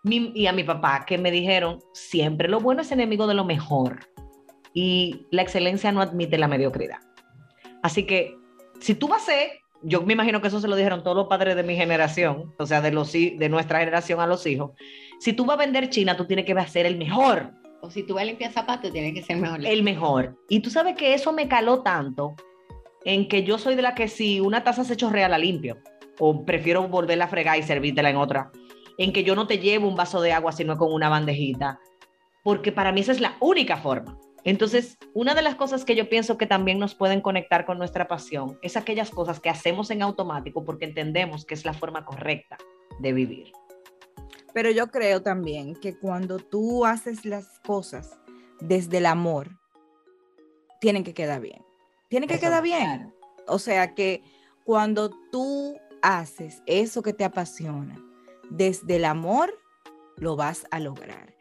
y 0.10 0.48
a 0.48 0.54
mi 0.54 0.64
papá, 0.64 1.06
que 1.06 1.18
me 1.18 1.32
dijeron, 1.32 1.80
siempre 1.94 2.48
lo 2.48 2.60
bueno 2.60 2.82
es 2.82 2.92
enemigo 2.92 3.28
de 3.28 3.34
lo 3.34 3.46
mejor. 3.46 4.00
Y 4.74 5.28
la 5.32 5.42
excelencia 5.42 5.92
no 5.92 6.02
admite 6.02 6.38
la 6.38 6.48
mediocridad. 6.48 7.00
Así 7.84 8.04
que, 8.04 8.38
si 8.80 8.96
tú 8.96 9.08
vas 9.08 9.24
a 9.24 9.26
ser, 9.26 9.52
yo 9.82 10.02
me 10.04 10.14
imagino 10.14 10.42
que 10.42 10.48
eso 10.48 10.60
se 10.60 10.68
lo 10.68 10.76
dijeron 10.76 11.04
todos 11.04 11.18
los 11.18 11.28
padres 11.28 11.56
de 11.56 11.64
mi 11.64 11.76
generación, 11.76 12.54
o 12.58 12.66
sea, 12.66 12.82
de, 12.82 12.92
los, 12.92 13.12
de 13.12 13.50
nuestra 13.50 13.80
generación 13.80 14.20
a 14.20 14.28
los 14.28 14.46
hijos. 14.46 14.72
Si 15.20 15.34
tú 15.34 15.46
vas 15.46 15.56
a 15.56 15.60
vender 15.60 15.90
China, 15.90 16.16
tú 16.16 16.26
tienes 16.26 16.46
que 16.46 16.68
ser 16.68 16.86
el 16.86 16.98
mejor, 16.98 17.52
O 17.82 17.90
si 17.90 18.04
tú 18.04 18.16
vas 18.16 18.24
a 18.24 18.26
limpiar 18.26 18.52
zapatos, 18.52 18.92
tiene 18.92 19.14
que 19.14 19.22
ser 19.22 19.38
mejor. 19.38 19.66
el 19.66 19.84
mejor. 19.84 20.38
Y 20.50 20.62
tú 20.62 20.70
sabes 20.70 20.96
que 20.96 21.14
eso 21.14 21.32
me 21.32 21.48
caló 21.48 21.84
tanto 21.84 22.36
en 23.06 23.28
que 23.28 23.44
yo 23.44 23.58
soy 23.58 23.76
de 23.76 23.82
la 23.82 23.96
que 23.96 24.08
si 24.08 24.40
una 24.40 24.64
taza 24.64 24.84
se 24.84 24.98
chorrea 24.98 25.30
la 25.30 25.38
limpio, 25.38 25.78
o 26.20 26.46
prefiero 26.46 26.88
volverla 26.88 27.26
a 27.26 27.30
fregar 27.30 27.58
y 27.58 27.64
servírtela 27.64 28.10
en 28.10 28.18
otra, 28.18 28.52
en 28.98 29.14
que 29.14 29.24
yo 29.24 29.36
no 29.36 29.48
te 29.48 29.60
llevo 29.60 29.88
un 29.88 29.96
vaso 29.96 30.22
de 30.22 30.34
agua 30.34 30.52
sino 30.52 30.78
con 30.78 30.92
una 30.92 31.10
bandejita, 31.10 31.80
porque 32.44 32.72
para 32.72 32.92
mí 32.92 33.02
esa 33.02 33.12
es 33.12 33.22
la 33.22 33.38
única 33.40 33.78
forma. 33.78 34.18
Entonces, 34.44 34.98
una 35.14 35.36
de 35.36 35.42
las 35.42 35.56
cosas 35.56 35.84
que 35.84 35.96
yo 35.96 36.10
pienso 36.10 36.38
que 36.38 36.48
también 36.48 36.80
nos 36.80 36.96
pueden 36.96 37.22
conectar 37.22 37.66
con 37.66 37.78
nuestra 37.78 38.08
pasión 38.08 38.58
es 38.62 38.78
aquellas 38.78 39.10
cosas 39.10 39.40
que 39.40 39.50
hacemos 39.50 39.92
en 39.92 40.02
automático 40.02 40.64
porque 40.64 40.86
entendemos 40.86 41.46
que 41.46 41.54
es 41.54 41.66
la 41.66 41.74
forma 41.74 42.06
correcta 42.06 42.58
de 43.00 43.14
vivir. 43.14 43.52
Pero 44.58 44.72
yo 44.72 44.88
creo 44.88 45.22
también 45.22 45.76
que 45.76 45.96
cuando 45.96 46.40
tú 46.40 46.84
haces 46.84 47.26
las 47.26 47.60
cosas 47.60 48.18
desde 48.60 48.98
el 48.98 49.06
amor, 49.06 49.52
tienen 50.82 51.04
que 51.04 51.14
quedar 51.14 51.42
bien. 51.42 51.64
Tienen 52.10 52.28
que 52.28 52.38
Eso, 52.38 52.48
quedar 52.48 52.64
bien. 52.64 53.14
O 53.48 53.60
sea 53.60 53.94
que 53.94 54.24
cuando 54.66 55.12
tú 55.32 55.78
haces 56.02 56.64
eso 56.66 57.04
que 57.04 57.14
te 57.14 57.24
apasiona 57.24 58.04
desde 58.50 58.96
el 58.96 59.06
amor, 59.06 59.54
lo 60.16 60.36
vas 60.36 60.66
a 60.72 60.80
lograr. 60.80 61.36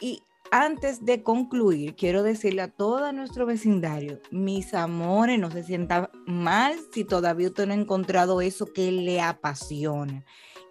Y 0.00 0.22
antes 0.50 1.04
de 1.04 1.22
concluir, 1.22 1.94
quiero 1.96 2.22
decirle 2.22 2.62
a 2.62 2.68
todo 2.68 3.12
nuestro 3.12 3.44
vecindario, 3.44 4.20
mis 4.30 4.72
amores, 4.72 5.38
no 5.38 5.50
se 5.50 5.64
sientan 5.64 6.08
mal 6.24 6.78
si 6.94 7.04
todavía 7.04 7.48
usted 7.48 7.66
no 7.66 7.74
ha 7.74 7.76
encontrado 7.76 8.40
eso 8.40 8.72
que 8.72 8.90
le 8.90 9.20
apasiona. 9.20 10.24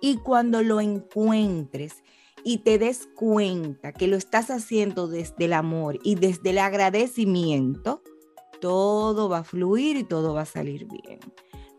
Y 0.05 0.17
cuando 0.17 0.61
lo 0.63 0.81
encuentres 0.81 2.03
y 2.43 2.57
te 2.57 2.77
des 2.77 3.07
cuenta 3.15 3.93
que 3.93 4.07
lo 4.07 4.17
estás 4.17 4.51
haciendo 4.51 5.07
desde 5.07 5.45
el 5.45 5.53
amor 5.53 5.97
y 6.03 6.15
desde 6.15 6.49
el 6.49 6.57
agradecimiento, 6.57 8.03
todo 8.63 9.27
va 9.27 9.39
a 9.39 9.43
fluir 9.43 9.97
y 9.97 10.05
todo 10.05 10.33
va 10.33 10.43
a 10.43 10.45
salir 10.45 10.87
bien. 10.87 11.19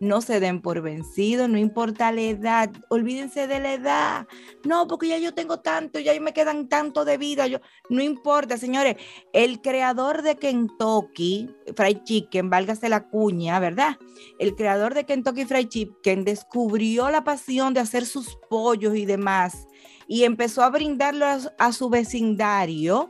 No 0.01 0.21
se 0.21 0.39
den 0.39 0.61
por 0.61 0.83
vencidos, 0.83 1.49
no 1.49 1.57
importa 1.57 2.13
la 2.13 2.21
edad, 2.21 2.71
olvídense 2.91 3.47
de 3.47 3.59
la 3.59 3.73
edad. 3.73 4.27
No, 4.65 4.87
porque 4.87 5.09
ya 5.09 5.17
yo 5.17 5.33
tengo 5.33 5.61
tanto, 5.61 5.99
ya 5.99 6.13
me 6.21 6.35
quedan 6.35 6.69
tanto 6.69 7.07
de 7.07 7.17
vida. 7.17 7.47
Yo, 7.47 7.61
no 7.89 8.03
importa, 8.03 8.59
señores. 8.59 8.97
El 9.33 9.63
creador 9.63 10.21
de 10.21 10.37
Kentucky 10.37 11.49
Fried 11.75 12.03
Chicken, 12.05 12.51
válgase 12.51 12.91
la 12.91 13.09
cuña, 13.09 13.59
¿verdad? 13.61 13.97
El 14.39 14.55
creador 14.55 14.93
de 14.93 15.07
Kentucky 15.07 15.47
Fried 15.47 15.69
Chicken 15.69 16.25
descubrió 16.27 17.09
la 17.11 17.25
pasión 17.25 17.73
de 17.73 17.81
hacer 17.81 18.05
sus 18.05 18.37
pollos 18.51 18.95
y 18.97 19.07
demás 19.07 19.67
y 20.07 20.25
empezó 20.25 20.63
a 20.63 20.69
brindarlo 20.69 21.25
a, 21.25 21.41
su- 21.41 21.51
a 21.59 21.73
su 21.73 21.89
vecindario. 21.89 23.09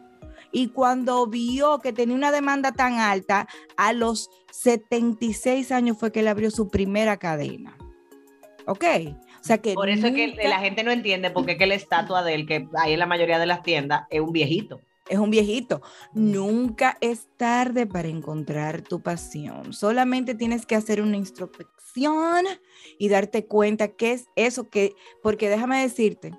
Y 0.54 0.68
cuando 0.68 1.26
vio 1.26 1.80
que 1.80 1.92
tenía 1.92 2.14
una 2.14 2.30
demanda 2.30 2.70
tan 2.70 3.00
alta, 3.00 3.48
a 3.76 3.92
los 3.92 4.30
76 4.52 5.72
años 5.72 5.98
fue 5.98 6.12
que 6.12 6.20
él 6.20 6.28
abrió 6.28 6.48
su 6.52 6.68
primera 6.68 7.16
cadena. 7.16 7.76
¿Ok? 8.64 8.84
O 9.40 9.44
sea 9.44 9.58
que 9.58 9.74
Por 9.74 9.88
eso 9.88 10.06
es 10.06 10.14
que 10.14 10.48
la 10.48 10.60
gente 10.60 10.84
no 10.84 10.92
entiende 10.92 11.30
por 11.30 11.44
qué 11.44 11.52
es 11.52 11.58
que 11.58 11.66
la 11.66 11.74
estatua 11.74 12.22
de 12.22 12.34
él, 12.34 12.46
que 12.46 12.68
hay 12.78 12.92
en 12.92 13.00
la 13.00 13.06
mayoría 13.06 13.40
de 13.40 13.46
las 13.46 13.64
tiendas, 13.64 14.04
es 14.10 14.20
un 14.20 14.30
viejito. 14.30 14.80
es 15.08 15.18
un 15.18 15.30
viejito. 15.30 15.82
Nunca 16.14 16.96
es 17.00 17.26
tarde 17.36 17.84
para 17.88 18.06
encontrar 18.06 18.82
tu 18.82 19.02
pasión. 19.02 19.72
Solamente 19.72 20.36
tienes 20.36 20.66
que 20.66 20.76
hacer 20.76 21.02
una 21.02 21.16
introspección 21.16 22.44
y 22.96 23.08
darte 23.08 23.44
cuenta 23.46 23.88
qué 23.88 24.12
es 24.12 24.28
eso 24.36 24.70
que, 24.70 24.94
porque 25.20 25.50
déjame 25.50 25.82
decirte 25.82 26.32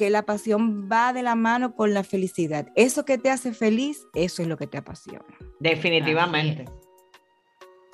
que 0.00 0.08
la 0.08 0.22
pasión 0.22 0.88
va 0.90 1.12
de 1.12 1.22
la 1.22 1.34
mano 1.34 1.74
con 1.74 1.92
la 1.92 2.02
felicidad. 2.02 2.68
Eso 2.74 3.04
que 3.04 3.18
te 3.18 3.28
hace 3.28 3.52
feliz, 3.52 4.06
eso 4.14 4.40
es 4.40 4.48
lo 4.48 4.56
que 4.56 4.66
te 4.66 4.78
apasiona. 4.78 5.26
Definitivamente. 5.58 6.64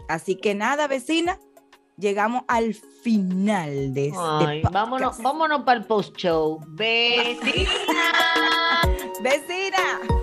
Así 0.09 0.37
que 0.37 0.55
nada, 0.55 0.87
vecina, 0.87 1.41
llegamos 1.99 2.43
al 2.47 2.75
final 2.75 3.93
de 3.93 4.07
este 4.07 4.21
Ay, 4.21 4.63
vámonos, 4.71 5.09
podcast. 5.09 5.23
vámonos 5.25 5.63
para 5.65 5.81
el 5.81 5.87
post 5.87 6.17
show. 6.17 6.61
Vecina. 6.69 7.67
Vecina. 9.21 10.16